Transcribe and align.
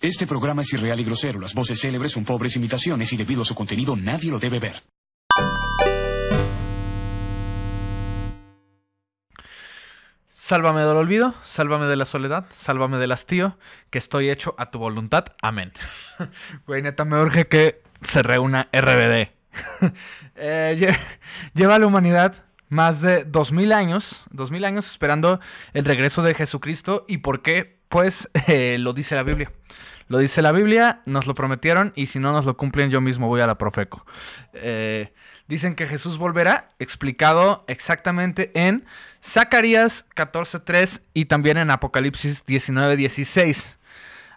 Este 0.00 0.26
programa 0.26 0.62
es 0.62 0.72
irreal 0.72 1.00
y 1.00 1.04
grosero. 1.04 1.40
Las 1.40 1.54
voces 1.54 1.80
célebres 1.80 2.12
son 2.12 2.24
pobres 2.24 2.54
imitaciones 2.56 3.12
y 3.12 3.16
debido 3.16 3.42
a 3.42 3.44
su 3.44 3.54
contenido 3.54 3.96
nadie 3.96 4.30
lo 4.30 4.38
debe 4.38 4.58
ver. 4.60 4.82
Sálvame 10.30 10.80
del 10.82 10.96
olvido, 10.96 11.34
sálvame 11.44 11.86
de 11.86 11.96
la 11.96 12.04
soledad, 12.04 12.46
sálvame 12.56 12.98
del 12.98 13.12
hastío, 13.12 13.58
que 13.90 13.98
estoy 13.98 14.30
hecho 14.30 14.54
a 14.56 14.70
tu 14.70 14.78
voluntad. 14.78 15.26
Amén. 15.42 15.72
Güey, 16.66 16.82
neta, 16.82 17.04
me 17.04 17.20
urge 17.20 17.48
que 17.48 17.82
se 18.02 18.22
reúna 18.22 18.68
RBD. 18.72 19.28
Eh, 20.40 20.76
lle- 20.78 20.96
lleva 21.54 21.74
a 21.74 21.78
la 21.80 21.86
humanidad 21.88 22.44
más 22.68 23.00
de 23.00 23.24
2000 23.24 23.72
años, 23.72 24.22
2000 24.30 24.64
años 24.64 24.88
esperando 24.88 25.40
el 25.72 25.84
regreso 25.84 26.22
de 26.22 26.32
Jesucristo. 26.34 27.04
¿Y 27.08 27.18
por 27.18 27.42
qué? 27.42 27.77
Pues 27.88 28.30
eh, 28.46 28.76
lo 28.78 28.92
dice 28.92 29.14
la 29.14 29.22
Biblia. 29.22 29.52
Lo 30.08 30.18
dice 30.18 30.40
la 30.40 30.52
Biblia, 30.52 31.02
nos 31.04 31.26
lo 31.26 31.34
prometieron 31.34 31.92
y 31.94 32.06
si 32.06 32.18
no 32.18 32.32
nos 32.32 32.46
lo 32.46 32.56
cumplen 32.56 32.90
yo 32.90 33.02
mismo 33.02 33.28
voy 33.28 33.42
a 33.42 33.46
la 33.46 33.58
Profeco. 33.58 34.06
Eh, 34.54 35.12
dicen 35.48 35.74
que 35.74 35.86
Jesús 35.86 36.16
volverá, 36.16 36.70
explicado 36.78 37.64
exactamente 37.68 38.50
en 38.54 38.86
Zacarías 39.22 40.08
14.3 40.16 41.02
y 41.12 41.26
también 41.26 41.58
en 41.58 41.70
Apocalipsis 41.70 42.46
19.16. 42.46 43.76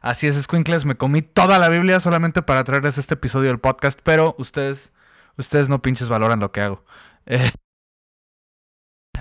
Así 0.01 0.27
es, 0.27 0.41
Squinkles, 0.41 0.83
me 0.83 0.95
comí 0.95 1.21
toda 1.21 1.57
la 1.57 1.69
Biblia 1.69 2.01
solamente 2.01 2.41
para 2.41 2.65
traerles 2.65 2.97
este 2.97 3.13
episodio 3.13 3.47
del 3.47 3.59
podcast, 3.59 3.99
pero 4.03 4.35
ustedes, 4.39 4.91
ustedes 5.37 5.69
no 5.69 5.81
pinches 5.81 6.09
valoran 6.09 6.41
lo 6.41 6.51
que 6.51 6.61
hago. 6.61 6.83
Eh, 7.27 7.51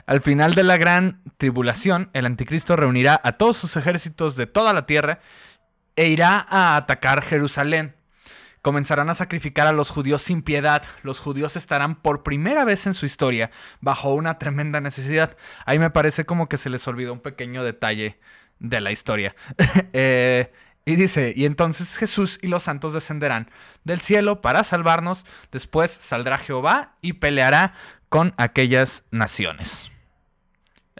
al 0.06 0.20
final 0.22 0.54
de 0.54 0.64
la 0.64 0.76
gran 0.76 1.22
tribulación, 1.38 2.10
el 2.12 2.26
anticristo 2.26 2.76
reunirá 2.76 3.20
a 3.22 3.32
todos 3.32 3.56
sus 3.56 3.76
ejércitos 3.76 4.36
de 4.36 4.46
toda 4.46 4.72
la 4.72 4.86
tierra 4.86 5.20
e 5.96 6.08
irá 6.08 6.46
a 6.48 6.76
atacar 6.76 7.22
Jerusalén. 7.22 7.94
Comenzarán 8.62 9.08
a 9.08 9.14
sacrificar 9.14 9.66
a 9.66 9.72
los 9.72 9.90
judíos 9.90 10.20
sin 10.20 10.42
piedad. 10.42 10.82
Los 11.02 11.18
judíos 11.18 11.56
estarán 11.56 11.96
por 11.96 12.22
primera 12.22 12.64
vez 12.64 12.86
en 12.86 12.92
su 12.92 13.06
historia 13.06 13.50
bajo 13.80 14.12
una 14.12 14.38
tremenda 14.38 14.80
necesidad. 14.80 15.36
Ahí 15.64 15.78
me 15.78 15.90
parece 15.90 16.26
como 16.26 16.48
que 16.48 16.58
se 16.58 16.68
les 16.68 16.86
olvidó 16.86 17.14
un 17.14 17.20
pequeño 17.20 17.64
detalle 17.64 18.18
de 18.58 18.80
la 18.80 18.92
historia. 18.92 19.34
Eh, 19.92 20.52
y 20.84 20.96
dice, 20.96 21.32
y 21.36 21.44
entonces 21.44 21.96
Jesús 21.96 22.38
y 22.42 22.48
los 22.48 22.62
santos 22.64 22.92
descenderán 22.92 23.50
del 23.84 24.00
cielo 24.00 24.40
para 24.40 24.64
salvarnos. 24.64 25.24
Después 25.52 25.90
saldrá 25.90 26.38
Jehová 26.38 26.96
y 27.00 27.14
peleará 27.14 27.74
con 28.08 28.34
aquellas 28.38 29.04
naciones. 29.10 29.92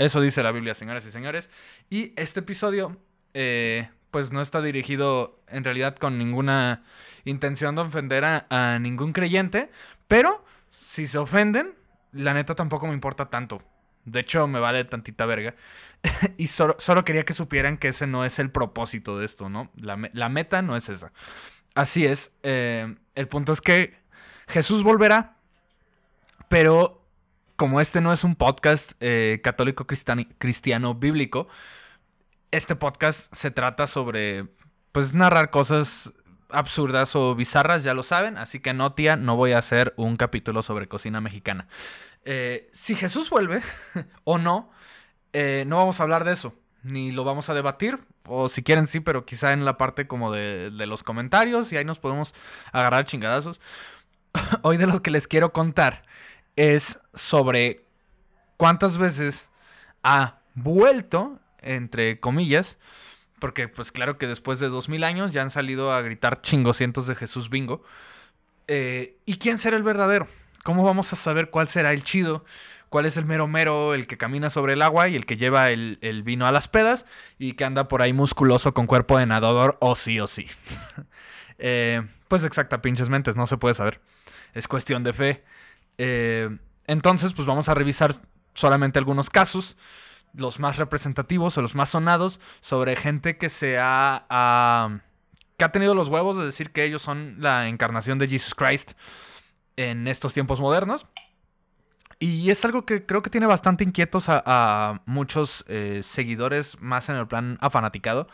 Eso 0.01 0.23
dice 0.23 0.43
la 0.43 0.51
Biblia, 0.51 0.73
señoras 0.73 1.05
y 1.05 1.11
señores. 1.11 1.51
Y 1.91 2.15
este 2.17 2.41
episodio, 2.41 2.97
eh, 3.35 3.91
pues 4.11 4.33
no 4.33 4.41
está 4.41 4.63
dirigido 4.63 5.39
en 5.47 5.63
realidad 5.63 5.95
con 5.97 6.17
ninguna 6.17 6.85
intención 7.27 7.75
de 7.75 7.83
ofender 7.83 8.25
a, 8.25 8.79
ningún 8.81 9.13
creyente. 9.13 9.71
Pero 10.09 10.43
si 10.71 11.07
se 11.07 11.19
ofenden, 11.19 11.75
la 12.13 12.33
neta 12.33 12.55
tampoco 12.55 12.87
me 12.87 12.95
importa 12.95 13.27
tanto. 13.27 13.63
De 14.07 14.21
hecho, 14.21 14.47
me 14.47 14.59
vale 14.59 14.87
tantita 14.87 15.27
verga. 15.27 15.55
y 16.39 16.47
solo, 16.47 16.77
solo 16.79 17.05
quería 17.05 17.27
que 17.27 17.35
supieran 17.35 17.77
que 17.77 17.89
ese 17.89 18.07
no 18.07 18.25
es 18.25 18.39
el 18.39 18.51
propósito 18.51 19.19
de 19.19 19.27
esto, 19.27 19.51
¿no? 19.51 19.71
La, 19.77 19.99
la 20.15 20.31
meta 20.31 20.63
no 20.63 20.77
es 20.77 20.89
esa. 20.89 21.13
Así 21.75 22.07
es. 22.07 22.33
eh, 22.43 22.97
el 23.15 23.29
punto 23.29 23.53
es 23.53 23.61
que 23.61 23.99
Jesús 24.49 24.83
volverá, 24.83 25.37
pero 26.49 27.00
como 27.61 27.83
este 27.83 28.01
no 28.01 28.11
es 28.11 28.25
un 28.25 28.37
podcast 28.37 28.93
eh, 29.01 29.43
católico 29.45 29.87
cristiano 29.87 30.95
bíblico, 30.95 31.47
este 32.53 32.75
podcast 32.75 33.31
se 33.35 33.51
trata 33.51 33.87
sobre, 33.87 34.47
pues, 34.93 35.13
narrar 35.13 35.51
cosas 35.51 36.11
absurdas 36.49 37.15
o 37.17 37.35
bizarras, 37.35 37.85
ya 37.85 37.93
lo 37.93 38.03
saben. 38.03 38.39
Así 38.39 38.61
que 38.61 38.73
no, 38.73 38.95
tía, 38.95 39.17
no 39.17 39.37
voy 39.37 39.53
a 39.53 39.59
hacer 39.59 39.93
un 39.99 40.17
capítulo 40.17 40.63
sobre 40.63 40.89
cocina 40.89 41.21
mexicana. 41.21 41.69
Eh, 42.25 42.67
si 42.73 42.95
Jesús 42.95 43.29
vuelve 43.29 43.61
o 44.25 44.39
no, 44.39 44.71
eh, 45.35 45.65
no 45.67 45.77
vamos 45.77 46.01
a 46.01 46.05
hablar 46.05 46.25
de 46.25 46.33
eso, 46.33 46.55
ni 46.83 47.13
lo 47.13 47.25
vamos 47.25 47.51
a 47.51 47.55
debatir, 47.55 47.99
o 48.25 48.49
si 48.49 48.63
quieren 48.63 48.87
sí, 48.87 49.01
pero 49.01 49.27
quizá 49.27 49.53
en 49.53 49.67
la 49.67 49.77
parte 49.77 50.07
como 50.07 50.33
de, 50.33 50.71
de 50.71 50.87
los 50.87 51.03
comentarios 51.03 51.71
y 51.75 51.77
ahí 51.77 51.85
nos 51.85 51.99
podemos 51.99 52.35
agarrar 52.73 53.05
chingadazos. 53.05 53.61
Hoy 54.63 54.79
de 54.79 54.87
lo 54.87 55.03
que 55.03 55.11
les 55.11 55.29
quiero 55.29 55.53
contar 55.53 56.09
es 56.57 57.01
sobre 57.15 57.85
cuántas 58.57 58.99
veces 58.99 59.51
ha 60.03 60.41
vuelto, 60.55 61.39
entre 61.61 62.21
comillas, 62.21 62.79
porque 63.39 63.69
pues 63.69 63.93
claro 63.93 64.19
que 64.19 64.27
después 64.27 64.61
de 64.61 64.69
dos 64.69 64.89
mil 64.89 65.05
años 65.05 65.33
ya 65.33 65.43
han 65.43 65.51
salido 65.51 65.93
a 65.93 66.03
gritar 66.03 66.43
chingocientos 66.43 67.07
de 67.07 67.15
Jesús 67.15 67.51
bingo. 67.51 67.83
Eh, 68.69 69.17
¿Y 69.25 69.39
quién 69.39 69.59
será 69.59 69.77
el 69.77 69.83
verdadero? 69.83 70.29
¿Cómo 70.63 70.85
vamos 70.85 71.13
a 71.13 71.17
saber 71.17 71.51
cuál 71.51 71.69
será 71.69 71.93
el 71.93 72.05
chido? 72.05 72.45
¿Cuál 72.91 73.07
es 73.07 73.17
el 73.17 73.25
mero 73.25 73.47
mero, 73.47 73.95
el 73.95 74.07
que 74.07 74.19
camina 74.19 74.51
sobre 74.51 74.75
el 74.75 74.83
agua 74.83 75.09
y 75.09 75.17
el 75.17 75.25
que 75.25 75.37
lleva 75.37 75.71
el, 75.71 75.99
el 76.03 76.23
vino 76.23 76.47
a 76.47 76.53
las 76.53 76.69
pedas 76.69 77.07
y 77.39 77.53
que 77.53 77.65
anda 77.65 77.89
por 77.89 78.03
ahí 78.03 78.13
musculoso 78.13 78.75
con 78.75 78.87
cuerpo 78.87 79.17
de 79.17 79.27
nadador 79.27 79.79
o 79.81 79.95
sí 79.95 80.21
o 80.21 80.27
sí? 80.27 80.47
Eh, 81.63 82.01
pues 82.27 82.43
exacta, 82.45 82.81
pinches 82.81 83.11
mentes, 83.11 83.37
no 83.37 83.47
se 83.47 83.59
puede 83.59 83.75
saber. 83.75 84.01
Es 84.55 84.67
cuestión 84.67 85.05
de 85.05 85.13
fe. 85.13 85.45
Eh, 86.03 86.49
entonces, 86.87 87.35
pues 87.35 87.47
vamos 87.47 87.69
a 87.69 87.75
revisar 87.75 88.15
solamente 88.55 88.99
algunos 88.99 89.29
casos, 89.29 89.77
los 90.33 90.59
más 90.59 90.79
representativos 90.79 91.59
o 91.59 91.63
los 91.63 91.75
más 91.75 91.91
sonados, 91.91 92.41
sobre 92.63 92.97
gente 92.97 93.37
que 93.37 93.51
se 93.51 93.77
ha, 93.79 95.03
que 95.59 95.65
ha 95.65 95.73
tenido 95.73 95.95
los 95.95 96.09
huevos 96.09 96.39
de 96.39 96.47
decir 96.47 96.73
que 96.73 96.85
ellos 96.85 97.03
son 97.03 97.37
la 97.39 97.69
encarnación 97.69 98.19
de 98.19 98.29
Jesus 98.29 98.55
Christ 98.55 98.93
en 99.77 100.09
estos 100.09 100.33
tiempos 100.33 100.59
modernos. 100.59 101.07
Y 102.19 102.49
es 102.49 102.65
algo 102.65 102.87
que 102.87 103.05
creo 103.05 103.23
que 103.23 103.29
tiene 103.29 103.47
bastante 103.47 103.85
inquietos 103.85 104.31
a, 104.31 104.43
a 104.47 105.03
muchos 105.05 105.67
eh, 105.69 106.01
seguidores, 106.03 106.81
más 106.81 107.11
en 107.11 107.17
el 107.17 107.29
plan 107.29 107.59
afanaticado. 107.61 108.27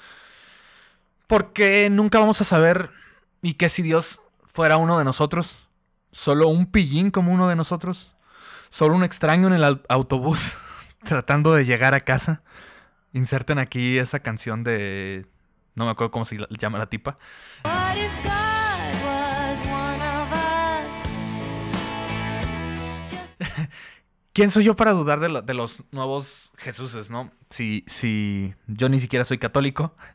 Porque 1.26 1.91
nunca 1.91 2.21
vamos 2.21 2.41
a 2.41 2.44
saber 2.44 2.91
y 3.43 3.55
que 3.55 3.69
si 3.69 3.82
Dios 3.82 4.21
fuera 4.47 4.76
uno 4.76 4.99
de 4.99 5.05
nosotros, 5.05 5.66
solo 6.16 6.49
un 6.49 6.65
pillín 6.65 7.10
como 7.10 7.31
uno 7.31 7.47
de 7.47 7.56
nosotros, 7.56 8.15
solo 8.71 8.94
un 8.94 9.04
extraño 9.04 9.49
en 9.49 9.53
el 9.53 9.65
au- 9.65 9.82
autobús 9.91 10.56
tratando 11.04 11.53
de 11.54 11.66
llegar 11.66 11.93
a 11.94 12.00
casa. 12.00 12.41
Inserten 13.12 13.59
aquí 13.59 13.99
esa 13.99 14.21
canción 14.21 14.65
de... 14.65 15.26
No 15.75 15.84
me 15.84 15.91
acuerdo 15.91 16.10
cómo 16.10 16.25
se 16.25 16.38
la- 16.38 16.49
llama 16.59 16.78
la 16.78 16.87
tipa. 16.87 17.19
¿Quién 24.32 24.50
soy 24.50 24.65
yo 24.65 24.76
para 24.76 24.93
dudar 24.93 25.21
de, 25.21 25.28
lo- 25.31 25.43
de 25.43 25.55
los 25.55 25.82
nuevos 25.93 26.53
Jesuses, 26.59 27.10
no? 27.10 27.31
Si, 27.49 27.84
si 27.87 28.55
yo 28.66 28.88
ni 28.88 28.99
siquiera 28.99 29.25
soy 29.25 29.38
católico. 29.38 29.94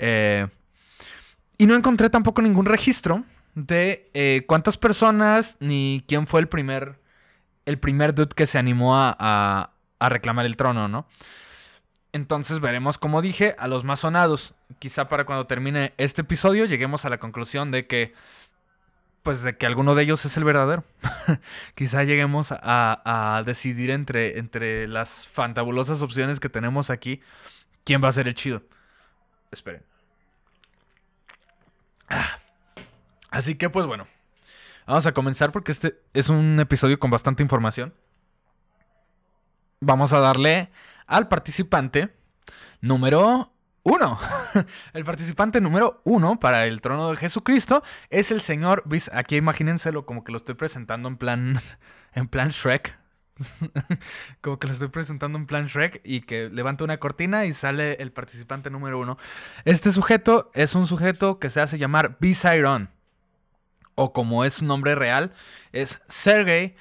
Eh, 0.00 0.46
y 1.58 1.66
no 1.66 1.74
encontré 1.74 2.08
tampoco 2.08 2.40
ningún 2.40 2.66
registro 2.66 3.24
de 3.66 4.08
eh, 4.14 4.44
cuántas 4.46 4.76
personas 4.76 5.56
ni 5.60 6.04
quién 6.06 6.26
fue 6.26 6.40
el 6.40 6.48
primer, 6.48 7.00
el 7.66 7.78
primer 7.78 8.14
dude 8.14 8.34
que 8.34 8.46
se 8.46 8.58
animó 8.58 8.96
a, 8.96 9.16
a- 9.18 10.08
reclamar 10.08 10.46
el 10.46 10.56
trono, 10.56 10.86
¿no? 10.86 11.06
Entonces 12.12 12.60
veremos, 12.60 12.98
como 12.98 13.20
dije, 13.20 13.54
a 13.58 13.66
los 13.68 13.84
más 13.84 14.00
sonados. 14.00 14.54
Quizá 14.78 15.08
para 15.08 15.24
cuando 15.26 15.46
termine 15.46 15.92
este 15.98 16.22
episodio 16.22 16.64
lleguemos 16.66 17.04
a 17.04 17.08
la 17.08 17.18
conclusión 17.18 17.70
de 17.70 17.86
que, 17.86 18.14
pues, 19.22 19.42
de 19.42 19.56
que 19.56 19.66
alguno 19.66 19.94
de 19.94 20.04
ellos 20.04 20.24
es 20.24 20.36
el 20.36 20.44
verdadero. 20.44 20.84
Quizá 21.74 22.04
lleguemos 22.04 22.52
a, 22.52 22.58
a 23.38 23.42
decidir 23.42 23.90
entre, 23.90 24.38
entre 24.38 24.86
las 24.88 25.26
fantabulosas 25.28 26.00
opciones 26.00 26.38
que 26.40 26.48
tenemos 26.48 26.90
aquí 26.90 27.20
quién 27.84 28.02
va 28.02 28.08
a 28.08 28.12
ser 28.12 28.28
el 28.28 28.34
chido. 28.34 28.62
Esperen. 29.50 29.82
Ah. 32.08 32.37
Así 33.30 33.56
que, 33.56 33.70
pues 33.70 33.86
bueno, 33.86 34.06
vamos 34.86 35.06
a 35.06 35.12
comenzar 35.12 35.52
porque 35.52 35.72
este 35.72 36.00
es 36.14 36.28
un 36.28 36.58
episodio 36.60 36.98
con 36.98 37.10
bastante 37.10 37.42
información. 37.42 37.94
Vamos 39.80 40.12
a 40.12 40.20
darle 40.20 40.70
al 41.06 41.28
participante 41.28 42.14
número 42.80 43.52
uno. 43.82 44.18
El 44.92 45.04
participante 45.04 45.60
número 45.60 46.00
uno 46.04 46.38
para 46.38 46.66
el 46.66 46.80
trono 46.80 47.10
de 47.10 47.16
Jesucristo 47.16 47.82
es 48.10 48.30
el 48.30 48.42
señor 48.42 48.82
Bis. 48.86 49.10
Aquí 49.14 49.36
imagínenselo 49.36 50.04
como 50.04 50.24
que 50.24 50.32
lo 50.32 50.38
estoy 50.38 50.54
presentando 50.54 51.08
en 51.08 51.16
plan. 51.16 51.60
En 52.14 52.26
plan 52.26 52.48
Shrek. 52.48 52.98
como 54.40 54.58
que 54.58 54.66
lo 54.66 54.72
estoy 54.72 54.88
presentando 54.88 55.38
en 55.38 55.46
plan 55.46 55.66
Shrek 55.66 56.00
y 56.02 56.22
que 56.22 56.48
levanta 56.48 56.84
una 56.84 56.96
cortina 56.96 57.44
y 57.44 57.52
sale 57.52 57.92
el 58.00 58.10
participante 58.10 58.70
número 58.70 58.98
uno. 58.98 59.18
Este 59.64 59.92
sujeto 59.92 60.50
es 60.54 60.74
un 60.74 60.86
sujeto 60.86 61.38
que 61.38 61.50
se 61.50 61.60
hace 61.60 61.78
llamar 61.78 62.16
Bisairon. 62.18 62.90
O 64.00 64.12
como 64.12 64.44
es 64.44 64.54
su 64.54 64.64
nombre 64.64 64.94
real, 64.94 65.32
es 65.72 66.00
Sergei 66.08 66.76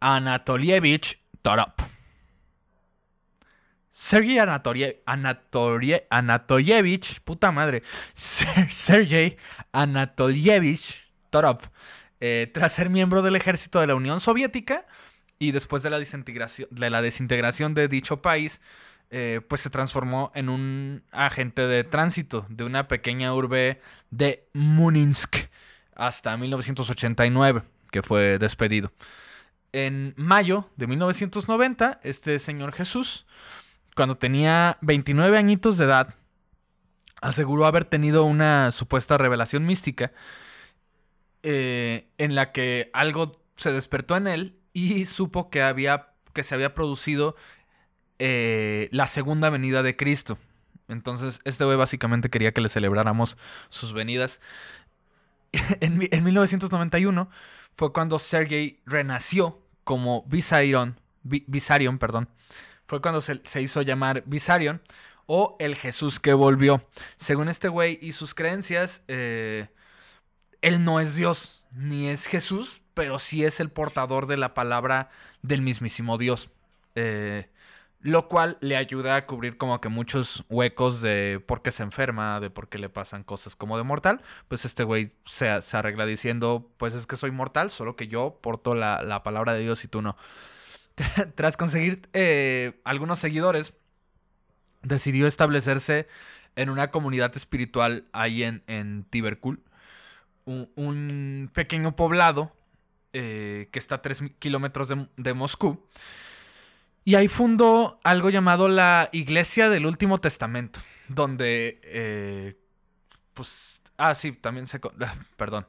Anatolievich 0.00 1.20
Torop. 1.42 1.82
Sergei 3.90 4.38
Anatolie- 4.38 5.02
Anatolie- 5.04 6.04
Anatolyevich, 6.08 7.20
puta 7.20 7.52
madre, 7.52 7.82
Ser- 8.14 8.72
Sergei 8.72 9.36
Anatolyevich 9.72 11.04
Torov, 11.28 11.58
eh, 12.20 12.50
tras 12.54 12.72
ser 12.72 12.88
miembro 12.88 13.20
del 13.20 13.36
ejército 13.36 13.78
de 13.78 13.88
la 13.88 13.94
Unión 13.94 14.20
Soviética 14.20 14.86
y 15.38 15.52
después 15.52 15.82
de 15.82 15.90
la 15.90 15.98
desintegración 15.98 16.68
de, 16.70 16.88
la 16.88 17.02
desintegración 17.02 17.74
de 17.74 17.88
dicho 17.88 18.22
país, 18.22 18.62
eh, 19.10 19.42
pues 19.46 19.60
se 19.60 19.68
transformó 19.68 20.32
en 20.34 20.48
un 20.48 21.02
agente 21.10 21.66
de 21.66 21.84
tránsito 21.84 22.46
de 22.48 22.64
una 22.64 22.88
pequeña 22.88 23.34
urbe 23.34 23.82
de 24.10 24.48
Muninsk 24.54 25.36
hasta 25.96 26.36
1989, 26.36 27.62
que 27.90 28.02
fue 28.02 28.38
despedido. 28.38 28.92
En 29.72 30.14
mayo 30.16 30.68
de 30.76 30.86
1990, 30.86 32.00
este 32.02 32.38
señor 32.38 32.72
Jesús, 32.72 33.26
cuando 33.96 34.16
tenía 34.16 34.78
29 34.82 35.36
añitos 35.38 35.78
de 35.78 35.86
edad, 35.86 36.14
aseguró 37.22 37.66
haber 37.66 37.84
tenido 37.84 38.24
una 38.24 38.70
supuesta 38.72 39.16
revelación 39.16 39.64
mística 39.64 40.12
eh, 41.42 42.08
en 42.18 42.34
la 42.34 42.52
que 42.52 42.90
algo 42.92 43.40
se 43.56 43.72
despertó 43.72 44.16
en 44.16 44.26
él 44.26 44.58
y 44.72 45.06
supo 45.06 45.50
que, 45.50 45.62
había, 45.62 46.08
que 46.32 46.42
se 46.42 46.54
había 46.54 46.74
producido 46.74 47.36
eh, 48.18 48.88
la 48.92 49.06
segunda 49.06 49.50
venida 49.50 49.82
de 49.82 49.96
Cristo. 49.96 50.38
Entonces, 50.88 51.40
este 51.44 51.64
güey 51.64 51.76
básicamente 51.76 52.28
quería 52.28 52.52
que 52.52 52.60
le 52.60 52.68
celebráramos 52.68 53.36
sus 53.70 53.92
venidas. 53.92 54.40
en, 55.80 55.98
mi- 55.98 56.08
en 56.10 56.24
1991 56.24 57.28
fue 57.74 57.92
cuando 57.92 58.18
Sergei 58.18 58.80
renació 58.86 59.60
como 59.84 60.22
Visarion, 60.24 61.00
Vi- 61.22 61.44
Visarion, 61.46 61.98
perdón. 61.98 62.28
Fue 62.86 63.00
cuando 63.00 63.20
se, 63.20 63.40
se 63.44 63.62
hizo 63.62 63.82
llamar 63.82 64.22
Visarion 64.26 64.82
o 65.26 65.56
el 65.60 65.76
Jesús 65.76 66.20
que 66.20 66.34
volvió. 66.34 66.86
Según 67.16 67.48
este 67.48 67.68
güey 67.68 67.98
y 68.02 68.12
sus 68.12 68.34
creencias, 68.34 69.02
eh, 69.08 69.68
él 70.60 70.84
no 70.84 71.00
es 71.00 71.16
Dios 71.16 71.64
ni 71.72 72.08
es 72.08 72.26
Jesús, 72.26 72.82
pero 72.94 73.18
sí 73.18 73.44
es 73.44 73.60
el 73.60 73.70
portador 73.70 74.26
de 74.26 74.36
la 74.36 74.54
palabra 74.54 75.10
del 75.42 75.62
mismísimo 75.62 76.18
Dios. 76.18 76.50
Eh, 76.94 77.48
lo 78.02 78.28
cual 78.28 78.58
le 78.60 78.76
ayuda 78.76 79.14
a 79.14 79.26
cubrir 79.26 79.56
como 79.56 79.80
que 79.80 79.88
muchos 79.88 80.44
huecos 80.48 81.00
de 81.00 81.42
por 81.46 81.62
qué 81.62 81.70
se 81.70 81.84
enferma, 81.84 82.40
de 82.40 82.50
por 82.50 82.68
qué 82.68 82.78
le 82.78 82.88
pasan 82.88 83.22
cosas 83.22 83.54
como 83.54 83.76
de 83.76 83.84
mortal. 83.84 84.22
Pues 84.48 84.64
este 84.64 84.82
güey 84.82 85.12
se, 85.24 85.62
se 85.62 85.76
arregla 85.76 86.04
diciendo, 86.04 86.68
pues 86.78 86.94
es 86.94 87.06
que 87.06 87.16
soy 87.16 87.30
mortal, 87.30 87.70
solo 87.70 87.94
que 87.94 88.08
yo 88.08 88.38
porto 88.42 88.74
la, 88.74 89.02
la 89.02 89.22
palabra 89.22 89.54
de 89.54 89.60
Dios 89.60 89.84
y 89.84 89.88
tú 89.88 90.02
no. 90.02 90.16
Tras 91.36 91.56
conseguir 91.56 92.08
eh, 92.12 92.80
algunos 92.84 93.20
seguidores, 93.20 93.72
decidió 94.82 95.28
establecerse 95.28 96.08
en 96.56 96.70
una 96.70 96.90
comunidad 96.90 97.34
espiritual 97.36 98.06
ahí 98.12 98.42
en, 98.42 98.64
en 98.66 99.06
un, 100.44 100.70
un 100.74 101.50
pequeño 101.54 101.94
poblado 101.94 102.52
eh, 103.12 103.68
que 103.70 103.78
está 103.78 103.96
a 103.96 104.02
3 104.02 104.24
kilómetros 104.38 104.88
de, 104.88 105.06
de 105.16 105.34
Moscú. 105.34 105.86
Y 107.04 107.16
ahí 107.16 107.28
fundó 107.28 107.98
algo 108.04 108.30
llamado 108.30 108.68
la 108.68 109.08
Iglesia 109.12 109.68
del 109.68 109.86
Último 109.86 110.18
Testamento, 110.18 110.80
donde, 111.08 111.80
eh, 111.84 112.56
pues, 113.34 113.82
ah, 113.96 114.14
sí, 114.14 114.32
también 114.32 114.66
se, 114.66 114.78
co- 114.80 114.92
perdón, 115.36 115.66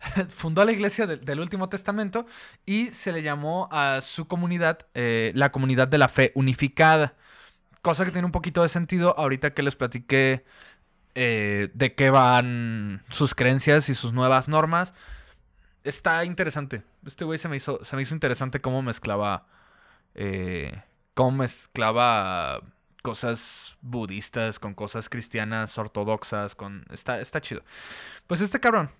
fundó 0.28 0.64
la 0.64 0.72
Iglesia 0.72 1.06
de- 1.06 1.18
del 1.18 1.38
Último 1.40 1.68
Testamento 1.68 2.26
y 2.66 2.88
se 2.88 3.12
le 3.12 3.22
llamó 3.22 3.68
a 3.70 4.00
su 4.00 4.26
comunidad 4.26 4.86
eh, 4.94 5.30
la 5.36 5.52
Comunidad 5.52 5.86
de 5.88 5.98
la 5.98 6.08
Fe 6.08 6.32
Unificada, 6.34 7.14
cosa 7.80 8.04
que 8.04 8.10
tiene 8.10 8.26
un 8.26 8.32
poquito 8.32 8.62
de 8.62 8.68
sentido 8.68 9.14
ahorita 9.18 9.54
que 9.54 9.62
les 9.62 9.76
platiqué 9.76 10.44
eh, 11.14 11.70
de 11.74 11.94
qué 11.94 12.10
van 12.10 13.04
sus 13.10 13.34
creencias 13.36 13.88
y 13.88 13.94
sus 13.94 14.12
nuevas 14.12 14.48
normas. 14.48 14.94
Está 15.84 16.24
interesante. 16.24 16.82
Este 17.06 17.24
güey 17.24 17.38
se 17.38 17.48
me 17.48 17.56
hizo, 17.56 17.84
se 17.84 17.94
me 17.96 18.02
hizo 18.02 18.14
interesante 18.14 18.60
cómo 18.60 18.82
mezclaba 18.82 19.46
eh, 20.14 20.82
cómo 21.14 21.38
mezclaba 21.38 22.62
cosas 23.02 23.76
budistas 23.80 24.58
con 24.58 24.74
cosas 24.74 25.08
cristianas 25.08 25.76
ortodoxas, 25.76 26.54
con 26.54 26.84
está, 26.90 27.20
está 27.20 27.40
chido. 27.40 27.62
Pues 28.26 28.40
este 28.40 28.60
cabrón 28.60 28.90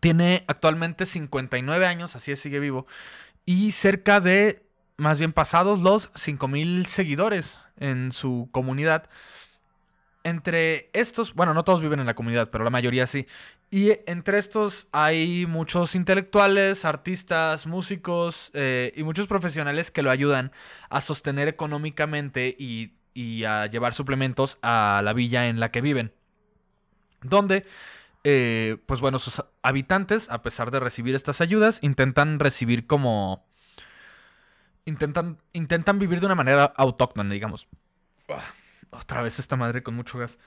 tiene 0.00 0.44
actualmente 0.46 1.06
59 1.06 1.86
años, 1.86 2.16
así 2.16 2.32
es, 2.32 2.40
sigue 2.40 2.60
vivo, 2.60 2.86
y 3.44 3.72
cerca 3.72 4.20
de, 4.20 4.62
más 4.96 5.18
bien 5.18 5.32
pasados 5.32 5.80
los 5.80 6.10
5000 6.14 6.86
seguidores 6.86 7.58
en 7.76 8.12
su 8.12 8.48
comunidad. 8.52 9.08
Entre 10.24 10.88
estos, 10.92 11.34
bueno, 11.34 11.52
no 11.52 11.64
todos 11.64 11.80
viven 11.80 11.98
en 11.98 12.06
la 12.06 12.14
comunidad, 12.14 12.50
pero 12.50 12.62
la 12.62 12.70
mayoría 12.70 13.06
sí. 13.06 13.26
Y 13.70 13.90
entre 14.06 14.38
estos 14.38 14.86
hay 14.92 15.46
muchos 15.46 15.94
intelectuales, 15.94 16.84
artistas, 16.84 17.66
músicos 17.66 18.50
eh, 18.54 18.92
y 18.94 19.02
muchos 19.02 19.26
profesionales 19.26 19.90
que 19.90 20.02
lo 20.02 20.10
ayudan 20.10 20.52
a 20.90 21.00
sostener 21.00 21.48
económicamente 21.48 22.54
y, 22.56 22.92
y 23.14 23.44
a 23.44 23.66
llevar 23.66 23.94
suplementos 23.94 24.58
a 24.62 25.00
la 25.04 25.12
villa 25.12 25.48
en 25.48 25.58
la 25.58 25.70
que 25.70 25.80
viven. 25.80 26.12
Donde, 27.22 27.64
eh, 28.24 28.76
pues 28.86 29.00
bueno, 29.00 29.18
sus 29.18 29.42
habitantes, 29.62 30.28
a 30.30 30.42
pesar 30.42 30.70
de 30.70 30.80
recibir 30.80 31.14
estas 31.14 31.40
ayudas, 31.40 31.78
intentan 31.82 32.38
recibir 32.38 32.86
como... 32.86 33.44
Intentan, 34.84 35.38
intentan 35.52 35.98
vivir 35.98 36.20
de 36.20 36.26
una 36.26 36.34
manera 36.34 36.64
autóctona, 36.76 37.32
digamos. 37.32 37.68
Otra 38.92 39.22
vez 39.22 39.38
esta 39.38 39.56
madre 39.56 39.82
con 39.82 39.94
mucho 39.94 40.18
gas. 40.18 40.38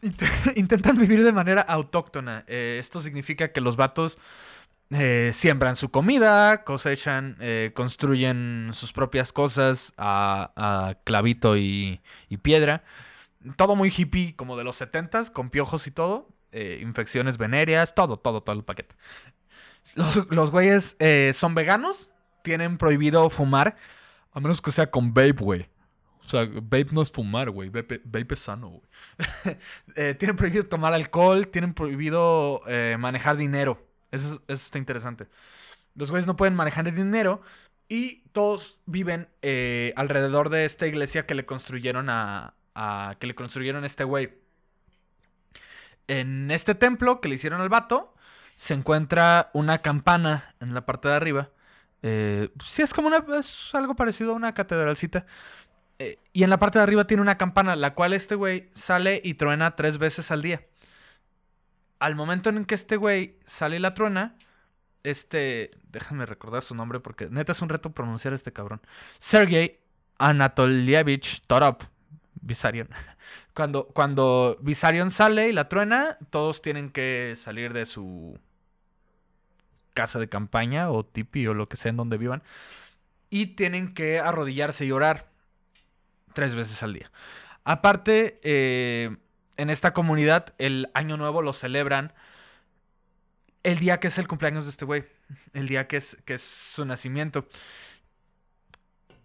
Int- 0.00 0.22
Intentan 0.56 0.96
vivir 0.96 1.24
de 1.24 1.32
manera 1.32 1.60
autóctona. 1.62 2.44
Eh, 2.46 2.76
esto 2.80 3.00
significa 3.00 3.52
que 3.52 3.60
los 3.60 3.76
vatos 3.76 4.16
eh, 4.90 5.32
siembran 5.34 5.74
su 5.76 5.90
comida, 5.90 6.62
cosechan, 6.64 7.36
eh, 7.40 7.72
construyen 7.74 8.70
sus 8.72 8.92
propias 8.92 9.32
cosas 9.32 9.92
a, 9.98 10.94
clavito 11.04 11.56
y, 11.56 12.00
piedra. 12.42 12.84
Todo 13.56 13.74
muy 13.76 13.92
hippie, 13.94 14.34
como 14.36 14.56
de 14.56 14.64
los 14.64 14.80
70s, 14.80 15.30
con 15.32 15.50
piojos 15.50 15.86
y 15.86 15.90
todo. 15.90 16.28
infecciones 16.52 17.38
venéreas, 17.38 17.94
todo, 17.94 18.18
todo, 18.18 18.40
todo 18.42 18.56
el 18.56 18.64
paquete. 18.64 18.94
Los, 19.94 20.26
los 20.30 20.50
güeyes 20.50 20.96
son 21.36 21.54
veganos, 21.54 22.10
tienen 22.42 22.78
prohibido 22.78 23.28
fumar, 23.30 23.76
a 24.32 24.40
menos 24.40 24.62
que 24.62 24.70
sea 24.70 24.90
con 24.90 25.12
vape, 25.12 25.32
güey. 25.32 25.68
O 26.28 26.30
sea, 26.30 26.44
vape 26.44 26.88
no 26.92 27.00
es 27.00 27.10
fumar, 27.10 27.48
güey. 27.48 27.70
Vape, 27.70 28.02
es 28.30 28.38
sano, 28.38 28.68
güey. 28.68 28.82
Eh, 29.96 30.14
tienen 30.14 30.36
prohibido 30.36 30.64
tomar 30.66 30.92
alcohol, 30.92 31.48
tienen 31.48 31.72
prohibido 31.72 32.60
eh, 32.66 32.96
manejar 32.98 33.38
dinero. 33.38 33.82
Eso, 34.10 34.26
es- 34.34 34.40
eso 34.46 34.64
está 34.66 34.76
interesante. 34.76 35.26
Los 35.94 36.10
güeyes 36.10 36.26
no 36.26 36.36
pueden 36.36 36.54
manejar 36.54 36.92
dinero 36.92 37.40
y 37.88 38.20
todos 38.32 38.78
viven 38.84 39.28
eh, 39.40 39.94
alrededor 39.96 40.50
de 40.50 40.66
esta 40.66 40.86
iglesia 40.86 41.24
que 41.24 41.34
le 41.34 41.46
construyeron 41.46 42.10
a, 42.10 42.52
que 43.18 43.26
le 43.26 43.34
construyeron 43.34 43.86
este 43.86 44.04
güey. 44.04 44.34
En 46.08 46.50
este 46.50 46.74
templo 46.74 47.22
que 47.22 47.30
le 47.30 47.36
hicieron 47.36 47.62
al 47.62 47.70
vato 47.70 48.14
se 48.54 48.74
encuentra 48.74 49.48
una 49.54 49.78
campana 49.78 50.54
en 50.60 50.74
la 50.74 50.84
parte 50.84 51.08
de 51.08 51.14
arriba. 51.14 51.48
Sí, 52.02 52.82
es 52.82 52.92
como 52.94 53.08
una, 53.08 53.24
es 53.40 53.74
algo 53.74 53.96
parecido 53.96 54.32
a 54.32 54.34
una 54.34 54.52
catedralcita. 54.54 55.26
Eh, 55.98 56.18
y 56.32 56.44
en 56.44 56.50
la 56.50 56.58
parte 56.58 56.78
de 56.78 56.84
arriba 56.84 57.06
tiene 57.06 57.22
una 57.22 57.38
campana, 57.38 57.74
la 57.76 57.94
cual 57.94 58.12
este 58.12 58.34
güey 58.34 58.68
sale 58.72 59.20
y 59.24 59.34
truena 59.34 59.74
tres 59.74 59.98
veces 59.98 60.30
al 60.30 60.42
día. 60.42 60.62
Al 61.98 62.14
momento 62.14 62.50
en 62.50 62.64
que 62.64 62.76
este 62.76 62.96
güey 62.96 63.38
sale 63.46 63.76
y 63.76 63.80
la 63.80 63.94
truena, 63.94 64.36
este. 65.02 65.72
Déjame 65.90 66.26
recordar 66.26 66.62
su 66.62 66.74
nombre 66.74 67.00
porque 67.00 67.28
neta 67.30 67.52
es 67.52 67.62
un 67.62 67.70
reto 67.70 67.90
pronunciar 67.90 68.34
este 68.34 68.52
cabrón. 68.52 68.80
Sergei 69.18 69.80
Anatolievich 70.18 71.42
Torop. 71.46 71.82
Visarion. 72.40 72.88
Cuando, 73.54 73.88
cuando 73.88 74.56
Visarion 74.60 75.10
sale 75.10 75.48
y 75.48 75.52
la 75.52 75.68
truena, 75.68 76.16
todos 76.30 76.62
tienen 76.62 76.90
que 76.90 77.34
salir 77.36 77.72
de 77.72 77.86
su 77.86 78.38
casa 79.94 80.20
de 80.20 80.28
campaña 80.28 80.92
o 80.92 81.04
tipi 81.04 81.44
o 81.48 81.54
lo 81.54 81.68
que 81.68 81.76
sea 81.76 81.90
en 81.90 81.96
donde 81.96 82.18
vivan. 82.18 82.44
Y 83.30 83.46
tienen 83.56 83.94
que 83.94 84.20
arrodillarse 84.20 84.86
y 84.86 84.92
orar 84.92 85.28
tres 86.38 86.54
veces 86.54 86.84
al 86.84 86.92
día. 86.92 87.10
Aparte, 87.64 88.38
eh, 88.44 89.16
en 89.56 89.70
esta 89.70 89.92
comunidad, 89.92 90.54
el 90.58 90.88
año 90.94 91.16
nuevo 91.16 91.42
lo 91.42 91.52
celebran 91.52 92.12
el 93.64 93.80
día 93.80 93.98
que 93.98 94.06
es 94.06 94.18
el 94.18 94.28
cumpleaños 94.28 94.62
de 94.62 94.70
este 94.70 94.84
güey. 94.84 95.04
El 95.52 95.66
día 95.66 95.88
que 95.88 95.96
es, 95.96 96.16
que 96.24 96.34
es 96.34 96.42
su 96.42 96.84
nacimiento. 96.84 97.48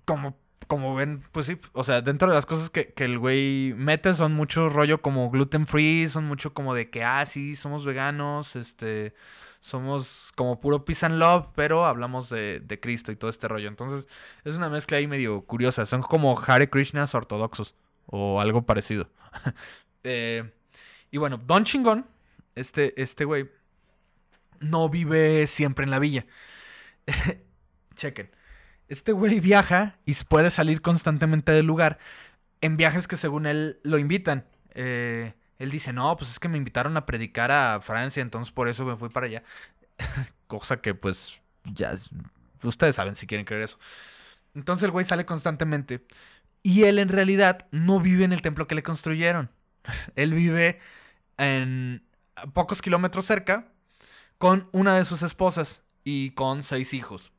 Como, 0.06 0.40
como 0.66 0.96
ven, 0.96 1.24
pues 1.32 1.46
sí, 1.46 1.60
o 1.74 1.84
sea, 1.84 2.02
dentro 2.02 2.30
de 2.30 2.34
las 2.34 2.48
cosas 2.48 2.72
que, 2.72 2.94
que 2.94 3.06
el 3.06 3.20
güey 3.20 3.76
mete 3.78 4.16
son 4.16 4.34
mucho 4.34 4.68
rollo 4.68 5.04
como 5.04 5.30
gluten 5.30 5.68
free, 5.68 6.10
son 6.10 6.26
mucho 6.26 6.56
como 6.56 6.74
de 6.74 6.90
que, 6.90 7.04
ah, 7.04 7.28
sí, 7.28 7.56
somos 7.56 7.86
veganos, 7.86 8.56
este, 8.56 9.14
somos 9.64 10.34
como 10.36 10.60
puro 10.60 10.84
peace 10.84 11.06
and 11.06 11.18
love, 11.20 11.48
pero 11.56 11.86
hablamos 11.86 12.30
de, 12.30 12.60
de 12.60 12.80
Cristo 12.82 13.14
y 13.14 13.16
todo 13.16 13.30
este 13.30 13.48
rollo. 13.48 13.70
Entonces, 13.70 14.10
es 14.44 14.56
una 14.56 14.68
mezcla 14.68 14.98
ahí 14.98 15.08
medio 15.08 15.46
curiosa, 15.46 15.86
son 15.86 16.02
como 16.02 16.38
Hare 16.38 16.70
Krishnas 16.70 17.16
ortodoxos 17.16 17.74
o 18.06 18.42
algo 18.42 18.66
parecido. 18.66 19.10
Eh, 20.06 20.52
y 21.12 21.18
bueno, 21.18 21.38
Don 21.38 21.64
Chingón, 21.64 22.06
este, 22.56 23.02
este 23.02 23.24
güey, 23.24 23.50
no 24.60 24.90
vive 24.90 25.48
siempre 25.48 25.86
en 25.86 25.92
la 25.92 26.00
villa. 26.00 26.26
Chequen. 27.96 28.30
Este 28.90 29.14
güey 29.14 29.40
viaja 29.40 29.98
y 30.06 30.14
puede 30.28 30.50
salir 30.50 30.82
constantemente 30.82 31.54
del 31.54 31.66
lugar 31.66 32.00
en 32.60 32.76
viajes 32.76 33.08
que 33.08 33.16
según 33.16 33.46
él 33.46 33.80
lo 33.84 33.98
invitan. 33.98 34.46
Eh, 34.76 35.36
él 35.64 35.72
dice, 35.72 35.94
no, 35.94 36.16
pues 36.18 36.32
es 36.32 36.40
que 36.40 36.50
me 36.50 36.58
invitaron 36.58 36.98
a 36.98 37.06
predicar 37.06 37.52
a 37.52 37.80
Francia, 37.82 38.22
entonces 38.22 38.52
por 38.52 38.70
eso 38.70 38.86
me 38.86 38.98
fui 38.98 39.10
para 39.10 39.28
allá. 39.28 39.44
Cosa 40.48 40.82
que 40.82 40.94
pues 40.96 41.42
ya 41.66 41.92
es- 41.92 42.10
ustedes 42.64 42.96
saben 42.96 43.16
si 43.16 43.28
quieren 43.28 43.46
creer 43.46 43.64
eso. 43.64 43.80
Entonces 44.56 44.84
el 44.84 44.92
güey 44.92 45.06
sale 45.06 45.26
constantemente. 45.26 46.06
Y 46.64 46.84
él 46.84 47.00
en 47.00 47.10
realidad 47.10 47.68
no 47.72 48.00
vive 48.00 48.24
en 48.26 48.34
el 48.34 48.42
templo 48.42 48.68
que 48.68 48.76
le 48.76 48.84
construyeron. 48.84 49.52
él 50.16 50.34
vive 50.34 50.80
en 51.38 52.06
pocos 52.54 52.82
kilómetros 52.82 53.26
cerca 53.26 53.68
con 54.38 54.70
una 54.72 54.96
de 54.96 55.06
sus 55.06 55.24
esposas 55.24 55.82
y 56.04 56.32
con 56.32 56.64
seis 56.64 56.94
hijos. 56.94 57.32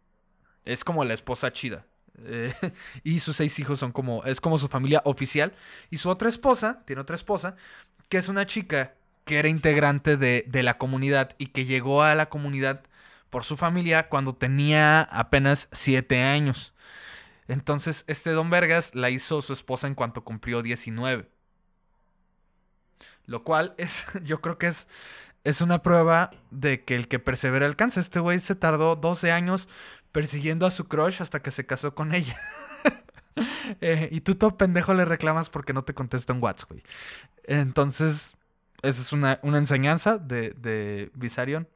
Es 0.65 0.85
como 0.85 1.05
la 1.05 1.15
esposa 1.15 1.53
chida. 1.53 1.87
Eh, 2.25 2.55
y 3.05 3.19
sus 3.19 3.37
seis 3.37 3.59
hijos 3.59 3.81
son 3.81 3.93
como, 3.93 4.25
es 4.25 4.41
como 4.41 4.59
su 4.59 4.69
familia 4.69 5.03
oficial. 5.05 5.53
Y 5.91 5.99
su 5.99 6.11
otra 6.11 6.29
esposa, 6.29 6.83
tiene 6.87 7.03
otra 7.03 7.17
esposa, 7.17 7.57
que 8.09 8.19
es 8.19 8.29
una 8.29 8.47
chica 8.47 8.95
que 9.25 9.39
era 9.39 9.49
integrante 9.49 10.17
de, 10.17 10.45
de 10.49 10.63
la 10.63 10.79
comunidad 10.79 11.35
y 11.39 11.47
que 11.49 11.65
llegó 11.65 12.03
a 12.03 12.15
la 12.15 12.29
comunidad 12.29 12.83
por 13.31 13.45
su 13.45 13.57
familia 13.57 14.09
cuando 14.09 14.35
tenía 14.35 15.03
apenas 15.03 15.69
siete 15.73 16.23
años. 16.23 16.75
Entonces, 17.49 18.05
este 18.07 18.31
Don 18.31 18.51
Vergas 18.51 18.95
la 18.95 19.11
hizo 19.11 19.43
su 19.43 19.53
esposa 19.53 19.87
en 19.87 19.95
cuanto 19.95 20.25
cumplió 20.25 20.63
19. 20.63 21.29
Lo 23.27 23.45
cual 23.45 23.75
es, 23.79 24.07
yo 24.23 24.41
creo 24.41 24.59
que 24.59 24.69
es, 24.69 24.89
es 25.45 25.61
una 25.61 25.83
prueba 25.83 26.31
de 26.51 26.85
que 26.85 26.95
el 26.95 27.09
que 27.09 27.19
persevera 27.19 27.67
alcanza. 27.67 28.01
Este 28.01 28.21
güey 28.21 28.41
se 28.41 28.55
tardó 28.55 28.97
12 28.97 29.33
años 29.33 29.69
persiguiendo 30.15 30.65
a 30.65 30.71
su 30.71 30.87
crush 30.87 31.21
hasta 31.21 31.43
que 31.43 31.51
se 31.51 31.67
casó 31.67 31.95
con 31.95 32.15
ella. 32.15 32.41
Eh, 33.81 34.11
y 34.13 34.21
tú 34.21 34.37
todo 34.37 34.57
pendejo 34.57 34.95
le 34.95 35.05
reclamas 35.05 35.51
porque 35.51 35.73
no 35.73 35.83
te 35.83 35.93
contesta 35.93 36.33
en 36.33 36.41
WhatsApp, 36.41 36.71
güey. 36.71 36.85
Entonces, 37.43 38.37
esa 38.83 39.03
es 39.03 39.13
una, 39.13 39.41
una 39.43 39.59
enseñanza 39.59 40.19
de, 40.19 40.51
de 40.51 41.11
Visarion. 41.15 41.67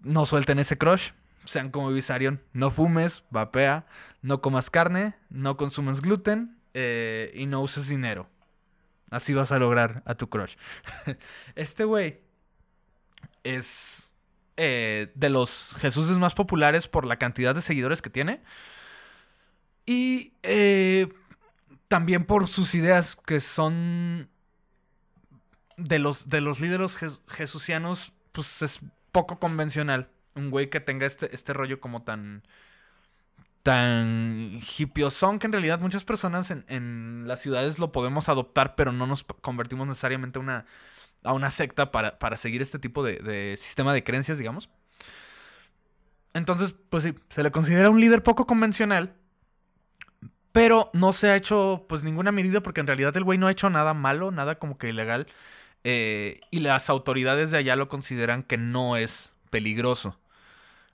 No 0.00 0.26
suelten 0.26 0.58
ese 0.58 0.76
crush. 0.76 1.12
Sean 1.46 1.70
como 1.70 1.90
Visarion. 1.90 2.42
No 2.52 2.70
fumes, 2.70 3.24
vapea, 3.30 3.86
no 4.20 4.42
comas 4.42 4.68
carne, 4.68 5.14
no 5.30 5.56
consumas 5.56 6.02
gluten 6.02 6.58
eh, 6.74 7.32
y 7.34 7.46
no 7.46 7.62
uses 7.62 7.88
dinero. 7.88 8.28
Así 9.10 9.32
vas 9.32 9.50
a 9.50 9.58
lograr 9.58 10.02
a 10.04 10.14
tu 10.14 10.28
crush. 10.28 10.56
este 11.54 11.84
güey 11.84 12.20
es 13.44 14.09
eh, 14.62 15.10
de 15.14 15.30
los 15.30 15.74
Jesuses 15.78 16.18
más 16.18 16.34
populares 16.34 16.86
por 16.86 17.06
la 17.06 17.16
cantidad 17.16 17.54
de 17.54 17.62
seguidores 17.62 18.02
que 18.02 18.10
tiene. 18.10 18.42
Y 19.86 20.34
eh, 20.42 21.08
también 21.88 22.24
por 22.24 22.46
sus 22.46 22.74
ideas 22.74 23.16
que 23.16 23.40
son 23.40 24.28
de 25.76 25.98
los, 25.98 26.28
de 26.28 26.40
los 26.42 26.60
líderes 26.60 27.00
jes- 27.00 27.20
jesucianos, 27.26 28.12
pues 28.32 28.60
es 28.62 28.80
poco 29.12 29.38
convencional. 29.38 30.08
Un 30.34 30.50
güey 30.50 30.68
que 30.68 30.80
tenga 30.80 31.06
este, 31.06 31.34
este 31.34 31.52
rollo 31.54 31.80
como 31.80 32.02
tan 32.02 32.42
tan 33.62 34.58
hippiosón 34.78 35.38
que 35.38 35.46
en 35.46 35.52
realidad 35.52 35.80
muchas 35.80 36.04
personas 36.04 36.50
en, 36.50 36.64
en 36.68 37.24
las 37.26 37.40
ciudades 37.40 37.78
lo 37.78 37.92
podemos 37.92 38.30
adoptar, 38.30 38.74
pero 38.74 38.90
no 38.90 39.06
nos 39.06 39.24
convertimos 39.24 39.86
necesariamente 39.86 40.38
a 40.38 40.42
una, 40.42 40.66
a 41.24 41.32
una 41.32 41.50
secta 41.50 41.90
para, 41.92 42.18
para 42.18 42.36
seguir 42.36 42.62
este 42.62 42.78
tipo 42.78 43.02
de, 43.04 43.16
de 43.18 43.56
sistema 43.56 43.92
de 43.94 44.04
creencias, 44.04 44.38
digamos. 44.38 44.70
Entonces, 46.34 46.74
pues 46.90 47.04
sí, 47.04 47.14
se 47.30 47.42
le 47.42 47.50
considera 47.50 47.90
un 47.90 48.00
líder 48.00 48.22
poco 48.22 48.46
convencional, 48.46 49.14
pero 50.52 50.90
no 50.94 51.12
se 51.12 51.28
ha 51.30 51.36
hecho 51.36 51.86
pues 51.88 52.02
ninguna 52.02 52.32
medida 52.32 52.60
porque 52.62 52.80
en 52.80 52.86
realidad 52.86 53.16
el 53.16 53.24
güey 53.24 53.38
no 53.38 53.46
ha 53.46 53.52
hecho 53.52 53.70
nada 53.70 53.94
malo, 53.94 54.30
nada 54.32 54.56
como 54.58 54.78
que 54.78 54.88
ilegal. 54.88 55.26
eh, 55.84 56.40
y 56.50 56.60
las 56.60 56.90
autoridades 56.90 57.50
de 57.52 57.58
allá 57.58 57.76
lo 57.76 57.88
consideran 57.88 58.42
que 58.44 58.58
no 58.58 58.96
es 58.96 59.34
peligroso. 59.50 60.18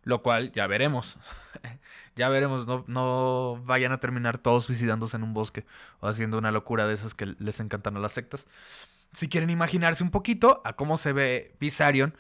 Lo 0.05 0.23
cual 0.23 0.53
ya 0.53 0.67
veremos. 0.69 1.19
ya 2.17 2.29
veremos, 2.31 2.67
no, 2.67 2.85
no 2.89 3.63
vayan 3.67 3.93
a 3.93 4.01
terminar 4.01 4.39
todos 4.39 4.67
suicidándose 4.67 5.17
en 5.17 5.25
un 5.25 5.35
bosque 5.35 5.67
o 6.01 6.09
haciendo 6.09 6.39
una 6.39 6.53
locura 6.53 6.87
de 6.89 6.95
esas 6.95 7.15
que 7.15 7.27
les 7.39 7.61
encantan 7.61 7.97
a 7.97 8.01
las 8.01 8.13
sectas. 8.13 8.47
Si 9.17 9.31
quieren 9.31 9.49
imaginarse 9.49 10.05
un 10.05 10.11
poquito 10.11 10.61
a 10.63 10.75
cómo 10.75 10.99
se 10.99 11.15
ve 11.15 11.57
Visarion, 11.59 12.15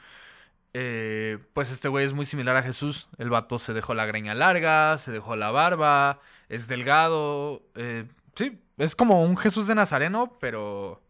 eh, 0.72 1.36
pues 1.52 1.70
este 1.70 1.88
güey 1.88 2.06
es 2.06 2.14
muy 2.14 2.24
similar 2.24 2.56
a 2.56 2.62
Jesús. 2.62 3.10
El 3.18 3.28
vato 3.28 3.58
se 3.58 3.74
dejó 3.74 3.92
la 3.92 4.06
greña 4.06 4.34
larga, 4.34 4.96
se 4.96 5.12
dejó 5.12 5.36
la 5.36 5.50
barba, 5.50 6.20
es 6.48 6.68
delgado. 6.68 7.60
eh, 7.74 8.06
sí, 8.34 8.62
es 8.78 8.96
como 8.96 9.22
un 9.22 9.36
Jesús 9.36 9.66
de 9.66 9.74
Nazareno, 9.74 10.38
pero. 10.40 11.02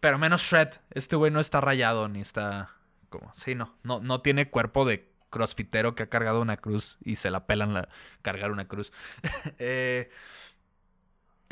Pero 0.00 0.18
menos 0.18 0.42
shred. 0.42 0.70
Este 0.90 1.14
güey 1.14 1.30
no 1.30 1.38
está 1.38 1.60
rayado 1.60 2.08
ni 2.08 2.20
está. 2.20 2.70
Como. 3.08 3.32
Sí, 3.36 3.54
no. 3.54 3.76
No, 3.84 4.00
no 4.00 4.20
tiene 4.20 4.50
cuerpo 4.50 4.84
de 4.84 5.08
crossfitero 5.30 5.94
que 5.94 6.02
ha 6.02 6.08
cargado 6.08 6.42
una 6.42 6.56
cruz 6.56 6.98
y 7.04 7.14
se 7.14 7.30
la 7.30 7.46
pelan 7.46 7.72
la, 7.72 7.88
cargar 8.22 8.50
una 8.50 8.66
cruz. 8.66 8.92
Eh, 9.60 10.10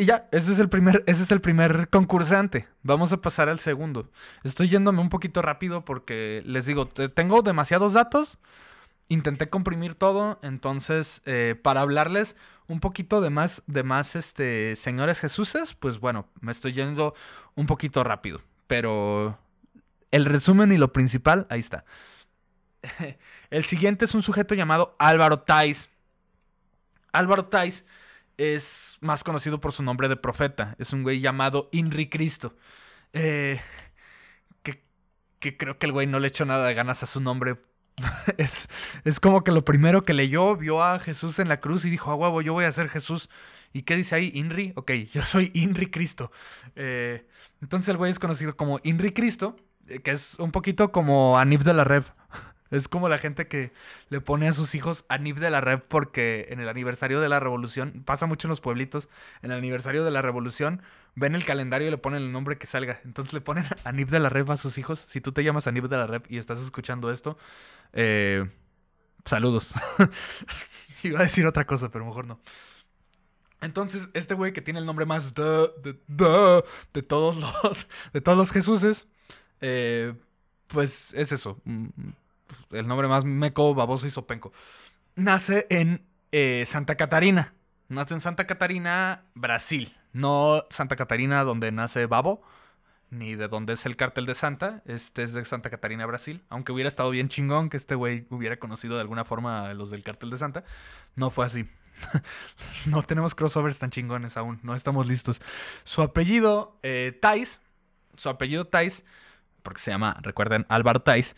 y 0.00 0.06
ya, 0.06 0.28
ese 0.32 0.52
es 0.52 0.58
el 0.58 0.70
primer, 0.70 1.04
ese 1.06 1.22
es 1.22 1.30
el 1.30 1.42
primer 1.42 1.88
concursante. 1.90 2.66
Vamos 2.82 3.12
a 3.12 3.20
pasar 3.20 3.50
al 3.50 3.60
segundo. 3.60 4.08
Estoy 4.44 4.68
yéndome 4.70 5.00
un 5.00 5.10
poquito 5.10 5.42
rápido 5.42 5.84
porque 5.84 6.42
les 6.46 6.64
digo, 6.64 6.86
te- 6.88 7.10
tengo 7.10 7.42
demasiados 7.42 7.92
datos. 7.92 8.38
Intenté 9.08 9.50
comprimir 9.50 9.94
todo, 9.94 10.38
entonces 10.42 11.20
eh, 11.26 11.54
para 11.62 11.82
hablarles 11.82 12.36
un 12.68 12.80
poquito 12.80 13.20
de 13.20 13.28
más, 13.30 13.62
de 13.66 13.82
más 13.82 14.16
este, 14.16 14.74
señores 14.76 15.20
Jesuses, 15.20 15.74
pues 15.74 15.98
bueno, 16.00 16.28
me 16.40 16.52
estoy 16.52 16.72
yendo 16.72 17.14
un 17.54 17.66
poquito 17.66 18.02
rápido. 18.04 18.40
Pero 18.68 19.38
el 20.12 20.24
resumen 20.24 20.72
y 20.72 20.78
lo 20.78 20.92
principal, 20.92 21.46
ahí 21.50 21.60
está. 21.60 21.84
El 23.50 23.64
siguiente 23.64 24.06
es 24.06 24.14
un 24.14 24.22
sujeto 24.22 24.54
llamado 24.54 24.96
Álvaro 24.98 25.40
Tais. 25.40 25.90
Álvaro 27.12 27.46
Tais 27.46 27.84
es 28.40 28.96
más 29.02 29.22
conocido 29.22 29.60
por 29.60 29.72
su 29.72 29.82
nombre 29.82 30.08
de 30.08 30.16
profeta. 30.16 30.74
Es 30.78 30.94
un 30.94 31.02
güey 31.02 31.20
llamado 31.20 31.68
Inri 31.72 32.08
Cristo. 32.08 32.56
Eh, 33.12 33.60
que, 34.62 34.82
que 35.38 35.58
creo 35.58 35.78
que 35.78 35.84
el 35.84 35.92
güey 35.92 36.06
no 36.06 36.18
le 36.18 36.28
echó 36.28 36.46
nada 36.46 36.66
de 36.66 36.72
ganas 36.74 37.02
a 37.02 37.06
su 37.06 37.20
nombre. 37.20 37.58
es, 38.38 38.70
es 39.04 39.20
como 39.20 39.44
que 39.44 39.52
lo 39.52 39.64
primero 39.64 40.04
que 40.04 40.14
leyó, 40.14 40.56
vio 40.56 40.82
a 40.82 40.98
Jesús 41.00 41.38
en 41.38 41.48
la 41.48 41.60
cruz 41.60 41.84
y 41.84 41.90
dijo, 41.90 42.10
a 42.10 42.14
huevo, 42.14 42.40
yo 42.40 42.54
voy 42.54 42.64
a 42.64 42.72
ser 42.72 42.88
Jesús. 42.88 43.28
¿Y 43.74 43.82
qué 43.82 43.94
dice 43.94 44.14
ahí? 44.14 44.32
Inri. 44.34 44.72
Ok, 44.74 44.90
yo 45.12 45.22
soy 45.22 45.50
Inri 45.52 45.90
Cristo. 45.90 46.32
Eh, 46.76 47.26
entonces 47.60 47.90
el 47.90 47.98
güey 47.98 48.10
es 48.10 48.18
conocido 48.18 48.56
como 48.56 48.80
Inri 48.84 49.12
Cristo, 49.12 49.56
eh, 49.86 50.00
que 50.00 50.12
es 50.12 50.38
un 50.38 50.50
poquito 50.50 50.92
como 50.92 51.38
Anif 51.38 51.62
de 51.62 51.74
la 51.74 51.84
Rev. 51.84 52.06
Es 52.70 52.88
como 52.88 53.08
la 53.08 53.18
gente 53.18 53.48
que 53.48 53.72
le 54.08 54.20
pone 54.20 54.48
a 54.48 54.52
sus 54.52 54.74
hijos 54.74 55.04
Anif 55.08 55.38
de 55.38 55.50
la 55.50 55.60
Rev 55.60 55.82
porque 55.88 56.46
en 56.50 56.60
el 56.60 56.68
aniversario 56.68 57.20
de 57.20 57.28
la 57.28 57.40
revolución, 57.40 58.02
pasa 58.04 58.26
mucho 58.26 58.46
en 58.46 58.50
los 58.50 58.60
pueblitos, 58.60 59.08
en 59.42 59.50
el 59.50 59.58
aniversario 59.58 60.04
de 60.04 60.10
la 60.10 60.22
revolución 60.22 60.82
ven 61.14 61.34
el 61.34 61.44
calendario 61.44 61.88
y 61.88 61.90
le 61.90 61.98
ponen 61.98 62.22
el 62.22 62.32
nombre 62.32 62.58
que 62.58 62.66
salga. 62.66 63.00
Entonces 63.04 63.32
le 63.32 63.40
ponen 63.40 63.64
Anif 63.84 64.10
de 64.10 64.20
la 64.20 64.28
Rev 64.28 64.50
a 64.52 64.56
sus 64.56 64.78
hijos. 64.78 64.98
Si 65.00 65.20
tú 65.20 65.32
te 65.32 65.44
llamas 65.44 65.66
Anif 65.66 65.84
de 65.84 65.96
la 65.96 66.06
Rev 66.06 66.22
y 66.28 66.38
estás 66.38 66.60
escuchando 66.60 67.10
esto, 67.10 67.38
eh, 67.92 68.48
saludos. 69.24 69.74
Iba 71.02 71.20
a 71.20 71.22
decir 71.22 71.46
otra 71.46 71.66
cosa, 71.66 71.90
pero 71.90 72.04
mejor 72.04 72.26
no. 72.26 72.40
Entonces, 73.60 74.08
este 74.14 74.34
güey 74.34 74.52
que 74.52 74.62
tiene 74.62 74.80
el 74.80 74.86
nombre 74.86 75.04
más 75.04 75.34
de, 75.34 75.70
de, 75.82 75.98
de, 76.08 76.64
de 76.94 77.02
todos 77.02 77.36
los 77.36 77.86
de 78.12 78.20
todos 78.20 78.38
los 78.38 78.52
Jesuses, 78.52 79.06
eh, 79.60 80.14
pues 80.66 81.12
es 81.14 81.32
eso. 81.32 81.60
Mm, 82.70 82.76
El 82.76 82.86
nombre 82.86 83.08
más 83.08 83.24
meco, 83.24 83.74
baboso 83.74 84.06
y 84.06 84.10
sopenco. 84.10 84.52
Nace 85.16 85.66
en 85.70 86.04
eh, 86.32 86.64
Santa 86.66 86.96
Catarina. 86.96 87.54
Nace 87.88 88.14
en 88.14 88.20
Santa 88.20 88.46
Catarina, 88.46 89.24
Brasil. 89.34 89.96
No 90.12 90.64
Santa 90.70 90.96
Catarina 90.96 91.44
donde 91.44 91.72
nace 91.72 92.06
Babo. 92.06 92.42
ni 93.10 93.34
de 93.34 93.48
dónde 93.48 93.72
es 93.72 93.86
el 93.86 93.96
cártel 93.96 94.26
de 94.26 94.34
Santa. 94.34 94.82
Este 94.86 95.24
es 95.24 95.32
de 95.32 95.44
Santa 95.44 95.70
Catarina, 95.70 96.06
Brasil. 96.06 96.42
Aunque 96.48 96.70
hubiera 96.72 96.88
estado 96.88 97.10
bien 97.10 97.28
chingón 97.28 97.68
que 97.68 97.76
este 97.76 97.96
güey 97.96 98.26
hubiera 98.30 98.58
conocido 98.58 98.94
de 98.94 99.00
alguna 99.00 99.24
forma 99.24 99.68
a 99.68 99.74
los 99.74 99.90
del 99.90 100.04
cártel 100.04 100.30
de 100.30 100.38
Santa. 100.38 100.64
No 101.16 101.30
fue 101.30 101.46
así. 101.46 101.68
no 102.86 103.02
tenemos 103.02 103.34
crossovers 103.34 103.78
tan 103.78 103.90
chingones 103.90 104.36
aún. 104.36 104.60
No 104.62 104.74
estamos 104.74 105.06
listos. 105.06 105.40
Su 105.84 106.02
apellido, 106.02 106.78
eh, 106.82 107.18
Tais. 107.20 107.60
Su 108.16 108.28
apellido 108.28 108.66
Tais, 108.66 109.04
porque 109.62 109.80
se 109.80 109.90
llama, 109.90 110.16
recuerden, 110.22 110.66
Álvaro 110.68 111.00
Tais. 111.02 111.34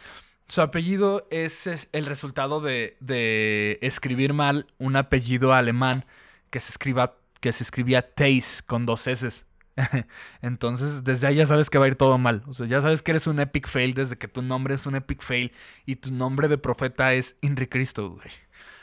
Su 0.49 0.61
apellido 0.61 1.27
es, 1.31 1.89
el 1.93 2.07
resultado 2.07 2.61
de, 2.61 2.97
de 3.01 3.79
escribir 3.81 4.33
mal 4.33 4.67
un 4.79 4.97
apellido 4.97 5.53
alemán 5.53 6.05
que 6.51 6.61
se, 6.61 6.71
escriba, 6.71 7.17
que 7.41 7.53
se 7.53 7.63
escribía 7.63 8.03
Teis 8.03 8.63
con 8.63 8.85
dos 8.85 9.07
S. 9.07 9.45
Entonces, 10.43 11.05
desde 11.05 11.27
ahí 11.27 11.37
ya 11.37 11.47
sabes 11.47 11.71
que 11.71 11.79
va 11.79 11.87
a 11.87 11.89
ir 11.89 11.97
todo 11.97 12.19
mal. 12.19 12.43
O 12.47 12.55
sea, 12.55 12.67
ya 12.67 12.81
sabes 12.81 13.03
que 13.03 13.13
eres 13.13 13.27
un 13.27 13.41
epic 13.41 13.69
fail 13.69 13.95
desde 13.95 14.19
que 14.19 14.29
tu 14.29 14.43
nombre 14.43 14.75
es 14.75 14.87
un 14.87 14.95
epic 14.95 15.23
fail 15.23 15.53
y 15.87 15.97
tu 15.97 16.13
nombre 16.13 16.49
de 16.49 16.59
profeta 16.59 17.15
es 17.15 17.37
Inri 17.41 17.67
Cristo, 17.67 18.11
güey. 18.11 18.31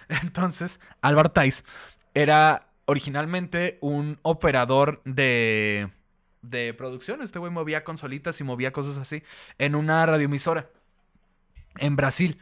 Entonces, 0.23 0.79
Álvaro 1.01 1.29
Tais 1.29 1.63
era 2.13 2.69
originalmente 2.85 3.77
un 3.81 4.17
operador 4.23 5.01
de, 5.05 5.91
de 6.41 6.73
producción. 6.73 7.21
Este 7.21 7.37
güey 7.37 7.51
movía 7.51 7.83
consolitas 7.83 8.41
y 8.41 8.43
movía 8.43 8.71
cosas 8.71 8.97
así 8.97 9.21
en 9.59 9.75
una 9.75 10.05
radioemisora 10.05 10.69
en 11.79 11.95
Brasil. 11.95 12.39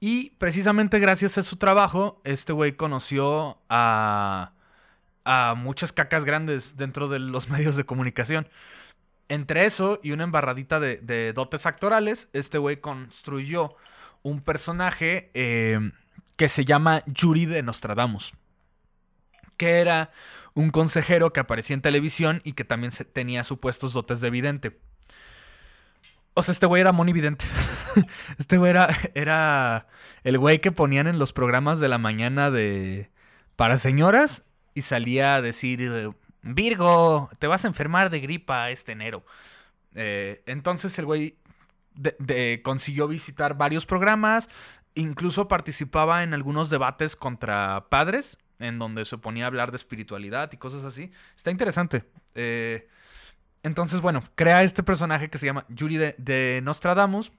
Y 0.00 0.30
precisamente 0.38 0.98
gracias 0.98 1.38
a 1.38 1.42
su 1.42 1.56
trabajo, 1.56 2.20
este 2.24 2.52
güey 2.52 2.76
conoció 2.76 3.58
a, 3.68 4.52
a 5.24 5.54
muchas 5.54 5.92
cacas 5.92 6.24
grandes 6.24 6.76
dentro 6.76 7.08
de 7.08 7.18
los 7.18 7.48
medios 7.50 7.76
de 7.76 7.84
comunicación. 7.84 8.48
Entre 9.28 9.66
eso 9.66 10.00
y 10.02 10.12
una 10.12 10.24
embarradita 10.24 10.80
de, 10.80 11.32
dotes 11.34 11.66
actorales, 11.66 12.28
este 12.32 12.56
güey 12.56 12.80
construyó 12.80 13.76
un 14.22 14.40
personaje 14.40 15.30
eh, 15.34 15.92
que 16.36 16.48
se 16.48 16.64
llama 16.64 17.02
Yuri 17.06 17.44
de 17.44 17.62
Nostradamus, 17.62 18.32
que 19.58 19.80
era 19.80 20.12
un 20.54 20.70
consejero 20.70 21.32
que 21.32 21.40
aparecía 21.40 21.74
en 21.74 21.82
televisión 21.82 22.40
y 22.42 22.54
que 22.54 22.64
también 22.64 22.92
tenía 23.12 23.44
supuestos 23.44 23.92
dotes 23.92 24.22
de 24.22 24.30
vidente. 24.30 24.78
O 26.38 26.42
sea, 26.42 26.52
este 26.52 26.66
güey 26.66 26.80
era 26.80 26.92
monividente. 26.92 27.44
este 28.38 28.58
güey 28.58 28.70
era, 28.70 28.88
era 29.14 29.88
el 30.22 30.38
güey 30.38 30.60
que 30.60 30.70
ponían 30.70 31.08
en 31.08 31.18
los 31.18 31.32
programas 31.32 31.80
de 31.80 31.88
la 31.88 31.98
mañana 31.98 32.52
de 32.52 33.10
para 33.56 33.76
señoras 33.76 34.44
y 34.72 34.82
salía 34.82 35.34
a 35.34 35.42
decir, 35.42 36.12
Virgo, 36.42 37.28
te 37.40 37.48
vas 37.48 37.64
a 37.64 37.68
enfermar 37.68 38.10
de 38.10 38.20
gripa 38.20 38.70
este 38.70 38.92
enero. 38.92 39.24
Eh, 39.96 40.42
entonces 40.46 40.96
el 41.00 41.06
güey 41.06 41.38
de- 41.96 42.14
de- 42.20 42.60
consiguió 42.62 43.08
visitar 43.08 43.56
varios 43.56 43.84
programas, 43.84 44.48
incluso 44.94 45.48
participaba 45.48 46.22
en 46.22 46.34
algunos 46.34 46.70
debates 46.70 47.16
contra 47.16 47.86
padres, 47.88 48.38
en 48.60 48.78
donde 48.78 49.04
se 49.06 49.18
ponía 49.18 49.44
a 49.44 49.46
hablar 49.48 49.72
de 49.72 49.76
espiritualidad 49.76 50.52
y 50.52 50.56
cosas 50.56 50.84
así. 50.84 51.10
Está 51.36 51.50
interesante. 51.50 52.04
Eh, 52.36 52.86
entonces, 53.62 54.00
bueno, 54.00 54.22
crea 54.34 54.62
este 54.62 54.82
personaje 54.82 55.28
que 55.28 55.38
se 55.38 55.46
llama 55.46 55.66
Yuri 55.68 55.96
de, 55.96 56.14
de 56.18 56.60
Nostradamus. 56.62 57.32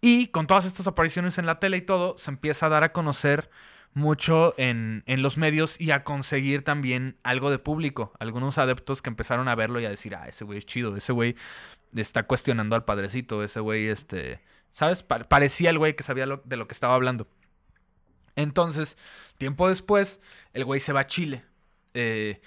Y 0.00 0.28
con 0.28 0.46
todas 0.46 0.64
estas 0.64 0.86
apariciones 0.86 1.38
en 1.38 1.46
la 1.46 1.58
tele 1.58 1.76
y 1.78 1.82
todo, 1.82 2.16
se 2.18 2.30
empieza 2.30 2.66
a 2.66 2.68
dar 2.68 2.84
a 2.84 2.92
conocer 2.92 3.50
mucho 3.94 4.54
en, 4.58 5.02
en 5.06 5.22
los 5.22 5.36
medios 5.38 5.80
y 5.80 5.90
a 5.90 6.04
conseguir 6.04 6.62
también 6.62 7.16
algo 7.24 7.50
de 7.50 7.58
público. 7.58 8.12
Algunos 8.20 8.58
adeptos 8.58 9.02
que 9.02 9.10
empezaron 9.10 9.48
a 9.48 9.54
verlo 9.56 9.80
y 9.80 9.86
a 9.86 9.90
decir, 9.90 10.14
ah, 10.14 10.28
ese 10.28 10.44
güey 10.44 10.58
es 10.58 10.66
chido, 10.66 10.96
ese 10.96 11.12
güey 11.12 11.34
está 11.96 12.24
cuestionando 12.24 12.76
al 12.76 12.84
padrecito, 12.84 13.42
ese 13.42 13.58
güey, 13.60 13.88
este, 13.88 14.40
¿sabes? 14.70 15.02
Pa- 15.02 15.24
parecía 15.24 15.70
el 15.70 15.78
güey 15.78 15.96
que 15.96 16.04
sabía 16.04 16.26
lo- 16.26 16.42
de 16.44 16.56
lo 16.56 16.68
que 16.68 16.74
estaba 16.74 16.94
hablando. 16.94 17.26
Entonces, 18.36 18.96
tiempo 19.36 19.68
después, 19.68 20.20
el 20.52 20.64
güey 20.64 20.80
se 20.80 20.92
va 20.92 21.00
a 21.00 21.06
Chile. 21.06 21.44
eh, 21.94 22.40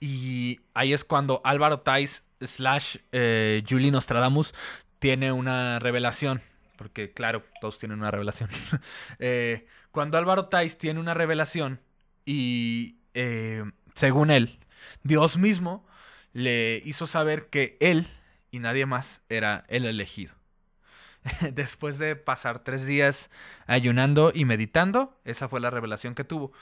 y 0.00 0.60
ahí 0.74 0.92
es 0.92 1.04
cuando 1.04 1.40
Álvaro 1.44 1.80
Tais 1.80 2.24
slash 2.40 2.98
eh, 3.12 3.64
Julie 3.68 3.90
Nostradamus 3.90 4.54
tiene 4.98 5.32
una 5.32 5.78
revelación. 5.78 6.42
Porque, 6.76 7.12
claro, 7.12 7.44
todos 7.60 7.78
tienen 7.78 7.98
una 7.98 8.10
revelación. 8.10 8.50
Eh, 9.18 9.66
cuando 9.90 10.16
Álvaro 10.16 10.46
Tais 10.46 10.78
tiene 10.78 11.00
una 11.00 11.14
revelación 11.14 11.80
y, 12.24 12.98
eh, 13.14 13.64
según 13.94 14.30
él, 14.30 14.58
Dios 15.02 15.38
mismo 15.38 15.86
le 16.32 16.82
hizo 16.84 17.06
saber 17.06 17.48
que 17.48 17.76
él 17.80 18.06
y 18.52 18.60
nadie 18.60 18.86
más 18.86 19.22
era 19.28 19.64
el 19.68 19.86
elegido. 19.86 20.34
Después 21.52 21.98
de 21.98 22.14
pasar 22.14 22.62
tres 22.62 22.86
días 22.86 23.30
ayunando 23.66 24.30
y 24.32 24.44
meditando, 24.44 25.18
esa 25.24 25.48
fue 25.48 25.60
la 25.60 25.70
revelación 25.70 26.14
que 26.14 26.24
tuvo. 26.24 26.52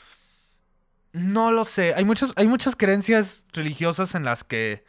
No 1.17 1.51
lo 1.51 1.65
sé. 1.65 1.95
Hay 1.95 2.05
muchas, 2.05 2.33
hay 2.37 2.47
muchas 2.47 2.77
creencias 2.77 3.47
religiosas 3.55 4.15
en 4.15 4.25
las 4.25 4.45
que 4.45 4.85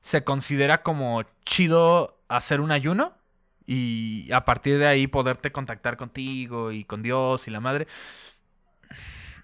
se 0.00 0.24
considera 0.24 0.82
como 0.82 1.22
chido 1.44 2.20
hacer 2.28 2.60
un 2.60 2.72
ayuno 2.72 3.16
y 3.64 4.28
a 4.32 4.44
partir 4.44 4.78
de 4.78 4.88
ahí 4.88 5.06
poderte 5.06 5.52
contactar 5.52 5.96
contigo 5.96 6.72
y 6.72 6.84
con 6.84 7.02
Dios 7.02 7.46
y 7.46 7.52
la 7.52 7.60
madre. 7.60 7.86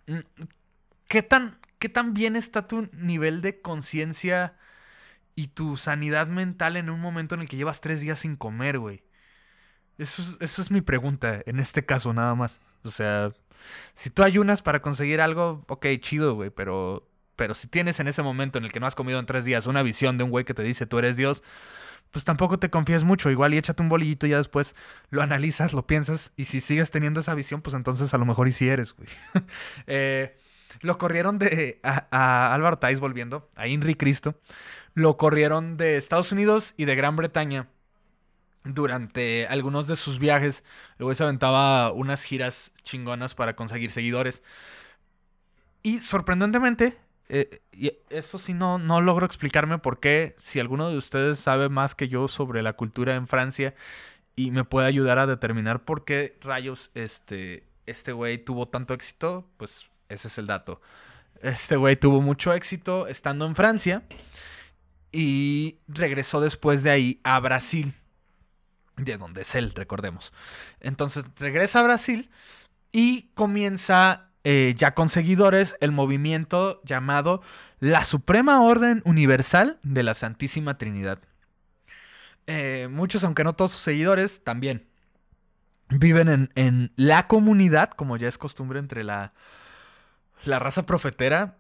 Mm, 0.09 0.19
¿Qué 1.09 1.23
tan, 1.23 1.57
qué 1.79 1.89
tan 1.89 2.15
bien 2.15 2.35
está 2.35 2.67
tu 2.67 2.89
nivel 2.93 3.41
de 3.41 3.61
conciencia 3.61 4.57
y 5.37 5.49
tu 5.49 5.77
sanidad 5.77 6.27
mental 6.27 6.77
en 6.77 6.91
un 6.91 7.01
momento 7.01 7.37
en 7.37 7.43
el 7.43 7.49
que 7.49 7.57
llevas 7.57 7.81
tres 7.81 8.01
días 8.01 8.19
sin 8.21 8.37
comer, 8.37 8.81
güey? 8.81 9.05
Eso 9.99 10.23
es, 10.23 10.37
eso 10.41 10.63
es 10.63 10.71
mi 10.73 10.81
pregunta 10.81 11.43
en 11.47 11.61
este 11.61 11.87
caso, 11.87 12.13
nada 12.13 12.35
más. 12.35 12.61
O 12.85 12.91
sea, 12.91 13.33
si 13.95 14.11
tú 14.11 14.23
ayunas 14.23 14.63
para 14.63 14.83
conseguir 14.83 15.21
algo, 15.21 15.65
ok, 15.69 15.87
chido, 16.01 16.35
güey, 16.35 16.51
pero, 16.51 17.09
pero 17.37 17.55
si 17.55 17.69
tienes 17.69 18.01
en 18.01 18.09
ese 18.09 18.23
momento 18.23 18.59
en 18.59 18.65
el 18.65 18.73
que 18.73 18.81
no 18.81 18.87
has 18.87 18.95
comido 18.95 19.19
en 19.19 19.27
tres 19.27 19.45
días 19.45 19.67
una 19.67 19.83
visión 19.83 20.19
de 20.19 20.25
un 20.25 20.31
güey 20.31 20.45
que 20.45 20.55
te 20.55 20.63
dice 20.63 20.87
tú 20.87 20.99
eres 20.99 21.17
Dios, 21.17 21.43
pues 22.11 22.25
tampoco 22.25 22.59
te 22.59 22.71
confías 22.71 23.05
mucho. 23.05 23.31
Igual 23.31 23.55
y 23.55 23.59
échate 23.59 23.83
un 23.83 23.89
bolillito 23.89 24.27
y 24.27 24.31
ya 24.31 24.39
después 24.39 24.75
lo 25.11 25.23
analizas, 25.23 25.73
lo 25.73 25.87
piensas, 25.87 26.33
y 26.37 26.47
si 26.47 26.61
sigues 26.61 26.91
teniendo 26.91 27.21
esa 27.21 27.35
visión, 27.35 27.63
pues 27.63 27.75
entonces 27.75 28.15
a 28.15 28.19
lo 28.19 28.25
mejor 28.25 28.49
y 28.49 28.53
si 28.53 28.69
eres, 28.69 28.95
güey. 28.95 29.09
Eh, 29.87 30.37
lo 30.83 30.99
corrieron 30.99 31.39
de 31.39 31.81
a, 31.83 32.07
a 32.11 32.55
Álvaro 32.55 32.79
Tais 32.79 33.01
volviendo, 33.01 33.51
a 33.57 33.69
Inri 33.69 33.95
Cristo. 33.95 34.39
Lo 34.95 35.17
corrieron 35.17 35.77
de 35.77 35.97
Estados 35.97 36.31
Unidos 36.33 36.75
y 36.77 36.85
de 36.85 36.95
Gran 36.95 37.17
Bretaña 37.17 37.69
durante 38.65 39.47
algunos 39.47 39.87
de 39.87 39.97
sus 39.97 40.19
viajes. 40.19 40.65
El 40.99 41.05
güey 41.05 41.17
se 41.17 41.23
aventaba 41.23 41.93
unas 41.93 42.25
giras 42.25 42.73
chingonas 42.83 43.35
para 43.35 43.57
conseguir 43.57 43.91
seguidores. 43.91 44.43
Y 45.83 46.01
sorprendentemente, 46.01 46.97
eh, 47.29 47.61
y 47.73 47.93
eso 48.11 48.39
sí 48.39 48.55
no, 48.55 48.79
no 48.79 49.01
logro 49.01 49.27
explicarme 49.27 49.79
por 49.79 50.01
qué, 50.01 50.35
si 50.39 50.61
alguno 50.61 50.91
de 50.91 50.97
ustedes 50.97 51.39
sabe 51.39 51.69
más 51.69 51.95
que 51.95 52.09
yo 52.09 52.29
sobre 52.29 52.63
la 52.63 52.73
cultura 52.73 53.15
en 53.15 53.29
Francia 53.29 53.75
y 54.37 54.51
me 54.51 54.65
puede 54.65 54.87
ayudar 54.87 55.19
a 55.19 55.27
determinar 55.27 55.85
por 55.85 56.05
qué 56.05 56.37
rayos 56.41 56.91
este 56.95 57.69
este 57.89 58.13
güey 58.13 58.39
tuvo 58.39 58.69
tanto 58.69 58.95
éxito, 58.95 59.47
pues 59.57 59.89
ese 60.09 60.29
es 60.29 60.39
el 60.39 60.47
dato. 60.47 60.81
Este 61.43 61.77
güey 61.77 61.97
tuvo 61.97 62.21
mucho 62.21 62.53
éxito 62.53 63.07
estando 63.07 63.47
en 63.47 63.55
Francia 63.55 64.03
y 65.11 65.79
regresó 65.89 66.41
después 66.41 66.83
de 66.83 66.91
ahí 66.91 67.21
a 67.25 67.41
Brasil, 67.41 67.95
de 68.99 69.17
donde 69.17 69.43
es 69.43 69.55
él, 69.55 69.73
recordemos. 69.75 70.33
Entonces 70.81 71.25
regresa 71.39 71.81
a 71.81 71.85
Brasil 71.85 72.31
y 72.93 73.31
comienza 73.35 74.31
eh, 74.45 74.75
ya 74.77 74.95
con 74.95 75.09
seguidores 75.09 75.77
el 75.81 75.93
movimiento 75.93 76.81
llamado 76.85 77.43
la 77.81 78.05
Suprema 78.05 78.63
Orden 78.63 79.03
Universal 79.05 79.79
de 79.83 80.03
la 80.03 80.15
Santísima 80.15 80.79
Trinidad. 80.79 81.21
Eh, 82.47 82.89
muchos, 82.91 83.25
aunque 83.25 83.45
no 83.45 83.55
todos 83.55 83.73
sus 83.73 83.83
seguidores, 83.83 84.43
también 84.43 84.87
viven 85.91 86.29
en, 86.29 86.51
en 86.55 86.93
la 86.97 87.27
comunidad, 87.27 87.91
como 87.91 88.17
ya 88.17 88.29
es 88.29 88.39
costumbre 88.39 88.79
entre 88.79 89.05
la, 89.05 89.33
la 90.45 90.59
raza 90.59 90.85
profetera. 90.85 91.59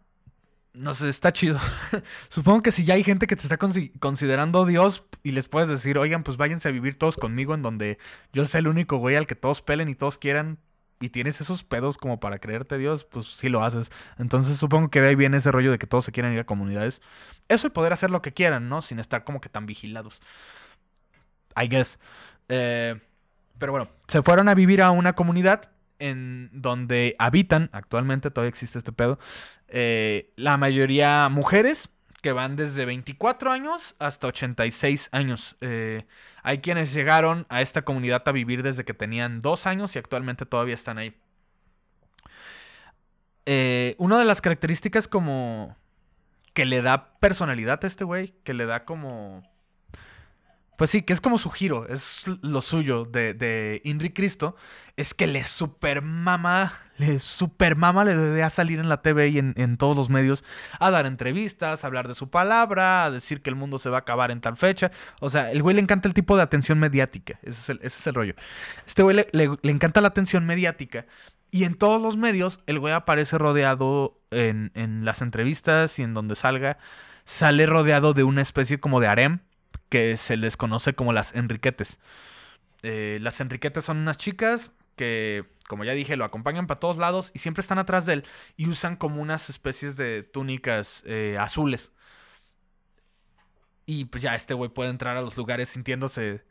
No 0.78 0.94
sé, 0.94 1.08
está 1.08 1.32
chido. 1.32 1.58
Supongo 2.28 2.62
que 2.62 2.70
si 2.70 2.84
ya 2.84 2.94
hay 2.94 3.02
gente 3.02 3.26
que 3.26 3.34
te 3.34 3.42
está 3.42 3.58
consi- 3.58 3.90
considerando 3.98 4.64
Dios 4.64 5.02
y 5.24 5.32
les 5.32 5.48
puedes 5.48 5.68
decir, 5.68 5.98
oigan, 5.98 6.22
pues 6.22 6.36
váyanse 6.36 6.68
a 6.68 6.72
vivir 6.72 6.96
todos 6.96 7.16
conmigo 7.16 7.52
en 7.54 7.62
donde 7.62 7.98
yo 8.32 8.46
sea 8.46 8.60
el 8.60 8.68
único 8.68 8.98
güey 8.98 9.16
al 9.16 9.26
que 9.26 9.34
todos 9.34 9.60
pelen 9.60 9.88
y 9.88 9.96
todos 9.96 10.18
quieran 10.18 10.58
y 11.00 11.08
tienes 11.08 11.40
esos 11.40 11.64
pedos 11.64 11.98
como 11.98 12.20
para 12.20 12.38
creerte 12.38 12.78
Dios, 12.78 13.04
pues 13.04 13.26
sí 13.26 13.48
lo 13.48 13.64
haces. 13.64 13.90
Entonces 14.18 14.56
supongo 14.56 14.88
que 14.88 15.00
de 15.00 15.08
ahí 15.08 15.14
viene 15.16 15.38
ese 15.38 15.50
rollo 15.50 15.72
de 15.72 15.78
que 15.78 15.86
todos 15.88 16.04
se 16.04 16.12
quieran 16.12 16.32
ir 16.32 16.40
a 16.40 16.44
comunidades. 16.46 17.00
Eso 17.48 17.66
y 17.66 17.70
poder 17.70 17.92
hacer 17.92 18.10
lo 18.12 18.22
que 18.22 18.32
quieran, 18.32 18.68
¿no? 18.68 18.80
Sin 18.80 19.00
estar 19.00 19.24
como 19.24 19.40
que 19.40 19.48
tan 19.48 19.66
vigilados. 19.66 20.20
I 21.60 21.66
guess. 21.68 21.98
Eh, 22.48 23.00
pero 23.58 23.72
bueno, 23.72 23.88
se 24.06 24.22
fueron 24.22 24.48
a 24.48 24.54
vivir 24.54 24.80
a 24.82 24.90
una 24.92 25.14
comunidad 25.14 25.70
en 25.98 26.50
donde 26.52 27.16
habitan, 27.18 27.70
actualmente 27.72 28.30
todavía 28.30 28.50
existe 28.50 28.78
este 28.78 28.92
pedo, 28.92 29.18
eh, 29.68 30.32
la 30.36 30.56
mayoría 30.56 31.28
mujeres 31.28 31.90
que 32.22 32.32
van 32.32 32.56
desde 32.56 32.84
24 32.84 33.52
años 33.52 33.94
hasta 33.98 34.26
86 34.26 35.08
años. 35.12 35.56
Eh, 35.60 36.04
hay 36.42 36.58
quienes 36.58 36.92
llegaron 36.92 37.46
a 37.48 37.62
esta 37.62 37.82
comunidad 37.82 38.22
a 38.26 38.32
vivir 38.32 38.62
desde 38.62 38.84
que 38.84 38.94
tenían 38.94 39.42
dos 39.42 39.66
años 39.66 39.94
y 39.94 39.98
actualmente 39.98 40.46
todavía 40.46 40.74
están 40.74 40.98
ahí. 40.98 41.14
Eh, 43.46 43.94
una 43.98 44.18
de 44.18 44.24
las 44.24 44.40
características 44.40 45.08
como 45.08 45.76
que 46.54 46.66
le 46.66 46.82
da 46.82 47.18
personalidad 47.18 47.80
a 47.82 47.86
este 47.86 48.04
güey, 48.04 48.34
que 48.44 48.54
le 48.54 48.66
da 48.66 48.84
como... 48.84 49.42
Pues 50.78 50.90
sí, 50.90 51.02
que 51.02 51.12
es 51.12 51.20
como 51.20 51.38
su 51.38 51.50
giro, 51.50 51.88
es 51.88 52.22
lo 52.40 52.60
suyo 52.62 53.04
de, 53.04 53.34
de 53.34 53.80
Inri 53.84 54.10
Cristo, 54.10 54.54
es 54.96 55.12
que 55.12 55.26
le 55.26 55.42
super 55.42 56.02
mama, 56.02 56.72
le 56.98 57.18
super 57.18 57.74
mama 57.74 58.04
le 58.04 58.16
debe 58.16 58.44
a 58.44 58.48
salir 58.50 58.78
en 58.78 58.88
la 58.88 59.02
TV 59.02 59.28
y 59.28 59.38
en, 59.38 59.76
todos 59.76 59.96
los 59.96 60.08
medios 60.08 60.44
a 60.78 60.92
dar 60.92 61.06
entrevistas, 61.06 61.82
a 61.82 61.88
hablar 61.88 62.06
de 62.06 62.14
su 62.14 62.30
palabra, 62.30 63.04
a 63.06 63.10
decir 63.10 63.42
que 63.42 63.50
el 63.50 63.56
mundo 63.56 63.80
se 63.80 63.90
va 63.90 63.96
a 63.96 64.00
acabar 64.02 64.30
en 64.30 64.40
tal 64.40 64.56
fecha. 64.56 64.92
O 65.20 65.28
sea, 65.28 65.50
el 65.50 65.62
güey 65.64 65.74
le 65.74 65.82
encanta 65.82 66.06
el 66.06 66.14
tipo 66.14 66.36
de 66.36 66.44
atención 66.44 66.78
mediática, 66.78 67.40
ese 67.42 67.50
es 67.50 67.68
el, 67.70 67.76
ese 67.78 67.98
es 67.98 68.06
el 68.06 68.14
rollo. 68.14 68.34
Este 68.86 69.02
güey 69.02 69.16
le, 69.16 69.28
le- 69.32 69.58
le 69.60 69.72
encanta 69.72 70.00
la 70.00 70.08
atención 70.08 70.46
mediática 70.46 71.06
y 71.50 71.64
en 71.64 71.74
todos 71.74 72.00
los 72.00 72.16
medios 72.16 72.60
el 72.66 72.78
güey 72.78 72.94
aparece 72.94 73.36
rodeado 73.36 74.20
en, 74.30 74.70
en 74.76 75.04
las 75.04 75.22
entrevistas 75.22 75.98
y 75.98 76.04
en 76.04 76.14
donde 76.14 76.36
salga, 76.36 76.78
sale 77.24 77.66
rodeado 77.66 78.14
de 78.14 78.22
una 78.22 78.42
especie 78.42 78.78
como 78.78 79.00
de 79.00 79.08
harem 79.08 79.40
que 79.88 80.16
se 80.16 80.36
les 80.36 80.56
conoce 80.56 80.94
como 80.94 81.12
las 81.12 81.34
Enriquetes. 81.34 81.98
Eh, 82.82 83.18
las 83.20 83.40
Enriquetes 83.40 83.84
son 83.84 83.98
unas 83.98 84.16
chicas 84.16 84.72
que, 84.96 85.46
como 85.68 85.84
ya 85.84 85.92
dije, 85.92 86.16
lo 86.16 86.24
acompañan 86.24 86.66
para 86.66 86.80
todos 86.80 86.98
lados 86.98 87.30
y 87.34 87.38
siempre 87.38 87.62
están 87.62 87.78
atrás 87.78 88.06
de 88.06 88.14
él 88.14 88.24
y 88.56 88.68
usan 88.68 88.96
como 88.96 89.22
unas 89.22 89.48
especies 89.50 89.96
de 89.96 90.22
túnicas 90.22 91.02
eh, 91.06 91.36
azules. 91.40 91.92
Y 93.86 94.04
pues 94.04 94.22
ya 94.22 94.34
este 94.34 94.52
güey 94.52 94.68
puede 94.68 94.90
entrar 94.90 95.16
a 95.16 95.22
los 95.22 95.36
lugares 95.38 95.70
sintiéndose 95.70 96.44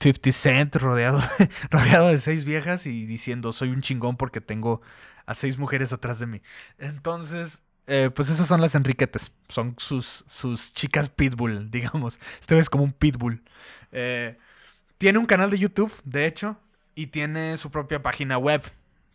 50 0.00 0.32
Cent 0.32 0.76
rodeado, 0.76 1.20
rodeado 1.70 2.08
de 2.08 2.18
seis 2.18 2.44
viejas 2.44 2.84
y 2.86 3.06
diciendo 3.06 3.52
soy 3.52 3.70
un 3.70 3.80
chingón 3.80 4.16
porque 4.16 4.40
tengo 4.40 4.80
a 5.24 5.34
seis 5.34 5.56
mujeres 5.58 5.92
atrás 5.92 6.18
de 6.18 6.26
mí. 6.26 6.42
Entonces, 6.78 7.62
eh, 7.90 8.10
pues 8.14 8.30
esas 8.30 8.46
son 8.46 8.60
las 8.60 8.74
Enriquetes. 8.74 9.32
Son 9.48 9.74
sus, 9.78 10.24
sus 10.28 10.72
chicas 10.74 11.08
pitbull, 11.10 11.70
digamos. 11.72 12.18
Este 12.40 12.58
es 12.58 12.70
como 12.70 12.84
un 12.84 12.92
pitbull. 12.92 13.42
Eh, 13.92 14.38
tiene 14.98 15.18
un 15.18 15.26
canal 15.26 15.50
de 15.50 15.58
YouTube, 15.58 15.92
de 16.04 16.26
hecho, 16.26 16.58
y 16.94 17.08
tiene 17.08 17.56
su 17.56 17.70
propia 17.70 18.02
página 18.02 18.38
web. 18.38 18.62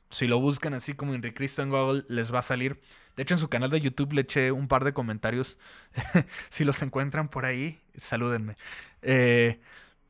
Si 0.09 0.27
lo 0.27 0.39
buscan 0.39 0.73
así 0.73 0.93
como 0.93 1.13
Enrique 1.13 1.35
Cristo 1.35 1.61
en 1.63 1.69
Google, 1.69 2.05
les 2.09 2.33
va 2.33 2.39
a 2.39 2.43
salir. 2.43 2.81
De 3.15 3.23
hecho, 3.23 3.33
en 3.35 3.39
su 3.39 3.49
canal 3.49 3.69
de 3.69 3.81
YouTube 3.81 4.13
le 4.13 4.21
eché 4.21 4.51
un 4.51 4.67
par 4.67 4.83
de 4.83 4.93
comentarios. 4.93 5.57
si 6.49 6.65
los 6.65 6.81
encuentran 6.81 7.29
por 7.29 7.45
ahí, 7.45 7.79
salúdenme. 7.95 8.55
Eh, 9.01 9.59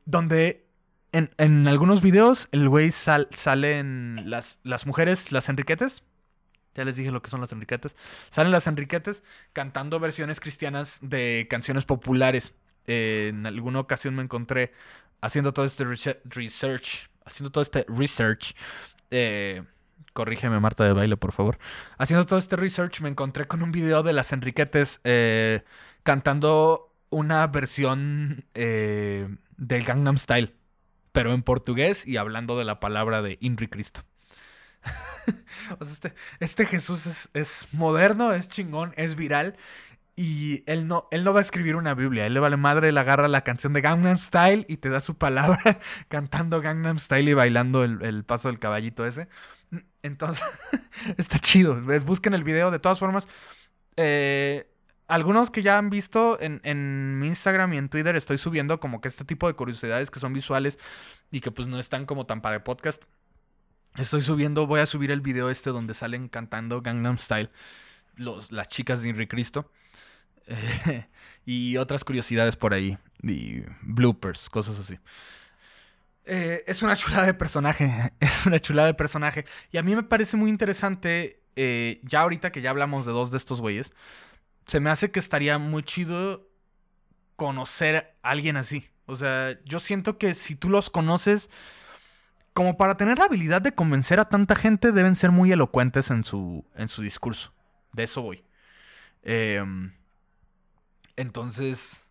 donde 0.04 0.66
en, 1.12 1.30
en 1.38 1.68
algunos 1.68 2.02
videos 2.02 2.48
el 2.52 2.68
güey 2.68 2.90
sal- 2.90 3.28
salen 3.34 4.22
las, 4.30 4.58
las 4.64 4.86
mujeres, 4.86 5.32
las 5.32 5.48
Enriquetes. 5.48 6.02
Ya 6.76 6.84
les 6.84 6.96
dije 6.96 7.10
lo 7.10 7.22
que 7.22 7.30
son 7.30 7.40
las 7.40 7.52
Enriquetes. 7.52 7.96
Salen 8.30 8.52
las 8.52 8.66
Enriquetes 8.66 9.22
cantando 9.54 9.98
versiones 9.98 10.40
cristianas 10.40 10.98
de 11.00 11.46
canciones 11.48 11.86
populares. 11.86 12.52
Eh, 12.86 13.28
en 13.30 13.46
alguna 13.46 13.80
ocasión 13.80 14.14
me 14.14 14.22
encontré 14.22 14.72
haciendo 15.22 15.52
todo 15.52 15.64
este 15.64 15.84
research. 15.84 17.08
Haciendo 17.24 17.50
todo 17.50 17.62
este 17.62 17.86
research. 17.88 18.54
eh, 19.10 19.62
corrígeme, 20.12 20.60
Marta 20.60 20.84
de 20.84 20.92
baile, 20.92 21.16
por 21.16 21.32
favor. 21.32 21.58
Haciendo 21.98 22.26
todo 22.26 22.38
este 22.38 22.56
research, 22.56 23.00
me 23.00 23.08
encontré 23.08 23.46
con 23.46 23.62
un 23.62 23.72
video 23.72 24.02
de 24.02 24.12
las 24.12 24.32
Enriquetes 24.32 25.00
eh, 25.04 25.62
cantando 26.02 26.92
una 27.08 27.46
versión 27.46 28.44
del 28.54 29.84
Gangnam 29.84 30.18
Style, 30.18 30.54
pero 31.12 31.32
en 31.32 31.42
portugués 31.42 32.06
y 32.06 32.18
hablando 32.18 32.58
de 32.58 32.64
la 32.64 32.80
palabra 32.80 33.22
de 33.22 33.38
Inri 33.40 33.68
Cristo. 33.68 34.02
o 35.78 35.84
sea, 35.84 35.92
este, 35.94 36.14
este 36.40 36.66
Jesús 36.66 37.06
es, 37.06 37.30
es 37.34 37.68
moderno, 37.72 38.32
es 38.32 38.48
chingón, 38.48 38.92
es 38.96 39.16
viral. 39.16 39.56
Y 40.18 40.64
él 40.66 40.88
no, 40.88 41.08
él 41.10 41.24
no 41.24 41.34
va 41.34 41.40
a 41.40 41.42
escribir 41.42 41.76
una 41.76 41.94
Biblia. 41.94 42.24
Él 42.26 42.32
le 42.32 42.40
vale 42.40 42.56
madre, 42.56 42.88
él 42.88 42.96
agarra 42.96 43.28
la 43.28 43.42
canción 43.42 43.74
de 43.74 43.82
Gangnam 43.82 44.18
Style 44.18 44.64
y 44.66 44.78
te 44.78 44.88
da 44.88 45.00
su 45.00 45.18
palabra 45.18 45.78
cantando 46.08 46.62
Gangnam 46.62 46.98
Style 46.98 47.30
y 47.30 47.34
bailando 47.34 47.84
el, 47.84 48.02
el 48.02 48.24
paso 48.24 48.48
del 48.48 48.58
caballito 48.58 49.04
ese. 49.04 49.28
Entonces, 50.02 50.44
está 51.18 51.38
chido. 51.38 51.80
Busquen 52.06 52.32
el 52.32 52.44
video. 52.44 52.70
De 52.70 52.78
todas 52.78 52.98
formas, 52.98 53.28
eh, 53.96 54.70
algunos 55.08 55.50
que 55.50 55.62
ya 55.62 55.78
han 55.78 55.90
visto 55.90 56.40
en, 56.40 56.60
en 56.64 57.18
mi 57.18 57.28
Instagram 57.28 57.74
y 57.74 57.78
en 57.78 57.88
Twitter 57.88 58.16
estoy 58.16 58.38
subiendo 58.38 58.80
como 58.80 59.00
que 59.00 59.08
este 59.08 59.24
tipo 59.24 59.46
de 59.46 59.54
curiosidades 59.54 60.10
que 60.10 60.20
son 60.20 60.32
visuales 60.32 60.78
y 61.30 61.40
que 61.40 61.50
pues 61.50 61.68
no 61.68 61.78
están 61.78 62.06
como 62.06 62.26
tan 62.26 62.40
para 62.40 62.64
podcast. 62.64 63.02
Estoy 63.98 64.20
subiendo, 64.20 64.66
voy 64.66 64.80
a 64.80 64.86
subir 64.86 65.10
el 65.10 65.20
video 65.20 65.50
este 65.50 65.70
donde 65.70 65.94
salen 65.94 66.28
cantando 66.28 66.82
Gangnam 66.82 67.18
Style 67.18 67.50
las 68.16 68.68
chicas 68.68 69.02
de 69.02 69.08
Inri 69.08 69.26
Cristo. 69.26 69.70
Y 71.48 71.76
otras 71.76 72.02
curiosidades 72.02 72.56
por 72.56 72.74
ahí. 72.74 72.98
Y 73.22 73.62
bloopers, 73.82 74.50
cosas 74.50 74.80
así. 74.80 74.98
Eh, 76.24 76.64
es 76.66 76.82
una 76.82 76.96
chulada 76.96 77.24
de 77.24 77.34
personaje. 77.34 78.12
Es 78.20 78.46
una 78.46 78.58
chulada 78.58 78.88
de 78.88 78.94
personaje. 78.94 79.44
Y 79.70 79.78
a 79.78 79.82
mí 79.84 79.94
me 79.94 80.02
parece 80.02 80.36
muy 80.36 80.50
interesante. 80.50 81.40
eh, 81.54 82.00
ya 82.02 82.20
ahorita 82.22 82.50
que 82.50 82.62
ya 82.62 82.70
hablamos 82.70 83.06
de 83.06 83.12
dos 83.12 83.30
de 83.30 83.36
estos 83.36 83.60
güeyes. 83.60 83.92
Se 84.66 84.80
me 84.80 84.90
hace 84.90 85.12
que 85.12 85.20
estaría 85.20 85.58
muy 85.58 85.84
chido 85.84 86.48
conocer 87.36 88.16
a 88.22 88.30
alguien 88.30 88.56
así. 88.56 88.90
O 89.06 89.14
sea, 89.14 89.56
yo 89.64 89.78
siento 89.78 90.18
que 90.18 90.34
si 90.34 90.56
tú 90.56 90.68
los 90.68 90.90
conoces. 90.90 91.48
Como 92.56 92.78
para 92.78 92.96
tener 92.96 93.18
la 93.20 93.26
habilidad 93.26 93.62
de 93.62 93.74
convencer 93.74 94.18
a 94.18 94.30
tanta 94.30 94.56
gente, 94.56 94.92
deben 94.92 95.14
ser 95.14 95.30
muy 95.30 95.52
elocuentes 95.52 96.10
en 96.10 96.24
su, 96.24 96.64
en 96.74 96.88
su 96.88 97.02
discurso. 97.02 97.52
De 97.92 98.04
eso 98.04 98.22
voy. 98.22 98.44
Em, 99.22 99.92
entonces, 101.16 102.06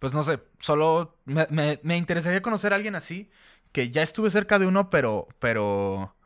pues 0.00 0.12
no 0.14 0.24
sé, 0.24 0.40
solo 0.60 1.16
me, 1.26 1.46
me- 1.50 1.80
me 1.84 1.98
interesaría 1.98 2.42
conocer 2.42 2.72
a 2.74 2.76
alguien 2.76 2.96
así, 2.96 3.30
que 3.72 3.90
ya 3.90 4.02
estuve 4.02 4.30
cerca 4.30 4.58
de 4.58 4.66
uno, 4.66 4.90
pero, 4.90 5.28
pero 5.40 6.16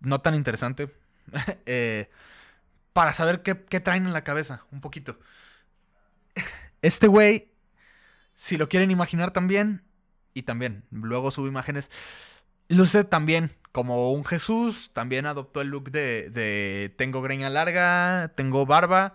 no 0.00 0.20
tan 0.22 0.34
interesante, 0.36 0.94
eh, 1.66 2.10
para 2.92 3.12
saber 3.14 3.42
qué, 3.42 3.64
qué 3.66 3.80
traen 3.80 4.06
en 4.06 4.14
la 4.14 4.24
cabeza, 4.24 4.66
un 4.72 4.80
poquito. 4.82 5.18
Este 6.82 7.06
güey, 7.06 7.48
si 8.34 8.58
lo 8.58 8.68
quieren 8.70 8.90
imaginar 8.90 9.32
también, 9.32 9.84
y 10.34 10.44
también, 10.44 10.84
luego 10.90 11.30
subo 11.30 11.48
imágenes, 11.48 11.90
luce 12.68 13.04
también 13.04 13.52
como 13.72 14.12
un 14.12 14.24
Jesús, 14.24 14.90
también 14.92 15.26
adoptó 15.26 15.60
el 15.60 15.68
look 15.68 15.90
de, 15.90 16.30
de 16.30 16.94
tengo 16.96 17.22
greña 17.22 17.50
larga, 17.50 18.32
tengo 18.36 18.66
barba. 18.66 19.14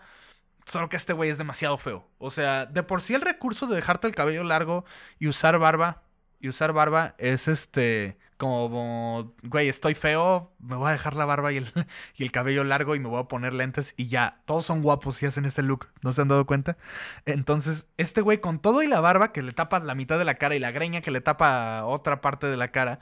Solo 0.66 0.90
que 0.90 0.98
este 0.98 1.14
güey 1.14 1.30
es 1.30 1.38
demasiado 1.38 1.78
feo. 1.78 2.10
O 2.20 2.30
sea, 2.32 2.66
de 2.66 2.84
por 2.84 3.02
sí 3.02 3.16
el 3.16 3.22
recurso 3.22 3.68
de 3.68 3.76
dejarte 3.76 4.08
el 4.08 4.16
cabello 4.16 4.44
largo 4.44 4.86
y 5.20 5.28
usar 5.28 5.60
barba. 5.60 6.04
Y 6.42 6.50
usar 6.50 6.74
barba 6.74 7.16
es 7.18 7.48
este. 7.48 8.18
Como, 8.38 9.34
güey, 9.44 9.70
estoy 9.70 9.96
feo, 9.96 10.54
me 10.60 10.76
voy 10.78 10.90
a 10.90 10.92
dejar 10.94 11.16
la 11.16 11.26
barba 11.26 11.52
y 11.54 11.58
el, 11.58 11.68
y 12.16 12.24
el 12.24 12.32
cabello 12.32 12.64
largo 12.64 12.96
y 12.96 13.00
me 13.00 13.10
voy 13.10 13.22
a 13.22 13.28
poner 13.30 13.54
lentes 13.54 13.94
y 13.98 14.08
ya. 14.10 14.42
Todos 14.46 14.66
son 14.66 14.82
guapos 14.82 15.22
y 15.24 15.26
hacen 15.26 15.46
ese 15.46 15.62
look. 15.64 15.88
¿No 16.02 16.14
se 16.14 16.22
han 16.22 16.28
dado 16.30 16.46
cuenta? 16.46 16.78
Entonces, 17.26 17.88
este 17.98 18.22
güey 18.22 18.40
con 18.40 18.60
todo 18.60 18.84
y 18.84 18.88
la 18.88 19.00
barba 19.02 19.32
que 19.34 19.42
le 19.42 19.54
tapa 19.54 19.80
la 19.80 19.96
mitad 19.96 20.18
de 20.20 20.26
la 20.26 20.36
cara 20.36 20.56
y 20.56 20.60
la 20.60 20.72
greña 20.72 21.02
que 21.02 21.12
le 21.12 21.22
tapa 21.22 21.86
otra 21.86 22.22
parte 22.22 22.48
de 22.48 22.58
la 22.58 22.72
cara. 22.72 23.00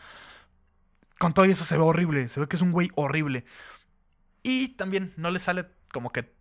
Con 1.20 1.34
todo 1.34 1.46
eso 1.46 1.64
se 1.64 1.78
ve 1.78 1.84
horrible. 1.84 2.30
Se 2.30 2.40
ve 2.40 2.48
que 2.48 2.56
es 2.56 2.62
un 2.62 2.72
güey 2.72 2.90
horrible. 2.96 3.46
Y 4.44 4.70
también 4.70 5.14
no 5.18 5.32
le 5.32 5.40
sale 5.40 5.66
como 5.92 6.12
que 6.12 6.32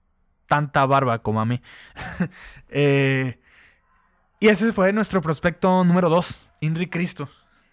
tanta 0.47 0.87
barba 0.87 1.23
como 1.23 1.41
a 1.41 1.45
mí. 1.45 1.61
Eh, 2.69 3.41
y 4.39 4.49
ese 4.49 4.73
fue 4.73 4.93
nuestro 4.93 5.23
prospecto 5.23 5.83
número 5.85 6.09
2, 6.09 6.51
Inri 6.61 6.89
Cristo. 6.89 7.29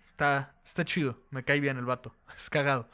Está, 0.10 0.54
está 0.64 0.86
chido, 0.86 1.20
me 1.30 1.44
cae 1.44 1.60
bien 1.60 1.78
el 1.78 1.86
vato. 1.86 2.16
Es 2.36 2.50
cagado. 2.50 2.90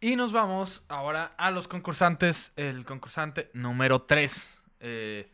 Y 0.00 0.14
nos 0.14 0.32
vamos 0.32 0.84
ahora 0.88 1.34
a 1.38 1.50
los 1.50 1.66
concursantes. 1.68 2.52
El 2.56 2.84
concursante 2.84 3.50
número 3.54 4.02
3. 4.02 4.62
el 4.80 5.26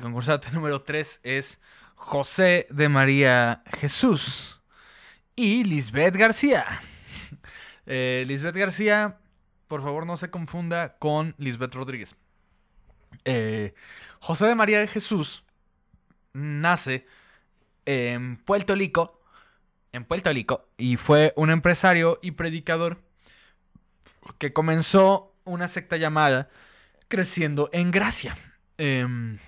concursante 0.00 0.50
número 0.52 0.82
3 0.82 1.20
es 1.22 1.60
José 1.96 2.66
de 2.70 2.88
María 2.88 3.62
Jesús 3.78 4.57
y 5.38 5.64
Lisbeth 5.64 6.16
García. 6.16 6.80
Eh, 7.90 8.24
Lisbeth 8.26 8.54
García, 8.54 9.16
por 9.66 9.80
favor 9.80 10.04
no 10.04 10.18
se 10.18 10.28
confunda 10.28 10.98
con 10.98 11.34
Lisbeth 11.38 11.74
Rodríguez. 11.74 12.16
Eh, 13.24 13.72
José 14.20 14.44
de 14.44 14.54
María 14.54 14.78
de 14.78 14.88
Jesús 14.88 15.42
nace 16.34 17.06
en 17.86 18.36
Puerto 18.36 18.74
Rico, 18.74 19.22
en 19.92 20.04
Puerto 20.04 20.30
Rico, 20.30 20.68
y 20.76 20.98
fue 20.98 21.32
un 21.34 21.48
empresario 21.48 22.18
y 22.20 22.32
predicador 22.32 23.00
que 24.36 24.52
comenzó 24.52 25.34
una 25.44 25.66
secta 25.66 25.96
llamada 25.96 26.50
creciendo 27.08 27.70
en 27.72 27.90
gracia. 27.90 28.36
Em, 28.76 29.38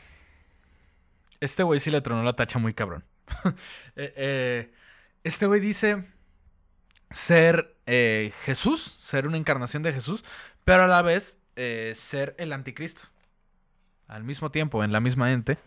este 1.40 1.62
güey 1.62 1.78
sí 1.78 1.90
le 1.90 2.00
tronó 2.00 2.22
la 2.22 2.32
tacha 2.32 2.58
muy 2.58 2.72
cabrón. 2.72 3.04
Eh, 3.96 4.14
eh, 4.16 4.72
este 5.24 5.46
güey 5.46 5.60
dice 5.60 6.06
ser 7.10 7.76
eh, 7.86 8.32
Jesús, 8.44 8.94
ser 8.98 9.26
una 9.26 9.36
encarnación 9.36 9.82
de 9.82 9.92
Jesús, 9.92 10.24
pero 10.64 10.84
a 10.84 10.86
la 10.86 11.02
vez 11.02 11.38
eh, 11.56 11.92
ser 11.96 12.34
el 12.38 12.52
anticristo. 12.52 13.02
Al 14.06 14.24
mismo 14.24 14.50
tiempo, 14.50 14.82
en 14.82 14.92
la 14.92 15.00
misma 15.00 15.32
ente. 15.32 15.58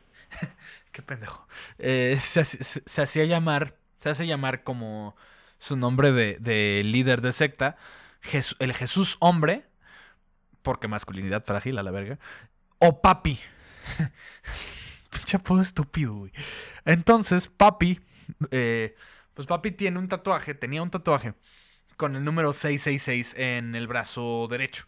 Qué 0.92 1.02
pendejo. 1.02 1.48
Eh, 1.80 2.18
se, 2.22 3.02
hacía 3.02 3.26
llamar, 3.26 3.78
se 4.00 4.10
hace 4.10 4.28
llamar 4.28 4.64
como 4.64 5.16
su 5.60 5.78
nombre 5.78 6.12
de, 6.12 6.38
de 6.40 6.82
líder 6.84 7.22
de 7.22 7.32
secta, 7.32 7.78
el 8.60 8.74
Jesús 8.74 9.18
hombre, 9.20 9.66
porque 10.62 10.88
masculinidad 10.88 11.44
frágil 11.46 11.78
a 11.78 11.84
la 11.84 11.92
verga, 11.92 12.20
o 12.80 13.02
papi. 13.02 13.40
Pinche 15.10 15.38
apodo 15.38 15.62
estúpido, 15.62 16.14
güey. 16.14 16.32
Entonces, 16.86 17.48
papi, 17.48 18.02
pues 19.34 19.48
papi 19.48 19.72
tiene 19.72 20.00
un 20.00 20.08
tatuaje, 20.08 20.54
tenía 20.54 20.82
un 20.84 20.92
tatuaje 20.92 21.34
con 21.98 22.16
el 22.16 22.24
número 22.24 22.54
666 22.54 23.36
en 23.38 23.76
el 23.76 23.88
brazo 23.88 24.48
derecho. 24.50 24.86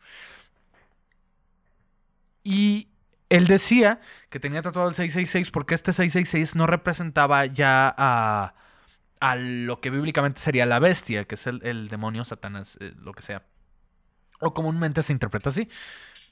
Y 2.44 2.90
él 3.30 3.48
decía 3.48 4.00
que 4.30 4.40
tenía 4.40 4.62
tatuado 4.62 4.90
el 4.90 4.96
666 4.96 5.52
porque 5.52 5.76
este 5.76 5.94
666 5.94 6.56
no 6.56 6.68
representaba 6.68 7.46
ya 7.46 7.94
a, 7.98 8.54
lo 9.38 9.82
que 9.82 9.90
bíblicamente 9.90 10.40
sería 10.40 10.68
la 10.68 10.78
bestia, 10.80 11.26
que 11.26 11.36
es 11.36 11.48
el, 11.48 11.60
el 11.64 11.88
demonio, 11.88 12.24
Satanás, 12.26 12.78
eh, 12.80 12.94
lo 13.00 13.14
que 13.14 13.24
sea. 13.24 13.44
O 14.40 14.54
comúnmente 14.54 15.02
se 15.02 15.14
interpreta 15.14 15.50
así. 15.50 15.68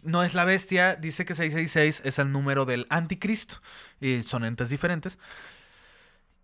No 0.03 0.23
es 0.23 0.35
la 0.35 0.45
bestia, 0.45 0.95
dice 0.95 1.25
que 1.25 1.33
666 1.33 2.01
es 2.05 2.19
el 2.19 2.31
número 2.31 2.65
del 2.65 2.85
anticristo. 2.89 3.61
Y 3.99 4.21
son 4.21 4.45
entes 4.45 4.69
diferentes. 4.69 5.17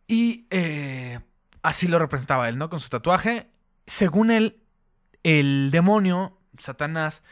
Y 0.07 0.47
eh, 0.49 1.19
así 1.61 1.87
lo 1.87 1.99
representaba 1.99 2.49
él, 2.49 2.57
¿no? 2.57 2.69
Con 2.69 2.79
su 2.79 2.89
tatuaje. 2.89 3.47
Según 3.85 4.31
él, 4.31 4.61
el 5.23 5.69
demonio, 5.71 6.37
Satanás, 6.57 7.23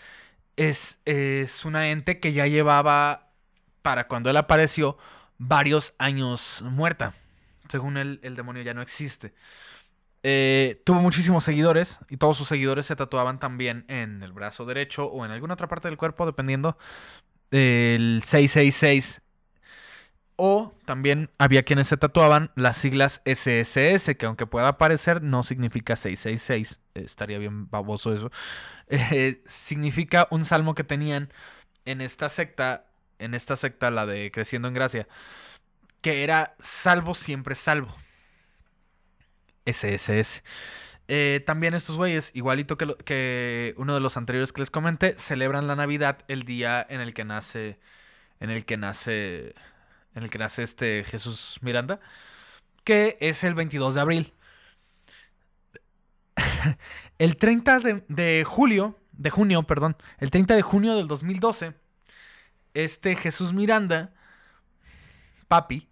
es, 0.56 1.00
es 1.06 1.66
una 1.66 1.90
ente 1.90 2.20
que 2.20 2.34
ya 2.34 2.48
llevaba, 2.48 3.30
para 3.82 4.08
cuando 4.08 4.30
él 4.30 4.38
apareció, 4.38 4.98
varios 5.38 5.94
años 5.98 6.64
muerta. 6.64 7.14
Según 7.70 7.98
él, 7.98 8.20
el 8.24 8.36
demonio 8.36 8.64
ya 8.64 8.74
no 8.74 8.82
existe. 8.82 9.34
Eh, 10.24 10.82
tuvo 10.84 11.02
muchísimos 11.02 11.44
seguidores 11.44 12.00
y 12.10 12.18
todos 12.18 12.36
sus 12.38 12.48
seguidores 12.48 12.88
se 12.88 12.96
tatuaban 12.96 13.40
también 13.40 13.86
en 13.88 14.24
el 14.24 14.34
brazo 14.34 14.66
derecho 14.66 15.06
o 15.06 15.24
en 15.26 15.32
alguna 15.32 15.54
otra 15.54 15.68
parte 15.68 15.88
del 15.88 15.98
cuerpo, 15.98 16.26
dependiendo 16.26 16.78
del 17.52 18.22
666. 18.26 19.22
O 20.38 20.74
también 20.86 21.32
había 21.40 21.64
quienes 21.64 21.88
se 21.88 21.98
tatuaban 21.98 22.52
las 22.56 22.78
siglas 22.78 23.22
SSS, 23.26 24.16
que 24.16 24.28
aunque 24.28 24.46
pueda 24.46 24.78
parecer, 24.78 25.24
no 25.24 25.42
significa 25.44 25.96
666. 25.96 26.80
Eh, 26.94 27.02
estaría 27.06 27.40
bien 27.40 27.70
baboso 27.70 28.14
eso. 28.14 28.32
Eh, 28.90 29.44
significa 29.46 30.30
un 30.32 30.46
salmo 30.46 30.74
que 30.74 30.86
tenían 30.86 31.34
en 31.84 32.00
esta 32.00 32.30
secta, 32.30 32.86
en 33.20 33.34
esta 33.34 33.58
secta, 33.58 33.92
la 33.92 34.06
de 34.06 34.32
Creciendo 34.32 34.70
en 34.70 34.74
Gracia, 34.74 35.10
que 36.00 36.24
era 36.24 36.56
salvo 36.60 37.14
siempre 37.14 37.54
salvo. 37.56 37.94
SSS. 39.66 40.42
Eh, 41.10 41.44
también 41.46 41.74
estos 41.74 41.98
güeyes, 41.98 42.32
igualito 42.34 42.78
que, 42.78 42.96
que 43.06 43.74
uno 43.78 43.94
de 43.94 44.00
los 44.00 44.18
anteriores 44.18 44.52
que 44.54 44.62
les 44.62 44.72
comenté, 44.72 45.18
celebran 45.18 45.68
la 45.68 45.76
Navidad 45.76 46.20
el 46.28 46.44
día 46.44 46.86
en 46.90 47.02
el 47.02 47.14
que 47.14 47.26
nace, 47.26 47.80
en 48.40 48.50
el 48.50 48.66
que 48.66 48.78
nace, 48.78 49.56
en 50.18 50.24
el 50.24 50.30
que 50.32 50.40
nace 50.40 50.64
este 50.64 51.04
Jesús 51.04 51.60
Miranda, 51.62 52.00
que 52.84 53.18
es 53.22 53.44
el 53.44 53.54
22 53.54 53.94
de 53.94 54.02
abril. 54.02 54.34
el 57.20 57.38
30 57.38 57.80
de, 58.08 58.44
julio, 58.44 58.98
de 59.12 59.30
junio, 59.30 59.64
perdón, 59.64 59.96
el 60.18 60.32
30 60.32 60.56
de 60.56 60.64
junio 60.64 60.96
del 60.96 61.08
2012, 61.08 61.76
este 62.74 63.16
Jesús 63.16 63.54
Miranda, 63.54 64.12
papi, 65.48 65.88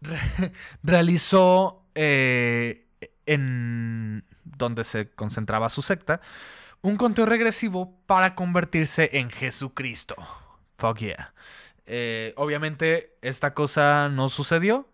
re- 0.00 0.52
realizó 0.82 1.84
eh, 1.94 2.86
en 3.26 4.24
donde 4.44 4.82
se 4.84 5.10
concentraba 5.10 5.68
su 5.68 5.82
secta 5.82 6.22
un 6.80 6.96
conteo 6.96 7.26
regresivo 7.26 8.00
para 8.06 8.34
convertirse 8.34 9.10
en 9.12 9.28
Jesucristo. 9.30 10.16
Fuck 10.78 10.98
yeah. 11.00 11.34
Eh, 11.86 12.34
obviamente 12.36 13.16
esta 13.22 13.54
cosa 13.54 14.08
no 14.08 14.28
sucedió. 14.28 14.88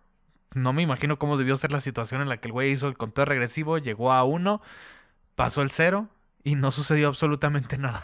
No 0.54 0.72
me 0.72 0.82
imagino 0.82 1.18
cómo 1.18 1.38
debió 1.38 1.56
ser 1.56 1.72
la 1.72 1.80
situación 1.80 2.20
en 2.20 2.28
la 2.28 2.38
que 2.38 2.48
el 2.48 2.52
güey 2.52 2.72
hizo 2.72 2.88
el 2.88 2.96
conteo 2.96 3.24
regresivo, 3.24 3.78
llegó 3.78 4.12
a 4.12 4.24
uno, 4.24 4.60
pasó 5.34 5.62
el 5.62 5.70
cero 5.70 6.08
y 6.44 6.56
no 6.56 6.70
sucedió 6.70 7.08
absolutamente 7.08 7.78
nada. 7.78 8.02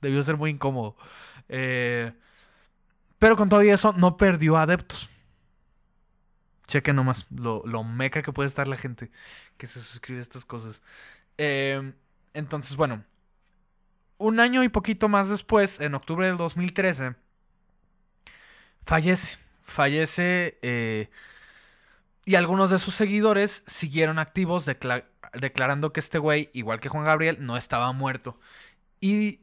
Debió 0.00 0.22
ser 0.22 0.36
muy 0.36 0.50
incómodo. 0.50 0.96
Eh, 1.48 2.12
pero 3.18 3.36
con 3.36 3.48
todo 3.48 3.62
y 3.62 3.70
eso 3.70 3.92
no 3.92 4.16
perdió 4.16 4.56
adeptos. 4.56 5.10
Cheque 6.66 6.92
nomás 6.92 7.26
lo, 7.30 7.62
lo 7.66 7.82
meca 7.82 8.22
que 8.22 8.32
puede 8.32 8.46
estar 8.46 8.68
la 8.68 8.76
gente 8.76 9.10
que 9.56 9.66
se 9.66 9.80
suscribe 9.80 10.20
a 10.20 10.22
estas 10.22 10.44
cosas. 10.44 10.82
Eh, 11.36 11.92
entonces, 12.32 12.76
bueno, 12.76 13.04
un 14.18 14.38
año 14.38 14.62
y 14.62 14.68
poquito 14.68 15.08
más 15.08 15.28
después, 15.28 15.80
en 15.80 15.94
octubre 15.94 16.26
del 16.26 16.36
2013, 16.36 17.14
fallece. 18.84 19.38
Fallece 19.62 20.58
eh, 20.62 21.08
y 22.24 22.34
algunos 22.34 22.70
de 22.70 22.78
sus 22.78 22.94
seguidores 22.94 23.62
siguieron 23.66 24.18
activos 24.18 24.66
decla- 24.66 25.04
declarando 25.32 25.92
que 25.92 26.00
este 26.00 26.18
güey, 26.18 26.50
igual 26.52 26.80
que 26.80 26.88
Juan 26.88 27.04
Gabriel, 27.04 27.38
no 27.40 27.56
estaba 27.56 27.92
muerto. 27.92 28.38
Y 29.00 29.40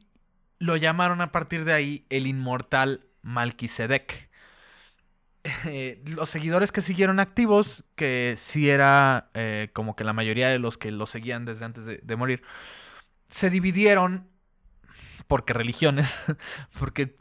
lo 0.58 0.76
llamaron 0.76 1.20
a 1.20 1.32
partir 1.32 1.64
de 1.64 1.72
ahí 1.74 2.06
el 2.10 2.26
inmortal 2.26 3.06
Malquisedec. 3.22 4.28
Eh, 5.66 6.02
los 6.04 6.28
seguidores 6.28 6.72
que 6.72 6.82
siguieron 6.82 7.20
activos, 7.20 7.84
que 7.94 8.34
sí 8.36 8.68
era 8.68 9.30
eh, 9.34 9.70
como 9.72 9.96
que 9.96 10.04
la 10.04 10.12
mayoría 10.12 10.48
de 10.48 10.58
los 10.58 10.76
que 10.76 10.90
lo 10.90 11.06
seguían 11.06 11.46
desde 11.46 11.64
antes 11.64 11.86
de 11.86 12.16
morir, 12.16 12.42
se 13.30 13.50
dividieron 13.50 14.28
porque 15.26 15.52
religiones, 15.52 16.18
porque, 16.78 17.16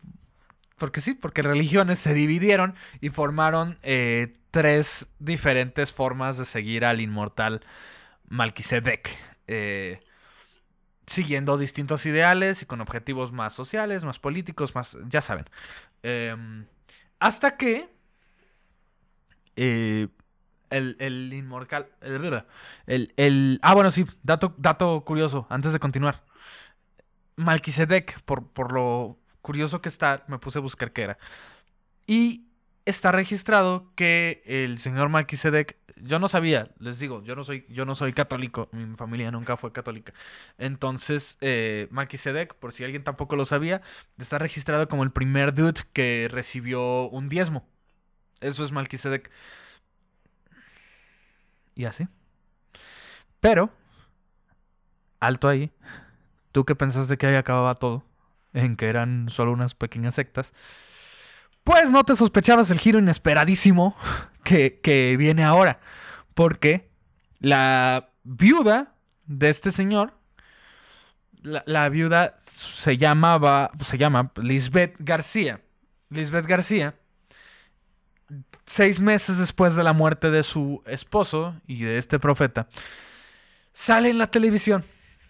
porque 0.77 1.01
sí, 1.01 1.13
porque 1.13 1.41
religiones 1.41 1.99
se 1.99 2.13
dividieron 2.13 2.75
y 3.01 3.09
formaron 3.09 3.79
eh, 3.83 4.35
tres 4.51 5.07
diferentes 5.19 5.93
formas 5.93 6.37
de 6.37 6.45
seguir 6.45 6.85
al 6.85 7.01
inmortal 7.01 7.61
Malquisedec. 8.29 9.09
eh, 9.47 10.01
siguiendo 11.07 11.57
distintos 11.57 12.05
ideales 12.05 12.61
y 12.61 12.65
con 12.65 12.81
objetivos 12.81 13.31
más 13.31 13.53
sociales, 13.53 14.03
más 14.03 14.19
políticos, 14.19 14.75
más, 14.75 14.97
ya 15.07 15.21
saben. 15.21 15.45
Em, 16.03 16.65
hasta 17.19 17.57
que 17.57 17.89
eh, 19.55 20.07
el, 20.69 20.97
el 20.99 21.33
inmortal. 21.33 21.87
El, 22.01 22.43
el, 22.87 23.13
el- 23.17 23.59
ah, 23.63 23.73
bueno, 23.75 23.91
sí, 23.91 24.05
dato, 24.23 24.55
dato 24.57 25.03
curioso, 25.05 25.47
antes 25.49 25.73
de 25.73 25.79
continuar. 25.79 26.23
Malquisedec, 27.37 28.21
por, 28.23 28.47
por 28.51 28.71
lo 28.73 29.17
curioso 29.47 29.81
que 29.81 29.87
está, 29.87 30.25
me 30.27 30.39
puse 30.39 30.59
a 30.59 30.61
buscar 30.61 30.91
qué 30.91 31.03
era. 31.03 31.17
Y 32.05 32.49
está 32.83 33.13
registrado 33.13 33.89
que 33.95 34.43
el 34.45 34.77
señor 34.77 35.07
Malquisedec, 35.07 35.77
yo 35.95 36.19
no 36.19 36.27
sabía, 36.27 36.69
les 36.79 36.99
digo, 36.99 37.23
yo 37.23 37.33
no 37.33 37.45
soy, 37.45 37.65
yo 37.69 37.85
no 37.85 37.95
soy 37.95 38.11
católico, 38.11 38.67
mi 38.73 38.93
familia 38.97 39.31
nunca 39.31 39.55
fue 39.55 39.71
católica. 39.71 40.13
Entonces, 40.57 41.37
eh, 41.39 41.87
Malquisedec, 41.91 42.55
por 42.55 42.73
si 42.73 42.83
alguien 42.83 43.05
tampoco 43.05 43.37
lo 43.37 43.45
sabía, 43.45 43.81
está 44.17 44.37
registrado 44.37 44.89
como 44.89 45.03
el 45.03 45.11
primer 45.11 45.53
dude 45.53 45.81
que 45.93 46.27
recibió 46.29 47.07
un 47.07 47.29
diezmo. 47.29 47.65
Eso 48.41 48.65
es 48.65 48.73
Malquisedec. 48.73 49.31
Y 51.73 51.85
así. 51.85 52.05
Pero, 53.39 53.71
alto 55.21 55.47
ahí. 55.47 55.71
¿Tú 56.51 56.65
qué 56.65 56.75
pensaste 56.75 57.17
que 57.17 57.27
ahí 57.27 57.35
acababa 57.35 57.75
todo? 57.75 58.03
En 58.53 58.75
que 58.75 58.87
eran 58.87 59.29
solo 59.29 59.51
unas 59.51 59.75
pequeñas 59.75 60.15
sectas. 60.15 60.53
Pues 61.63 61.91
no 61.91 62.03
te 62.03 62.15
sospechabas 62.15 62.71
el 62.71 62.79
giro 62.79 62.99
inesperadísimo 62.99 63.95
que, 64.43 64.79
que 64.81 65.15
viene 65.17 65.43
ahora. 65.43 65.79
Porque 66.33 66.89
la 67.39 68.09
viuda 68.23 68.95
de 69.25 69.49
este 69.49 69.71
señor, 69.71 70.13
la, 71.41 71.63
la 71.65 71.89
viuda 71.89 72.35
se 72.39 72.97
llamaba, 72.97 73.71
se 73.83 73.97
llama 73.97 74.31
Lisbeth 74.37 74.95
García. 74.99 75.61
Lisbeth 76.09 76.45
García, 76.45 76.95
seis 78.65 78.99
meses 78.99 79.37
después 79.37 79.75
de 79.75 79.83
la 79.83 79.93
muerte 79.93 80.31
de 80.31 80.43
su 80.43 80.81
esposo 80.85 81.55
y 81.67 81.83
de 81.83 81.97
este 81.97 82.19
profeta, 82.19 82.67
sale 83.73 84.09
en 84.09 84.17
la 84.17 84.27
televisión. 84.27 84.85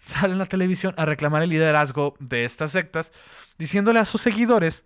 Sale 0.08 0.32
en 0.32 0.38
la 0.38 0.46
televisión 0.46 0.94
a 0.96 1.04
reclamar 1.04 1.42
el 1.42 1.50
liderazgo 1.50 2.14
de 2.18 2.44
estas 2.44 2.72
sectas, 2.72 3.12
diciéndole 3.58 4.00
a 4.00 4.04
sus 4.04 4.22
seguidores 4.22 4.84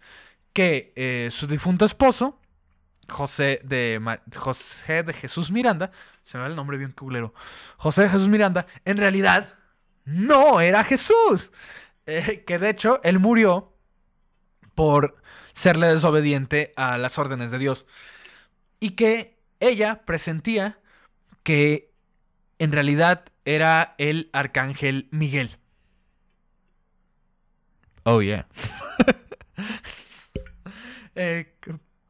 que 0.53 0.93
eh, 0.97 1.29
su 1.31 1.47
difunto 1.47 1.85
esposo, 1.85 2.39
José 3.09 3.61
de, 3.63 4.01
José 4.37 5.03
de 5.03 5.13
Jesús 5.13 5.51
Miranda, 5.51 5.93
se 6.25 6.39
me 6.39 6.43
va 6.43 6.49
el 6.49 6.57
nombre 6.57 6.77
bien 6.77 6.93
culero, 6.93 7.35
José 7.77 8.03
de 8.03 8.09
Jesús 8.11 8.29
Miranda, 8.29 8.67
en 8.85 8.97
realidad 8.97 9.55
no 10.05 10.61
era 10.61 10.83
Jesús. 10.83 11.53
Eh, 12.07 12.43
que 12.45 12.59
de 12.59 12.71
hecho 12.71 13.01
él 13.05 13.21
murió 13.21 13.73
por 14.75 15.23
serle 15.53 15.87
desobediente 15.87 16.73
a 16.77 16.99
las 16.99 17.17
órdenes 17.19 17.53
de 17.53 17.59
Dios. 17.59 17.87
Y 18.81 18.91
que 18.91 19.39
ella 19.61 20.03
presentía 20.05 20.81
que 21.45 21.93
en 22.59 22.73
realidad 22.73 23.25
era 23.45 23.95
el 23.99 24.31
arcángel 24.33 25.09
Miguel. 25.11 25.59
Oh, 28.05 28.21
yeah. 28.21 28.47
Eh, 31.15 31.55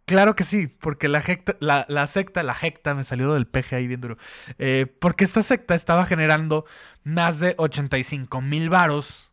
claro 0.05 0.37
que 0.37 0.45
sí, 0.45 0.69
porque 0.69 1.09
la, 1.09 1.21
jecta- 1.21 1.57
la, 1.61 1.85
la 1.89 2.07
secta, 2.07 2.43
la 2.45 2.55
jecta, 2.55 2.95
me 2.95 3.03
salió 3.03 3.33
del 3.35 3.47
peje 3.49 3.75
ahí 3.77 3.87
bien 3.89 4.01
duro. 4.01 4.17
Eh, 4.59 4.87
porque 5.01 5.25
esta 5.25 5.43
secta 5.43 5.75
estaba 5.75 6.07
generando 6.07 6.65
más 7.03 7.41
de 7.41 7.55
85 7.59 8.41
mil 8.41 8.71
varos 8.71 9.33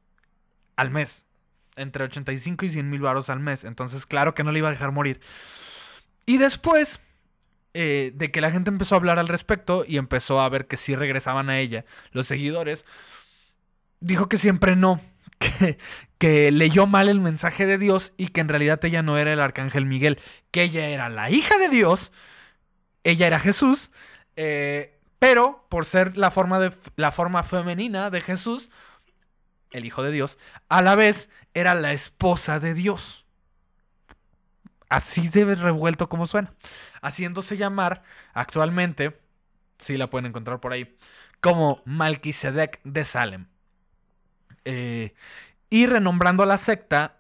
al 0.75 0.89
mes. 0.89 1.25
Entre 1.75 2.03
85 2.03 2.65
y 2.65 2.69
100 2.71 2.89
mil 2.89 3.01
varos 3.01 3.29
al 3.29 3.39
mes. 3.39 3.63
Entonces, 3.63 4.05
claro 4.05 4.33
que 4.33 4.43
no 4.43 4.51
le 4.51 4.59
iba 4.59 4.67
a 4.69 4.71
dejar 4.71 4.91
morir. 4.91 5.21
Y 6.25 6.37
después 6.37 6.99
eh, 7.73 8.11
de 8.15 8.31
que 8.31 8.41
la 8.41 8.51
gente 8.51 8.69
empezó 8.69 8.95
a 8.95 8.97
hablar 8.97 9.19
al 9.19 9.27
respecto 9.27 9.85
y 9.87 9.97
empezó 9.97 10.41
a 10.41 10.49
ver 10.49 10.67
que 10.67 10.77
sí 10.77 10.95
regresaban 10.95 11.49
a 11.49 11.59
ella, 11.59 11.85
los 12.11 12.27
seguidores, 12.27 12.85
dijo 13.99 14.29
que 14.29 14.37
siempre 14.37 14.75
no. 14.75 15.01
Que, 16.19 16.51
leyó 16.51 16.85
mal 16.85 17.07
el 17.07 17.21
mensaje 17.21 17.65
de 17.65 17.77
Dios 17.77 18.11
y 18.17 18.27
que 18.27 18.41
en 18.41 18.49
realidad 18.49 18.83
ella 18.83 19.01
no 19.01 19.17
era 19.17 19.31
el 19.31 19.39
arcángel 19.39 19.85
Miguel, 19.85 20.19
que 20.51 20.63
ella 20.63 20.89
era 20.89 21.07
la 21.07 21.29
hija 21.29 21.57
de 21.57 21.69
Dios, 21.69 22.11
ella 23.05 23.27
era 23.27 23.39
Jesús, 23.39 23.89
eh, 24.35 24.99
pero 25.17 25.65
por 25.69 25.85
ser 25.85 26.17
la 26.17 26.29
forma, 26.29 26.59
de, 26.59 26.73
la 26.97 27.11
forma 27.11 27.43
femenina 27.43 28.09
de 28.09 28.19
Jesús, 28.19 28.69
el 29.71 29.85
hijo 29.85 30.03
de 30.03 30.11
Dios, 30.11 30.37
a 30.67 30.81
la 30.81 30.95
vez 30.95 31.29
era 31.53 31.73
la 31.73 31.93
esposa 31.93 32.59
de 32.59 32.73
Dios. 32.73 33.18
Así 34.89 35.29
de 35.29 35.55
revuelto 35.55 36.09
como 36.09 36.27
suena. 36.27 36.53
Haciéndose 37.01 37.57
llamar 37.57 38.03
actualmente, 38.33 39.19
si 39.77 39.97
la 39.97 40.09
pueden 40.09 40.27
encontrar 40.27 40.59
por 40.59 40.73
ahí, 40.73 40.97
como 41.41 41.81
Malquisedec 41.85 42.81
de 42.83 43.03
Salem. 43.05 43.45
Eh, 44.65 45.13
y 45.69 45.85
renombrando 45.85 46.43
a 46.43 46.47
la 46.47 46.57
secta 46.57 47.17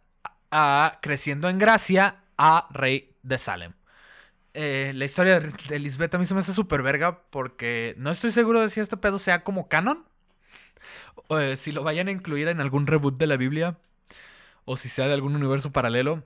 a 0.51 0.97
Creciendo 1.01 1.47
en 1.49 1.59
Gracia 1.59 2.23
a 2.37 2.67
Rey 2.71 3.15
de 3.21 3.37
Salem. 3.37 3.73
Eh, 4.53 4.91
la 4.95 5.05
historia 5.05 5.39
de, 5.39 5.79
Lisbeth 5.79 6.15
a 6.15 6.17
mí 6.17 6.25
se 6.25 6.33
me 6.33 6.39
hace 6.39 6.53
súper 6.53 6.81
verga 6.81 7.21
porque 7.29 7.93
no 7.97 8.09
estoy 8.09 8.31
seguro 8.31 8.61
de 8.61 8.69
si 8.69 8.79
este 8.79 8.97
pedo 8.97 9.19
sea 9.19 9.43
como 9.43 9.69
canon. 9.69 10.05
Eh, 11.29 11.55
si 11.55 11.71
lo 11.71 11.83
vayan 11.83 12.07
a 12.07 12.11
incluir 12.11 12.47
en 12.47 12.59
algún 12.61 12.87
reboot 12.87 13.17
de 13.17 13.27
la 13.27 13.37
Biblia. 13.37 13.77
O 14.65 14.77
si 14.77 14.89
sea 14.89 15.07
de 15.07 15.13
algún 15.13 15.35
universo 15.35 15.71
paralelo. 15.71 16.23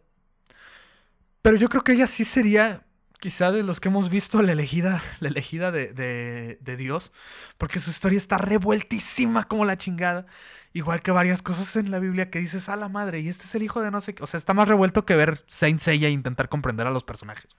Pero 1.44 1.58
yo 1.58 1.70
creo 1.70 1.84
que 1.86 1.94
ella 1.94 2.08
sí 2.08 2.26
sería, 2.26 2.86
quizá 3.20 3.52
de 3.54 3.64
los 3.64 3.82
que 3.82 3.90
hemos 3.90 4.10
visto, 4.10 4.42
la 4.44 4.54
elegida, 4.54 5.04
la 5.22 5.30
elegida 5.30 5.72
de, 5.72 5.94
de- 5.94 6.60
de 6.62 6.78
Dios. 6.78 7.14
Porque 7.60 7.80
su 7.82 7.92
historia 7.92 8.18
está 8.20 8.40
revueltísima 8.40 9.46
como 9.50 9.66
la 9.66 9.78
chingada. 9.78 10.28
Igual 10.76 11.04
que 11.04 11.12
varias 11.12 11.44
cosas 11.44 11.76
en 11.78 11.92
la 11.92 12.00
Biblia 12.00 12.32
que 12.32 12.40
dices, 12.40 12.70
a 12.70 12.78
la 12.78 12.90
madre, 12.90 13.22
y 13.22 13.30
este 13.30 13.46
es 13.46 13.56
el 13.56 13.64
hijo 13.64 13.82
de 13.82 13.92
no 13.92 14.02
sé 14.02 14.16
qué. 14.16 14.24
O 14.24 14.28
sea, 14.28 14.40
está 14.40 14.56
más 14.56 14.68
revuelto 14.70 15.06
que 15.06 15.16
ver 15.18 15.44
Saint 15.48 15.82
Seiya 15.82 16.10
e 16.10 16.12
intentar 16.12 16.50
comprender 16.50 16.88
a 16.88 16.92
los 16.92 17.06
personajes. 17.06 17.50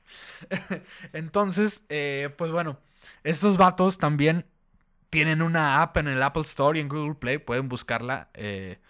Entonces, 1.12 1.84
eh, 1.90 2.30
pues 2.38 2.50
bueno, 2.52 2.78
estos 3.24 3.56
vatos 3.58 3.98
también 3.98 4.46
tienen 5.10 5.42
una 5.42 5.82
app 5.82 5.96
en 5.98 6.08
el 6.08 6.22
Apple 6.22 6.42
Store 6.44 6.78
y 6.78 6.82
en 6.82 6.88
Google 6.88 7.14
Play. 7.16 7.38
Pueden 7.38 7.68
buscarla 7.68 8.30
eh, 8.34 8.80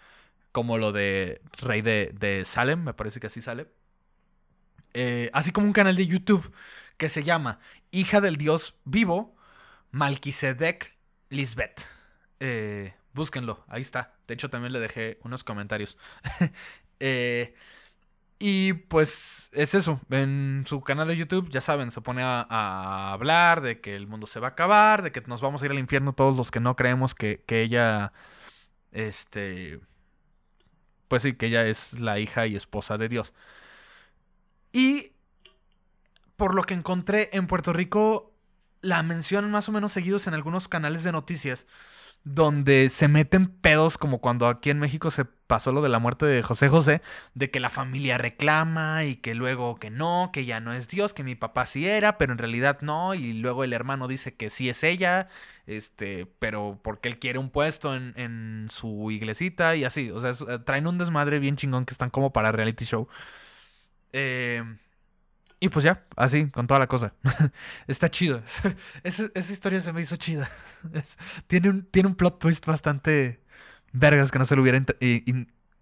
como 0.53 0.77
lo 0.79 0.91
de 0.93 1.41
Rey 1.59 1.81
de, 1.83 2.13
de 2.19 2.45
Salem, 2.45 2.83
me 2.83 2.93
parece 2.95 3.19
que 3.21 3.27
así 3.27 3.41
sale. 3.41 3.67
Eh, 4.97 5.29
así 5.33 5.51
como 5.51 5.67
un 5.67 5.73
canal 5.73 5.97
de 5.97 6.07
YouTube 6.07 6.53
que 6.97 7.09
se 7.09 7.23
llama 7.23 7.59
Hija 7.91 8.21
del 8.21 8.37
Dios 8.37 8.75
Vivo, 8.85 9.35
Malquisedec 9.91 10.95
Lisbeth. 11.29 11.81
Eh, 12.39 12.93
búsquenlo, 13.13 13.65
ahí 13.67 13.81
está. 13.81 14.15
De 14.25 14.33
hecho, 14.35 14.49
también 14.49 14.71
le 14.71 14.79
dejé 14.79 15.19
unos 15.23 15.43
comentarios. 15.43 15.97
Eh, 17.01 17.53
y 18.39 18.71
pues 18.73 19.49
es 19.51 19.75
eso. 19.75 19.99
En 20.09 20.63
su 20.65 20.79
canal 20.81 21.07
de 21.09 21.17
YouTube, 21.17 21.49
ya 21.49 21.59
saben, 21.59 21.91
se 21.91 21.99
pone 22.01 22.23
a, 22.23 22.47
a 22.49 23.11
hablar 23.11 23.59
de 23.61 23.81
que 23.81 23.97
el 23.97 24.07
mundo 24.07 24.27
se 24.27 24.39
va 24.39 24.47
a 24.47 24.51
acabar, 24.51 25.03
de 25.03 25.11
que 25.11 25.21
nos 25.27 25.41
vamos 25.41 25.61
a 25.61 25.65
ir 25.65 25.71
al 25.71 25.79
infierno 25.79 26.13
todos 26.13 26.37
los 26.37 26.51
que 26.51 26.61
no 26.61 26.77
creemos 26.77 27.13
que, 27.15 27.43
que 27.45 27.61
ella. 27.63 28.13
Este. 28.91 29.81
Pues 31.07 31.23
sí, 31.23 31.33
que 31.33 31.47
ella 31.47 31.65
es 31.67 31.99
la 31.99 32.19
hija 32.19 32.47
y 32.47 32.55
esposa 32.55 32.97
de 32.97 33.09
Dios. 33.09 33.33
Y 34.75 35.13
por 36.35 36.53
lo 36.55 36.63
que 36.63 36.73
encontré 36.73 37.29
en 37.33 37.47
Puerto 37.47 37.73
Rico, 37.73 38.33
la 38.81 39.03
mencionan 39.03 39.51
más 39.51 39.69
o 39.69 39.71
menos 39.71 39.91
seguidos 39.93 40.27
en 40.27 40.33
algunos 40.33 40.67
canales 40.67 41.03
de 41.03 41.11
noticias, 41.11 41.65
donde 42.25 42.89
se 42.89 43.07
meten 43.07 43.47
pedos 43.47 43.97
como 43.97 44.19
cuando 44.21 44.47
aquí 44.47 44.71
en 44.71 44.79
México 44.79 45.11
se 45.11 45.25
pasó 45.25 45.71
lo 45.73 45.81
de 45.81 45.89
la 45.89 45.99
muerte 45.99 46.25
de 46.25 46.43
José 46.43 46.69
José, 46.69 47.01
de 47.35 47.51
que 47.51 47.59
la 47.61 47.69
familia 47.69 48.17
reclama 48.17 49.05
y 49.05 49.17
que 49.17 49.35
luego 49.35 49.77
que 49.77 49.91
no, 49.91 50.31
que 50.33 50.45
ya 50.45 50.59
no 50.59 50.73
es 50.73 50.89
Dios, 50.89 51.13
que 51.13 51.23
mi 51.23 51.35
papá 51.35 51.65
sí 51.67 51.87
era, 51.87 52.17
pero 52.17 52.33
en 52.33 52.39
realidad 52.39 52.79
no, 52.81 53.15
y 53.15 53.33
luego 53.33 53.63
el 53.63 53.73
hermano 53.73 54.07
dice 54.07 54.35
que 54.35 54.49
sí 54.51 54.69
es 54.69 54.83
ella, 54.83 55.29
este, 55.67 56.27
pero 56.39 56.79
porque 56.83 57.09
él 57.09 57.19
quiere 57.19 57.39
un 57.39 57.49
puesto 57.51 57.95
en, 57.95 58.13
en 58.17 58.67
su 58.71 59.11
iglesita 59.11 59.75
y 59.77 59.85
así, 59.85 60.11
o 60.11 60.19
sea, 60.21 60.31
es- 60.31 60.41
eh, 60.47 60.59
traen 60.65 60.87
un 60.87 60.97
desmadre 60.99 61.39
bien 61.39 61.57
chingón 61.57 61.85
que 61.85 61.93
están 61.93 62.09
como 62.11 62.33
para 62.33 62.51
reality 62.51 62.85
show. 62.85 63.07
Eh, 64.15 64.63
y 65.59 65.69
pues 65.69 65.85
ya, 65.85 66.05
así, 66.17 66.49
con 66.51 66.67
toda 66.67 66.79
la 66.79 66.87
cosa. 66.87 67.13
Está 67.87 68.09
chido. 68.09 68.41
Esa, 69.03 69.29
esa 69.35 69.53
historia 69.53 69.79
se 69.81 69.93
me 69.93 70.01
hizo 70.01 70.15
chida. 70.17 70.49
Es- 70.93 71.17
tiene, 71.47 71.69
un, 71.69 71.85
tiene 71.85 72.09
un 72.09 72.15
plot 72.15 72.39
twist 72.39 72.65
bastante 72.65 73.41
vergas 73.93 74.31
que 74.31 74.39
no 74.39 74.45
se 74.45 74.55
le 74.55 74.61
hubiera, 74.61 74.83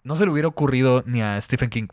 no 0.04 0.16
se 0.16 0.26
le 0.26 0.32
hubiera 0.32 0.48
ocurrido 0.48 1.04
ni 1.08 1.22
a 1.22 1.40
Stephen 1.42 1.70
King. 1.70 1.88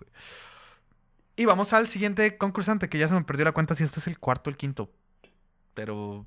Y 1.37 1.47
vamos 1.47 1.73
al 1.73 1.89
siguiente 1.89 2.37
concursante, 2.37 2.89
que 2.89 2.99
ya 2.99 3.09
se 3.09 3.15
me 3.15 3.25
perdió 3.25 3.45
la 3.47 3.53
cuenta 3.53 3.75
si 3.75 3.85
este 3.85 4.01
es 4.01 4.07
el 4.07 4.19
cuarto 4.19 4.51
o 4.51 4.53
el 4.53 4.57
quinto. 4.57 4.91
Pero 5.75 6.27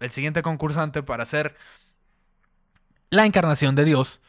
el 0.00 0.10
siguiente 0.10 0.42
concursante 0.42 1.02
para 1.02 1.26
ser 1.26 1.56
la 3.10 3.24
encarnación 3.26 3.74
de 3.74 3.84
Dios 3.84 4.20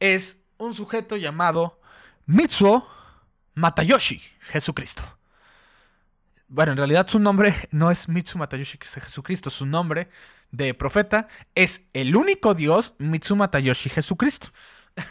es 0.00 0.40
un 0.58 0.74
sujeto 0.74 1.16
llamado 1.16 1.80
Mitsuo 2.26 2.86
Matayoshi, 3.54 4.20
Jesucristo. 4.40 5.02
Bueno, 6.48 6.72
en 6.72 6.78
realidad 6.78 7.08
su 7.08 7.18
nombre 7.18 7.54
no 7.70 7.90
es 7.90 8.08
Mitsu 8.08 8.38
Matayoshi 8.38 8.78
que 8.78 8.86
es 8.86 8.94
Jesucristo, 8.94 9.50
su 9.50 9.66
nombre 9.66 10.08
de 10.50 10.74
profeta 10.74 11.26
es 11.54 11.82
el 11.94 12.14
único 12.14 12.54
Dios 12.54 12.94
Mitsu 12.98 13.34
Matayoshi 13.36 13.90
Jesucristo. 13.90 14.48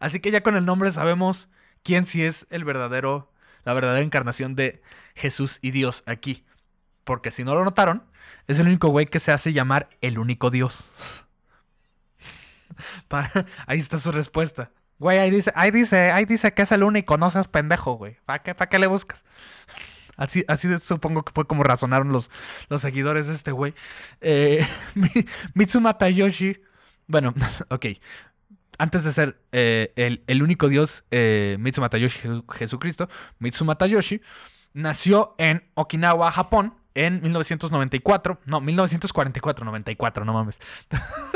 Así 0.00 0.20
que 0.20 0.30
ya 0.30 0.42
con 0.42 0.56
el 0.56 0.64
nombre 0.64 0.90
sabemos 0.90 1.48
quién 1.82 2.06
sí 2.06 2.24
es 2.24 2.46
el 2.50 2.64
verdadero, 2.64 3.32
la 3.64 3.74
verdadera 3.74 4.04
encarnación 4.04 4.54
de 4.54 4.82
Jesús 5.14 5.58
y 5.60 5.70
Dios 5.70 6.02
aquí. 6.06 6.44
Porque 7.04 7.30
si 7.30 7.44
no 7.44 7.54
lo 7.54 7.64
notaron, 7.64 8.04
es 8.46 8.58
el 8.58 8.66
único 8.66 8.88
güey 8.88 9.06
que 9.06 9.20
se 9.20 9.32
hace 9.32 9.52
llamar 9.52 9.88
el 10.00 10.18
único 10.18 10.50
Dios. 10.50 10.86
Para- 13.08 13.46
ahí 13.66 13.78
está 13.78 13.98
su 13.98 14.12
respuesta. 14.12 14.70
Güey, 14.98 15.18
ahí 15.18 15.30
dice, 15.30 15.52
ahí 15.56 15.70
dice, 15.70 16.10
ahí 16.12 16.24
dice 16.24 16.52
que 16.54 16.62
es 16.62 16.72
el 16.72 16.82
único, 16.82 17.16
no 17.18 17.30
seas 17.30 17.48
pendejo, 17.48 17.94
güey. 17.94 18.16
¿Para 18.24 18.42
qué, 18.42 18.54
para 18.54 18.68
qué 18.68 18.78
le 18.78 18.86
buscas? 18.86 19.24
Así, 20.16 20.44
así 20.46 20.68
supongo 20.78 21.24
que 21.24 21.32
fue 21.32 21.44
como 21.44 21.64
razonaron 21.64 22.12
los, 22.12 22.30
los 22.68 22.80
seguidores 22.80 23.26
de 23.26 23.34
este 23.34 23.50
güey. 23.50 23.74
Eh, 24.20 24.64
Mi- 24.94 25.08
Mitsuma 25.54 25.98
Tayoshi. 25.98 26.60
Bueno, 27.08 27.34
ok. 27.68 27.86
Antes 28.78 29.02
de 29.02 29.12
ser 29.12 29.40
eh, 29.50 29.92
el, 29.96 30.22
el 30.28 30.42
único 30.44 30.68
dios, 30.68 31.04
eh, 31.10 31.56
Mitsuma 31.58 31.88
Tayoshi 31.88 32.20
Je- 32.28 32.44
Jesucristo, 32.54 33.08
Mitsuma 33.40 33.74
Tayoshi 33.76 34.20
nació 34.72 35.34
en 35.38 35.68
Okinawa, 35.74 36.30
Japón, 36.30 36.74
en 36.94 37.20
1994. 37.20 38.40
No, 38.46 38.60
1944, 38.60 39.64
94, 39.64 40.24
no 40.24 40.32
mames. 40.32 40.60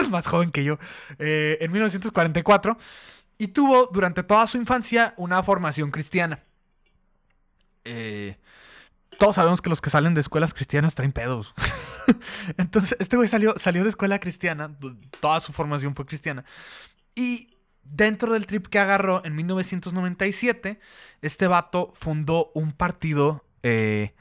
Más 0.09 0.29
joven 0.29 0.53
que 0.53 0.63
yo. 0.63 0.79
Eh, 1.19 1.59
en 1.61 1.73
1944. 1.73 2.79
Y 3.39 3.49
tuvo 3.49 3.87
durante 3.87 4.23
toda 4.23 4.47
su 4.47 4.59
infancia 4.59 5.15
una 5.17 5.43
formación 5.43 5.91
cristiana. 5.91 6.43
Eh, 7.85 8.37
todos 9.19 9.37
sabemos 9.37 9.63
que 9.63 9.71
los 9.71 9.81
que 9.81 9.91
salen 9.91 10.15
de 10.15 10.21
escuelas 10.21 10.53
cristianas 10.53 10.95
traen 10.95 11.13
pedos. 11.13 11.55
Entonces, 12.57 12.97
este 13.01 13.17
güey 13.17 13.29
salió, 13.29 13.55
salió 13.59 13.83
de 13.83 13.89
escuela 13.89 14.19
cristiana, 14.21 14.77
toda 15.21 15.41
su 15.41 15.53
formación 15.53 15.95
fue 15.95 16.07
cristiana. 16.07 16.45
Y 17.15 17.57
dentro 17.83 18.33
del 18.33 18.47
trip 18.47 18.67
que 18.67 18.79
agarró 18.79 19.25
en 19.25 19.35
1997, 19.35 20.79
este 21.23 21.47
vato 21.47 21.93
fundó 21.95 22.51
un 22.55 22.73
partido 22.73 23.45
eh, 23.63 24.15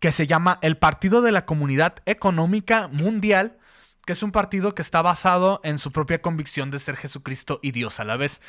que 0.00 0.12
se 0.12 0.26
llama 0.26 0.58
el 0.62 0.76
Partido 0.76 1.22
de 1.22 1.32
la 1.32 1.46
Comunidad 1.46 1.96
Económica 2.04 2.88
Mundial, 2.88 3.58
que 4.06 4.12
es 4.12 4.22
un 4.22 4.32
partido 4.32 4.74
que 4.74 4.82
está 4.82 5.02
basado 5.02 5.60
en 5.64 5.78
su 5.78 5.92
propia 5.92 6.22
convicción 6.22 6.70
de 6.70 6.78
ser 6.78 6.96
Jesucristo 6.96 7.58
y 7.60 7.72
Dios 7.72 8.00
a 8.00 8.04
la 8.04 8.16
vez. 8.16 8.40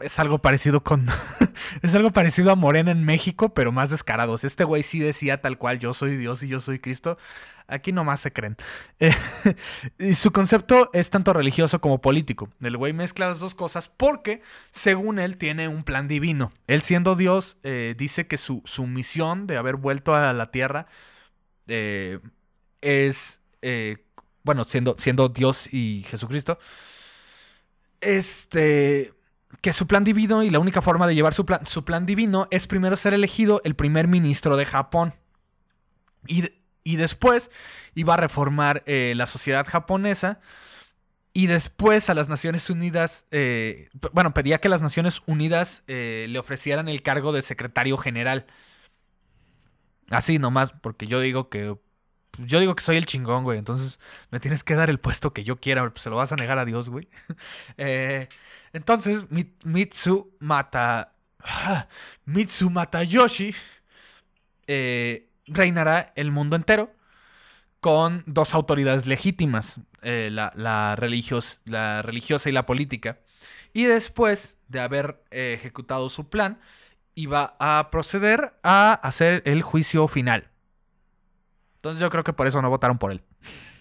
Es 0.00 0.18
algo 0.18 0.38
parecido 0.38 0.82
con. 0.82 1.06
es 1.82 1.94
algo 1.94 2.10
parecido 2.10 2.50
a 2.50 2.56
Morena 2.56 2.90
en 2.90 3.04
México, 3.04 3.52
pero 3.52 3.70
más 3.70 3.90
descarados. 3.90 4.44
Este 4.44 4.64
güey 4.64 4.82
sí 4.82 4.98
decía 4.98 5.42
tal 5.42 5.58
cual: 5.58 5.78
Yo 5.78 5.92
soy 5.92 6.16
Dios 6.16 6.42
y 6.42 6.48
yo 6.48 6.58
soy 6.58 6.78
Cristo. 6.78 7.18
Aquí 7.68 7.92
nomás 7.92 8.20
se 8.20 8.32
creen. 8.32 8.56
Eh, 8.98 9.14
y 9.98 10.14
su 10.14 10.32
concepto 10.32 10.90
es 10.92 11.08
tanto 11.08 11.32
religioso 11.32 11.80
como 11.80 12.00
político. 12.00 12.48
El 12.60 12.76
güey 12.76 12.92
mezcla 12.92 13.28
las 13.28 13.40
dos 13.40 13.54
cosas 13.54 13.88
porque, 13.88 14.42
según 14.70 15.18
él, 15.18 15.36
tiene 15.38 15.68
un 15.68 15.84
plan 15.84 16.08
divino. 16.08 16.52
Él, 16.66 16.82
siendo 16.82 17.14
Dios, 17.14 17.56
eh, 17.62 17.94
dice 17.96 18.26
que 18.26 18.36
su, 18.36 18.62
su 18.64 18.86
misión 18.86 19.46
de 19.46 19.56
haber 19.56 19.76
vuelto 19.76 20.14
a 20.14 20.32
la 20.32 20.50
tierra 20.50 20.86
eh, 21.68 22.20
es. 22.80 23.38
Bueno, 24.42 24.64
siendo, 24.64 24.96
siendo 24.98 25.28
Dios 25.28 25.72
y 25.72 26.04
Jesucristo. 26.08 26.58
Este. 28.00 29.12
Que 29.60 29.72
su 29.72 29.86
plan 29.86 30.04
divino 30.04 30.42
y 30.42 30.50
la 30.50 30.60
única 30.60 30.80
forma 30.80 31.06
de 31.06 31.14
llevar 31.14 31.34
su 31.34 31.44
plan, 31.44 31.66
su 31.66 31.84
plan 31.84 32.06
divino 32.06 32.46
es 32.50 32.66
primero 32.66 32.96
ser 32.96 33.14
elegido 33.14 33.60
el 33.64 33.74
primer 33.74 34.06
ministro 34.06 34.56
de 34.56 34.64
Japón. 34.64 35.14
Y, 36.26 36.50
y 36.84 36.96
después 36.96 37.50
iba 37.94 38.14
a 38.14 38.16
reformar 38.16 38.82
eh, 38.86 39.14
la 39.16 39.26
sociedad 39.26 39.66
japonesa. 39.66 40.40
Y 41.32 41.46
después 41.46 42.10
a 42.10 42.14
las 42.14 42.28
Naciones 42.28 42.70
Unidas, 42.70 43.26
eh, 43.30 43.88
bueno, 44.12 44.34
pedía 44.34 44.58
que 44.58 44.68
las 44.68 44.80
Naciones 44.80 45.22
Unidas 45.26 45.84
eh, 45.86 46.26
le 46.28 46.38
ofrecieran 46.38 46.88
el 46.88 47.02
cargo 47.02 47.32
de 47.32 47.42
secretario 47.42 47.96
general. 47.96 48.46
Así 50.10 50.40
nomás, 50.40 50.72
porque 50.72 51.06
yo 51.06 51.20
digo 51.20 51.48
que 51.48 51.76
yo 52.38 52.60
digo 52.60 52.74
que 52.76 52.82
soy 52.84 52.96
el 52.96 53.06
chingón, 53.06 53.44
güey. 53.44 53.58
Entonces 53.58 53.98
me 54.30 54.40
tienes 54.40 54.64
que 54.64 54.74
dar 54.74 54.90
el 54.90 55.00
puesto 55.00 55.32
que 55.32 55.44
yo 55.44 55.56
quiera. 55.60 55.88
pues, 55.90 56.02
Se 56.02 56.10
lo 56.10 56.16
vas 56.16 56.32
a 56.32 56.36
negar 56.36 56.58
a 56.58 56.64
Dios, 56.64 56.88
güey. 56.90 57.08
Eh, 57.78 58.28
entonces, 58.72 59.30
Mi- 59.30 59.52
Mitsu 59.64 60.32
Mata. 60.40 61.12
Mitsu 62.26 62.70
Matayoshi 62.70 63.54
eh, 64.66 65.28
reinará 65.46 66.12
el 66.16 66.30
mundo 66.30 66.56
entero 66.56 66.92
con 67.80 68.24
dos 68.26 68.54
autoridades 68.54 69.06
legítimas: 69.06 69.80
eh, 70.02 70.30
la, 70.32 70.52
la 70.56 70.96
religios- 70.96 71.60
la 71.66 72.02
religiosa 72.02 72.48
y 72.50 72.52
la 72.52 72.66
política. 72.66 73.20
Y 73.72 73.84
después 73.84 74.58
de 74.68 74.80
haber 74.80 75.22
eh, 75.30 75.54
ejecutado 75.58 76.08
su 76.10 76.28
plan, 76.30 76.60
iba 77.16 77.56
a 77.60 77.90
proceder 77.92 78.54
a 78.64 78.92
hacer 78.94 79.42
el 79.46 79.62
juicio 79.62 80.08
final. 80.08 80.49
Entonces 81.80 81.98
yo 81.98 82.10
creo 82.10 82.22
que 82.22 82.34
por 82.34 82.46
eso 82.46 82.60
no 82.60 82.68
votaron 82.68 82.98
por 82.98 83.10
él. 83.10 83.22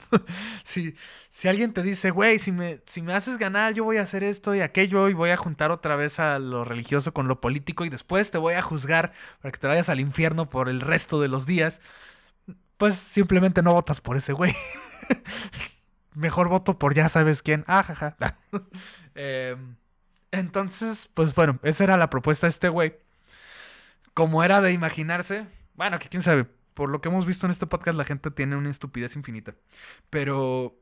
si, 0.63 0.95
si 1.29 1.49
alguien 1.49 1.73
te 1.73 1.83
dice, 1.83 2.11
güey, 2.11 2.39
si 2.39 2.53
me, 2.53 2.79
si 2.85 3.01
me 3.01 3.13
haces 3.13 3.37
ganar, 3.37 3.73
yo 3.73 3.83
voy 3.83 3.97
a 3.97 4.03
hacer 4.03 4.23
esto 4.23 4.55
y 4.55 4.61
aquello 4.61 5.09
y 5.09 5.13
voy 5.13 5.31
a 5.31 5.37
juntar 5.37 5.69
otra 5.69 5.97
vez 5.97 6.17
a 6.21 6.39
lo 6.39 6.63
religioso 6.63 7.13
con 7.13 7.27
lo 7.27 7.41
político 7.41 7.83
y 7.83 7.89
después 7.89 8.31
te 8.31 8.37
voy 8.37 8.53
a 8.53 8.61
juzgar 8.61 9.11
para 9.41 9.51
que 9.51 9.59
te 9.59 9.67
vayas 9.67 9.89
al 9.89 9.99
infierno 9.99 10.49
por 10.49 10.69
el 10.69 10.79
resto 10.79 11.19
de 11.19 11.27
los 11.27 11.45
días, 11.45 11.81
pues 12.77 12.95
simplemente 12.95 13.61
no 13.61 13.73
votas 13.73 13.99
por 13.99 14.15
ese 14.15 14.31
güey. 14.31 14.55
Mejor 16.15 16.47
voto 16.47 16.79
por 16.79 16.93
ya 16.93 17.09
sabes 17.09 17.41
quién. 17.41 17.65
Ah, 17.67 17.83
jaja. 17.83 18.15
Em, 19.15 19.75
entonces, 20.31 21.09
pues 21.13 21.35
bueno, 21.35 21.59
esa 21.63 21.83
era 21.83 21.97
la 21.97 22.09
propuesta 22.09 22.47
de 22.47 22.51
este 22.51 22.69
güey. 22.69 22.95
Como 24.13 24.41
era 24.43 24.61
de 24.61 24.71
imaginarse, 24.71 25.45
bueno, 25.75 25.99
que 25.99 26.07
quién 26.07 26.21
sabe, 26.21 26.47
por 26.79 26.89
lo 26.91 27.01
que 27.01 27.09
hemos 27.09 27.25
visto 27.25 27.45
en 27.45 27.51
este 27.51 27.67
podcast, 27.67 27.97
la 27.97 28.05
gente 28.05 28.31
tiene 28.31 28.55
una 28.55 28.69
estupidez 28.69 29.17
infinita. 29.17 29.53
Pero, 30.09 30.79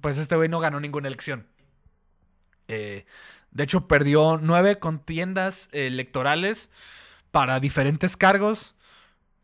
pues 0.00 0.18
este 0.18 0.34
güey 0.34 0.48
no 0.48 0.58
ganó 0.58 0.80
ninguna 0.80 1.06
elección. 1.06 1.46
Eh, 2.66 3.06
de 3.52 3.62
hecho, 3.62 3.86
perdió 3.86 4.40
nueve 4.42 4.80
contiendas 4.80 5.68
electorales 5.70 6.70
para 7.30 7.60
diferentes 7.60 8.16
cargos. 8.16 8.74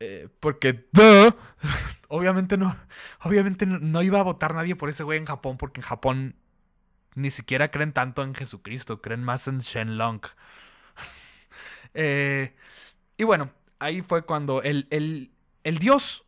eh, 0.01 0.27
porque, 0.41 0.89
obviamente 2.09 2.57
no, 2.57 2.77
obviamente 3.21 3.67
no 3.67 4.03
iba 4.03 4.19
a 4.19 4.25
votar 4.25 4.53
nadie 4.53 4.75
por 4.75 4.91
ese 4.91 5.05
güey 5.05 5.21
en 5.21 5.27
Japón, 5.27 5.59
porque 5.59 5.81
en 5.81 5.87
Japón 5.87 6.35
ni 7.15 7.31
siquiera 7.31 7.71
creen 7.71 7.93
tanto 7.93 8.25
en 8.25 8.35
Jesucristo, 8.35 9.01
creen 9.01 9.23
más 9.23 9.47
en 9.47 9.61
Shenlong. 9.61 10.23
Eh, 11.97 12.57
y 13.17 13.23
bueno, 13.23 13.53
ahí 13.85 14.01
fue 14.01 14.25
cuando 14.25 14.63
el, 14.63 14.87
el, 14.91 15.31
el 15.63 15.79
dios, 15.79 16.25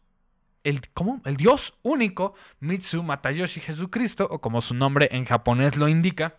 el. 0.62 0.80
El 1.24 1.36
dios 1.36 1.74
único, 1.82 2.34
Mitsu 2.60 3.02
Matayoshi 3.02 3.60
Jesucristo, 3.60 4.28
o 4.30 4.40
como 4.40 4.60
su 4.60 4.74
nombre 4.74 5.08
en 5.12 5.24
japonés 5.24 5.76
lo 5.76 5.88
indica, 5.88 6.36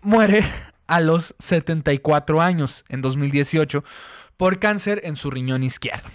muere 0.00 0.44
a 0.86 1.00
los 1.00 1.34
74 1.38 2.40
años 2.40 2.84
en 2.88 3.02
2018 3.02 3.82
por 4.36 4.60
cáncer 4.60 5.00
en 5.04 5.16
su 5.16 5.30
riñón 5.30 5.64
izquierdo. 5.64 6.08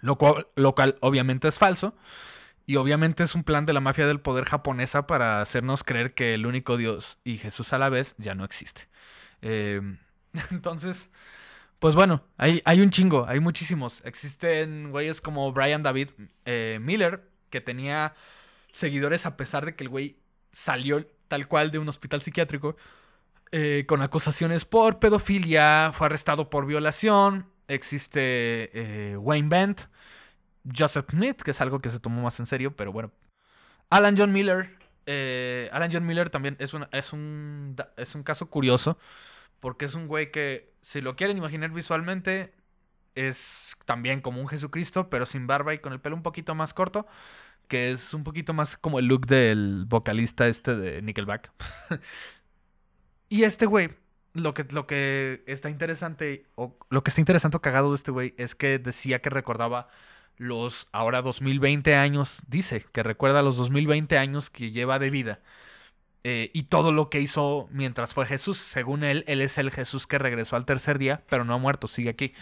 Lo 0.00 0.16
cual, 0.16 0.48
lo 0.56 0.74
cual 0.74 0.96
obviamente 1.00 1.48
es 1.48 1.58
falso. 1.58 1.94
Y 2.66 2.76
obviamente 2.76 3.22
es 3.22 3.34
un 3.34 3.44
plan 3.44 3.66
de 3.66 3.72
la 3.72 3.80
mafia 3.80 4.06
del 4.06 4.20
poder 4.20 4.44
japonesa 4.44 5.06
para 5.06 5.42
hacernos 5.42 5.84
creer 5.84 6.14
que 6.14 6.34
el 6.34 6.46
único 6.46 6.76
Dios 6.76 7.18
y 7.24 7.38
Jesús 7.38 7.72
a 7.72 7.78
la 7.78 7.88
vez 7.88 8.14
ya 8.18 8.34
no 8.34 8.44
existe. 8.44 8.88
Eh, 9.42 9.80
entonces, 10.50 11.10
pues 11.78 11.94
bueno, 11.94 12.24
hay, 12.38 12.62
hay 12.64 12.80
un 12.80 12.90
chingo, 12.90 13.26
hay 13.28 13.40
muchísimos. 13.40 14.00
Existen 14.04 14.90
güeyes 14.90 15.20
como 15.20 15.52
Brian 15.52 15.82
David 15.82 16.10
eh, 16.46 16.78
Miller, 16.80 17.28
que 17.50 17.60
tenía 17.60 18.14
seguidores 18.72 19.26
a 19.26 19.36
pesar 19.36 19.66
de 19.66 19.76
que 19.76 19.84
el 19.84 19.90
güey 19.90 20.16
salió 20.50 21.06
tal 21.28 21.48
cual 21.48 21.70
de 21.70 21.78
un 21.78 21.88
hospital 21.88 22.22
psiquiátrico 22.22 22.76
eh, 23.52 23.84
con 23.86 24.02
acusaciones 24.02 24.64
por 24.64 24.98
pedofilia, 24.98 25.92
fue 25.92 26.06
arrestado 26.06 26.50
por 26.50 26.66
violación. 26.66 27.46
Existe 27.68 28.70
eh, 28.74 29.16
Wayne 29.16 29.48
Bent, 29.48 29.82
Joseph 30.64 31.10
Smith, 31.10 31.42
que 31.42 31.50
es 31.50 31.60
algo 31.60 31.80
que 31.80 31.90
se 31.90 32.00
tomó 32.00 32.22
más 32.22 32.38
en 32.40 32.46
serio, 32.46 32.74
pero 32.76 32.92
bueno. 32.92 33.10
Alan 33.90 34.16
John 34.16 34.32
Miller. 34.32 34.70
eh, 35.06 35.68
Alan 35.72 35.90
John 35.92 36.06
Miller 36.06 36.30
también 36.30 36.56
es 36.58 36.74
un, 36.74 36.86
es, 36.92 37.12
un, 37.12 37.76
es 37.96 38.14
un 38.14 38.22
caso 38.22 38.48
curioso, 38.48 38.98
porque 39.60 39.84
es 39.84 39.94
un 39.94 40.06
güey 40.08 40.30
que, 40.30 40.72
si 40.80 41.00
lo 41.00 41.16
quieren 41.16 41.36
imaginar 41.38 41.70
visualmente, 41.70 42.54
es 43.14 43.76
también 43.84 44.20
como 44.20 44.40
un 44.40 44.48
Jesucristo, 44.48 45.10
pero 45.10 45.26
sin 45.26 45.46
barba 45.46 45.74
y 45.74 45.78
con 45.78 45.92
el 45.92 46.00
pelo 46.00 46.16
un 46.16 46.22
poquito 46.22 46.54
más 46.54 46.74
corto, 46.74 47.06
que 47.68 47.90
es 47.92 48.14
un 48.14 48.24
poquito 48.24 48.52
más 48.54 48.76
como 48.76 48.98
el 48.98 49.06
look 49.06 49.26
del 49.26 49.84
vocalista 49.86 50.46
este 50.48 50.76
de 50.76 51.02
Nickelback. 51.02 51.52
y 53.28 53.44
este 53.44 53.66
güey, 53.66 53.90
lo 54.32 54.54
que, 54.54 54.64
lo 54.70 54.86
que 54.86 55.42
está 55.46 55.70
interesante, 55.70 56.46
o 56.56 56.76
lo 56.90 57.04
que 57.04 57.10
está 57.10 57.20
interesante 57.20 57.56
o 57.56 57.62
cagado 57.62 57.90
de 57.90 57.96
este 57.96 58.10
güey, 58.10 58.34
es 58.38 58.54
que 58.54 58.78
decía 58.78 59.20
que 59.20 59.30
recordaba 59.30 59.88
los 60.38 60.88
ahora 60.92 61.22
2020 61.22 61.94
años, 61.96 62.42
dice 62.48 62.84
que 62.92 63.02
recuerda 63.02 63.42
los 63.42 63.56
2020 63.56 64.18
años 64.18 64.50
que 64.50 64.70
lleva 64.70 64.98
de 64.98 65.10
vida. 65.10 65.40
eh, 66.24 66.50
y 66.54 66.64
todo 66.64 66.92
lo 66.92 67.10
que 67.10 67.20
hizo 67.20 67.68
mientras 67.70 68.14
fue 68.14 68.26
Jesús. 68.26 68.58
Según 68.58 69.04
él, 69.04 69.24
él 69.26 69.40
es 69.42 69.58
el 69.58 69.70
Jesús 69.70 70.06
que 70.06 70.18
regresó 70.18 70.56
al 70.56 70.64
tercer 70.66 70.98
día, 70.98 71.22
pero 71.28 71.44
no 71.44 71.54
ha 71.54 71.58
muerto, 71.58 71.88
sigue 71.88 72.10
aquí. 72.10 72.34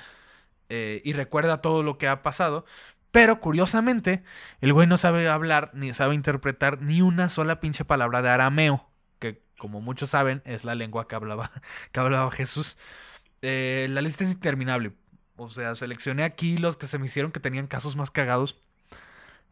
Eh, 0.69 1.03
y 1.05 1.13
recuerda 1.15 1.61
todo 1.61 1.83
lo 1.83 1.99
que 1.99 2.09
ha 2.09 2.23
pasado. 2.23 2.65
Pero 3.11 3.41
curiosamente, 3.41 4.25
el 4.61 4.73
güey 4.73 4.87
no 4.89 4.99
sabe 4.99 5.29
hablar 5.29 5.71
ni 5.75 5.95
sabe 5.95 6.15
interpretar 6.15 6.81
ni 6.83 7.03
una 7.03 7.29
sola 7.29 7.61
pinche 7.61 7.85
palabra 7.85 8.23
de 8.23 8.31
arameo, 8.31 8.89
que 9.19 9.43
como 9.59 9.81
muchos 9.83 10.11
saben 10.11 10.43
es 10.47 10.65
la 10.65 10.75
lengua 10.75 11.09
que 11.09 11.15
hablaba, 11.17 11.51
que 11.93 12.01
hablaba 12.01 12.31
Jesús. 12.31 12.79
Eh, 13.43 13.89
la 13.91 14.01
lista 14.03 14.25
es 14.25 14.33
interminable. 14.33 14.93
O 15.37 15.51
sea, 15.51 15.75
seleccioné 15.75 16.25
aquí 16.25 16.59
los 16.59 16.77
que 16.77 16.87
se 16.87 16.99
me 16.99 17.07
hicieron 17.07 17.33
que 17.33 17.41
tenían 17.41 17.67
casos 17.67 17.97
más 17.97 18.11
cagados 18.11 18.61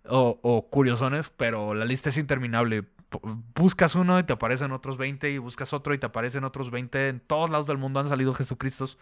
o, 0.04 0.38
o 0.42 0.68
curiosones, 0.68 1.30
pero 1.30 1.74
la 1.74 1.84
lista 1.84 2.08
es 2.10 2.18
interminable. 2.18 2.84
Buscas 3.54 3.94
uno 3.94 4.18
y 4.18 4.22
te 4.22 4.32
aparecen 4.32 4.72
otros 4.72 4.96
20 4.96 5.30
y 5.30 5.38
buscas 5.38 5.72
otro 5.72 5.94
y 5.94 5.98
te 5.98 6.06
aparecen 6.06 6.44
otros 6.44 6.70
20. 6.70 7.08
En 7.08 7.20
todos 7.20 7.50
lados 7.50 7.66
del 7.66 7.78
mundo 7.78 8.00
han 8.00 8.08
salido 8.08 8.34
Jesucristos. 8.34 8.98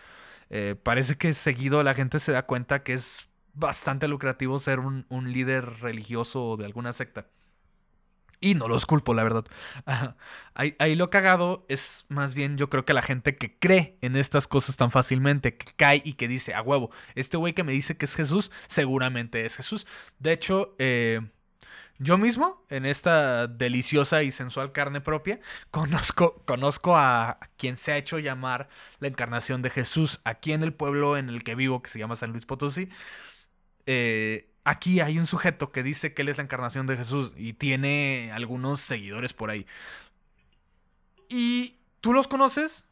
Eh, 0.51 0.77
parece 0.83 1.17
que 1.17 1.33
seguido 1.35 1.83
la 1.83 1.95
gente 1.95 2.19
se 2.19 2.33
da 2.33 2.45
cuenta 2.47 2.83
que 2.83 2.95
es 2.95 3.29
bastante 3.55 4.09
lucrativo 4.09 4.59
ser 4.59 4.81
un, 4.81 5.05
un 5.09 5.33
líder 5.33 5.81
religioso 5.81 6.57
de 6.57 6.65
alguna 6.65 6.93
secta. 6.93 7.27
Y 8.41 8.55
no 8.55 8.69
los 8.69 8.87
culpo, 8.87 9.15
la 9.15 9.25
verdad. 9.25 9.45
Ahí, 10.55 10.77
ahí 10.79 10.95
lo 10.95 11.11
cagado 11.11 11.65
es 11.69 12.07
más 12.09 12.35
bien 12.35 12.57
yo 12.57 12.69
creo 12.69 12.85
que 12.85 12.93
la 12.93 13.03
gente 13.03 13.37
que 13.37 13.59
cree 13.59 13.97
en 14.01 14.17
estas 14.17 14.47
cosas 14.47 14.77
tan 14.77 14.91
fácilmente, 14.91 15.57
que 15.57 15.73
cae 15.77 16.03
y 16.05 16.15
que 16.15 16.29
dice, 16.29 16.55
a 16.55 16.63
huevo, 16.63 16.91
este 17.15 17.37
güey 17.37 17.53
que 17.53 17.65
me 17.65 17.73
dice 17.73 17.97
que 17.97 18.07
es 18.07 18.15
Jesús, 18.15 18.51
seguramente 18.67 19.45
es 19.45 19.57
Jesús. 19.57 19.87
De 20.19 20.33
hecho, 20.33 20.75
eh, 20.79 21.21
yo 22.01 22.17
mismo, 22.17 22.65
en 22.69 22.87
esta 22.87 23.49
deliciosa 23.49 24.23
y 24.23 24.31
sensual 24.31 24.71
carne 24.71 25.01
propia, 25.01 25.41
conozco, 25.71 26.43
conozco 26.45 26.97
a 26.97 27.41
quien 27.57 27.77
se 27.77 27.93
ha 27.93 27.97
hecho 27.97 28.19
llamar 28.21 28.69
la 29.01 29.09
encarnación 29.09 29.63
de 29.63 29.71
Jesús 29.71 30.21
aquí 30.25 30.53
en 30.53 30.63
el 30.63 30.73
pueblo 30.73 31.17
en 31.17 31.29
el 31.29 31.43
que 31.43 31.57
vivo, 31.57 31.83
que 31.83 31.91
se 31.91 31.99
llama 31.99 32.17
San 32.17 32.31
Luis 32.31 32.47
Potosí. 32.47 32.89
Eh, 33.87 34.49
aquí 34.69 35.01
hay 35.01 35.19
un 35.19 35.27
sujeto 35.27 35.73
que 35.73 35.83
dice 35.83 36.13
que 36.13 36.23
él 36.23 36.29
es 36.29 36.37
la 36.37 36.43
encarnación 36.43 36.87
de 36.87 36.97
Jesús 36.97 37.33
y 37.37 37.55
tiene 37.55 38.31
algunos 38.35 38.81
seguidores 38.81 39.33
por 39.33 39.51
ahí. 39.51 39.67
¿Y 41.29 41.77
tú 42.03 42.13
los 42.13 42.29
conoces? 42.29 42.87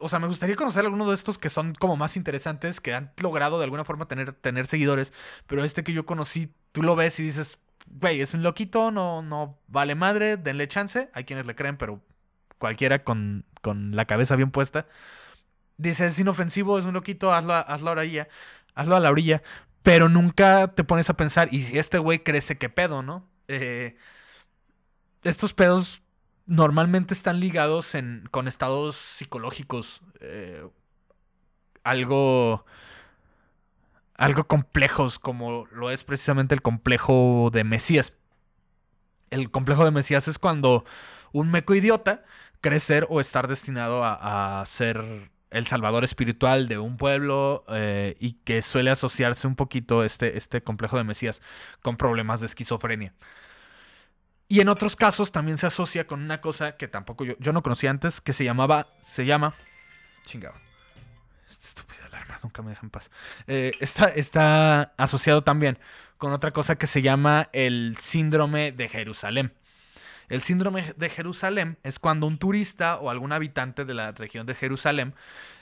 O 0.00 0.08
sea, 0.08 0.18
me 0.18 0.26
gustaría 0.26 0.56
conocer 0.56 0.84
algunos 0.84 1.08
de 1.08 1.14
estos 1.14 1.38
que 1.38 1.50
son 1.50 1.74
como 1.74 1.96
más 1.96 2.16
interesantes, 2.16 2.80
que 2.80 2.94
han 2.94 3.12
logrado 3.18 3.58
de 3.58 3.64
alguna 3.64 3.84
forma 3.84 4.06
tener, 4.08 4.66
seguidores, 4.66 5.12
pero 5.46 5.64
este 5.64 5.84
que 5.84 5.92
yo 5.92 6.04
conocí, 6.04 6.52
tú 6.72 6.82
lo 6.82 6.96
ves 6.96 7.18
y 7.20 7.24
dices, 7.24 7.58
güey, 7.86 8.20
es 8.20 8.34
un 8.34 8.42
loquito, 8.42 8.90
no, 8.90 9.22
no 9.22 9.56
vale 9.68 9.94
madre, 9.94 10.36
denle 10.36 10.66
chance. 10.66 11.10
Hay 11.14 11.24
quienes 11.24 11.46
le 11.46 11.54
creen, 11.54 11.76
pero 11.76 12.02
cualquiera 12.58 13.04
con, 13.04 13.44
con 13.62 13.94
la 13.94 14.04
cabeza 14.04 14.34
bien 14.34 14.50
puesta. 14.50 14.86
Dice, 15.76 16.06
es 16.06 16.18
inofensivo, 16.18 16.78
es 16.78 16.84
un 16.84 16.94
loquito, 16.94 17.32
hazlo, 17.32 17.54
hazlo 17.54 17.94
la 17.94 18.00
orilla, 18.00 18.28
hazlo 18.74 18.96
a 18.96 19.00
la 19.00 19.10
orilla, 19.10 19.42
pero 19.88 20.10
nunca 20.10 20.74
te 20.74 20.84
pones 20.84 21.08
a 21.08 21.16
pensar, 21.16 21.48
y 21.50 21.62
si 21.62 21.78
este 21.78 21.96
güey 21.96 22.18
crece, 22.18 22.58
¿qué 22.58 22.68
pedo, 22.68 23.02
no? 23.02 23.26
Eh, 23.48 23.96
estos 25.22 25.54
pedos 25.54 26.02
normalmente 26.44 27.14
están 27.14 27.40
ligados 27.40 27.94
en, 27.94 28.28
con 28.30 28.48
estados 28.48 28.96
psicológicos, 28.96 30.02
eh, 30.20 30.62
algo, 31.84 32.66
algo 34.18 34.44
complejos, 34.44 35.18
como 35.18 35.64
lo 35.72 35.90
es 35.90 36.04
precisamente 36.04 36.54
el 36.54 36.60
complejo 36.60 37.48
de 37.50 37.64
Mesías. 37.64 38.12
El 39.30 39.50
complejo 39.50 39.86
de 39.86 39.90
Mesías 39.90 40.28
es 40.28 40.38
cuando 40.38 40.84
un 41.32 41.50
meco 41.50 41.74
idiota 41.74 42.26
cree 42.60 42.80
ser 42.80 43.06
o 43.08 43.22
estar 43.22 43.48
destinado 43.48 44.04
a, 44.04 44.60
a 44.60 44.66
ser 44.66 45.30
el 45.50 45.66
salvador 45.66 46.04
espiritual 46.04 46.68
de 46.68 46.78
un 46.78 46.96
pueblo 46.96 47.64
eh, 47.68 48.16
y 48.20 48.32
que 48.32 48.62
suele 48.62 48.90
asociarse 48.90 49.46
un 49.46 49.56
poquito 49.56 50.04
este, 50.04 50.36
este 50.36 50.62
complejo 50.62 50.96
de 50.96 51.04
Mesías 51.04 51.40
con 51.82 51.96
problemas 51.96 52.40
de 52.40 52.46
esquizofrenia. 52.46 53.14
Y 54.48 54.60
en 54.60 54.68
otros 54.68 54.96
casos 54.96 55.30
también 55.30 55.58
se 55.58 55.66
asocia 55.66 56.06
con 56.06 56.22
una 56.22 56.40
cosa 56.40 56.76
que 56.76 56.88
tampoco 56.88 57.24
yo, 57.24 57.34
yo 57.38 57.52
no 57.52 57.62
conocía 57.62 57.90
antes, 57.90 58.20
que 58.20 58.32
se 58.32 58.44
llamaba, 58.44 58.88
se 59.02 59.26
llama, 59.26 59.54
chingado, 60.24 60.54
estúpida 61.50 62.06
alarma 62.06 62.38
nunca 62.42 62.62
me 62.62 62.70
deja 62.70 62.84
en 62.84 62.90
paz. 62.90 63.10
Eh, 63.46 63.72
está, 63.80 64.06
está 64.06 64.94
asociado 64.96 65.42
también 65.44 65.78
con 66.16 66.32
otra 66.32 66.50
cosa 66.50 66.76
que 66.76 66.86
se 66.86 67.02
llama 67.02 67.48
el 67.52 67.96
síndrome 68.00 68.72
de 68.72 68.88
Jerusalén. 68.88 69.52
El 70.28 70.42
síndrome 70.42 70.94
de 70.96 71.08
Jerusalén 71.08 71.78
es 71.82 71.98
cuando 71.98 72.26
un 72.26 72.38
turista 72.38 72.96
o 72.98 73.10
algún 73.10 73.32
habitante 73.32 73.84
de 73.84 73.94
la 73.94 74.12
región 74.12 74.46
de 74.46 74.54
Jerusalén 74.54 75.14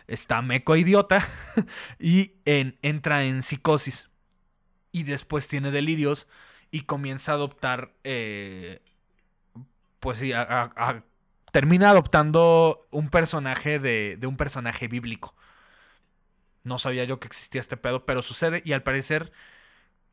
está 0.09 0.43
meco 0.43 0.77
idiota 0.77 1.27
y 2.01 2.33
en- 2.45 2.79
entra 2.83 3.25
en 3.25 3.43
psicosis 3.43 4.09
y 4.93 5.05
después 5.05 5.49
tiene 5.49 5.71
delirios 5.71 6.29
y 6.71 6.83
comienza 6.83 7.33
a 7.33 7.37
adoptar, 7.37 7.93
eh, 8.05 8.83
pues 10.01 10.19
sí, 10.19 10.33
termina 11.53 11.91
adoptando 11.91 12.87
un 12.91 13.09
personaje 13.09 13.79
de, 13.79 14.17
de 14.19 14.27
un 14.27 14.37
personaje 14.37 14.89
bíblico. 14.89 15.35
No 16.65 16.79
sabía 16.79 17.05
yo 17.05 17.21
que 17.21 17.29
existía 17.29 17.61
este 17.61 17.77
pedo, 17.77 18.05
pero 18.07 18.23
sucede 18.23 18.63
y 18.65 18.73
al 18.73 18.83
parecer 18.83 19.33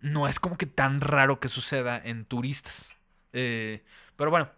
no 0.01 0.27
es 0.27 0.39
como 0.39 0.57
que 0.57 0.67
tan 0.67 1.01
raro 1.01 1.39
que 1.39 1.49
suceda 1.49 2.01
en 2.03 2.25
turistas. 2.25 2.95
Eh, 3.33 3.83
pero 4.15 4.31
bueno, 4.31 4.49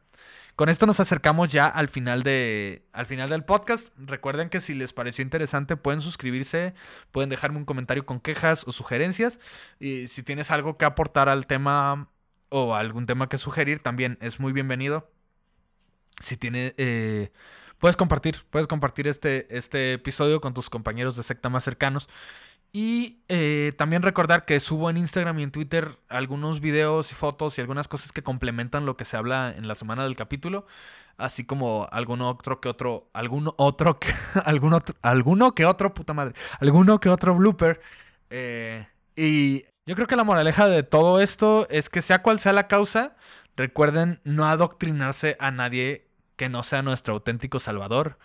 con 0.55 0.69
esto 0.69 0.85
nos 0.85 1.01
acercamos 1.01 1.51
ya 1.51 1.65
al 1.65 1.89
final, 1.89 2.23
de, 2.23 2.85
al 2.93 3.05
final 3.07 3.29
del 3.29 3.43
podcast. 3.43 3.93
Recuerden 3.97 4.49
que 4.49 4.61
si 4.61 4.73
les 4.73 4.93
pareció 4.93 5.21
interesante 5.21 5.75
pueden 5.75 5.99
suscribirse, 5.99 6.73
pueden 7.11 7.29
dejarme 7.29 7.57
un 7.57 7.65
comentario 7.65 8.05
con 8.05 8.21
quejas 8.21 8.65
o 8.65 8.71
sugerencias. 8.71 9.37
Y 9.79 10.07
si 10.07 10.23
tienes 10.23 10.51
algo 10.51 10.77
que 10.77 10.85
aportar 10.85 11.27
al 11.27 11.45
tema 11.45 12.09
o 12.47 12.73
algún 12.73 13.05
tema 13.05 13.27
que 13.27 13.37
sugerir, 13.37 13.81
también 13.81 14.17
es 14.21 14.39
muy 14.39 14.53
bienvenido. 14.53 15.11
Si 16.21 16.37
tiene, 16.37 16.73
eh, 16.77 17.33
puedes 17.77 17.97
compartir, 17.97 18.45
puedes 18.49 18.67
compartir 18.67 19.09
este, 19.09 19.47
este 19.57 19.93
episodio 19.93 20.39
con 20.39 20.53
tus 20.53 20.69
compañeros 20.69 21.17
de 21.17 21.23
secta 21.23 21.49
más 21.49 21.65
cercanos. 21.65 22.07
Y 22.71 23.19
eh, 23.29 23.71
también 23.77 24.01
recordar 24.01 24.45
que 24.45 24.59
subo 24.59 24.89
en 24.89 24.97
Instagram 24.97 25.39
y 25.39 25.43
en 25.43 25.51
Twitter 25.51 25.97
algunos 26.09 26.59
videos 26.59 27.11
y 27.11 27.15
fotos 27.15 27.57
y 27.57 27.61
algunas 27.61 27.87
cosas 27.87 28.11
que 28.11 28.21
complementan 28.21 28.85
lo 28.85 28.97
que 28.97 29.05
se 29.05 29.15
habla 29.15 29.53
en 29.55 29.67
la 29.67 29.75
semana 29.75 30.03
del 30.03 30.15
capítulo. 30.15 30.65
Así 31.17 31.45
como 31.45 31.87
alguno 31.91 32.29
otro 32.29 32.59
que 32.59 32.67
otro, 32.67 33.09
algún 33.13 33.53
otro 33.55 33.99
que, 33.99 34.13
algún 34.45 34.73
otro, 34.73 34.95
alguno 35.01 35.55
que 35.55 35.65
otro, 35.65 35.93
puta 35.93 36.13
madre, 36.13 36.35
alguno 36.59 36.99
que 36.99 37.09
otro 37.09 37.35
blooper. 37.35 37.79
Eh, 38.29 38.85
y 39.15 39.63
yo 39.85 39.95
creo 39.95 40.07
que 40.07 40.15
la 40.15 40.23
moraleja 40.23 40.67
de 40.67 40.83
todo 40.83 41.21
esto 41.21 41.67
es 41.69 41.89
que 41.89 42.01
sea 42.01 42.21
cual 42.21 42.39
sea 42.39 42.53
la 42.53 42.67
causa, 42.67 43.15
recuerden 43.55 44.19
no 44.23 44.47
adoctrinarse 44.47 45.37
a 45.39 45.51
nadie 45.51 46.07
que 46.35 46.49
no 46.49 46.63
sea 46.63 46.81
nuestro 46.81 47.13
auténtico 47.13 47.59
salvador, 47.59 48.17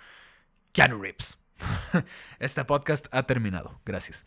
Keanu 0.73 1.01
Reeves. 1.01 1.40
Este 2.39 2.65
podcast 2.65 3.07
ha 3.13 3.25
terminado. 3.25 3.81
Gracias. 3.85 4.25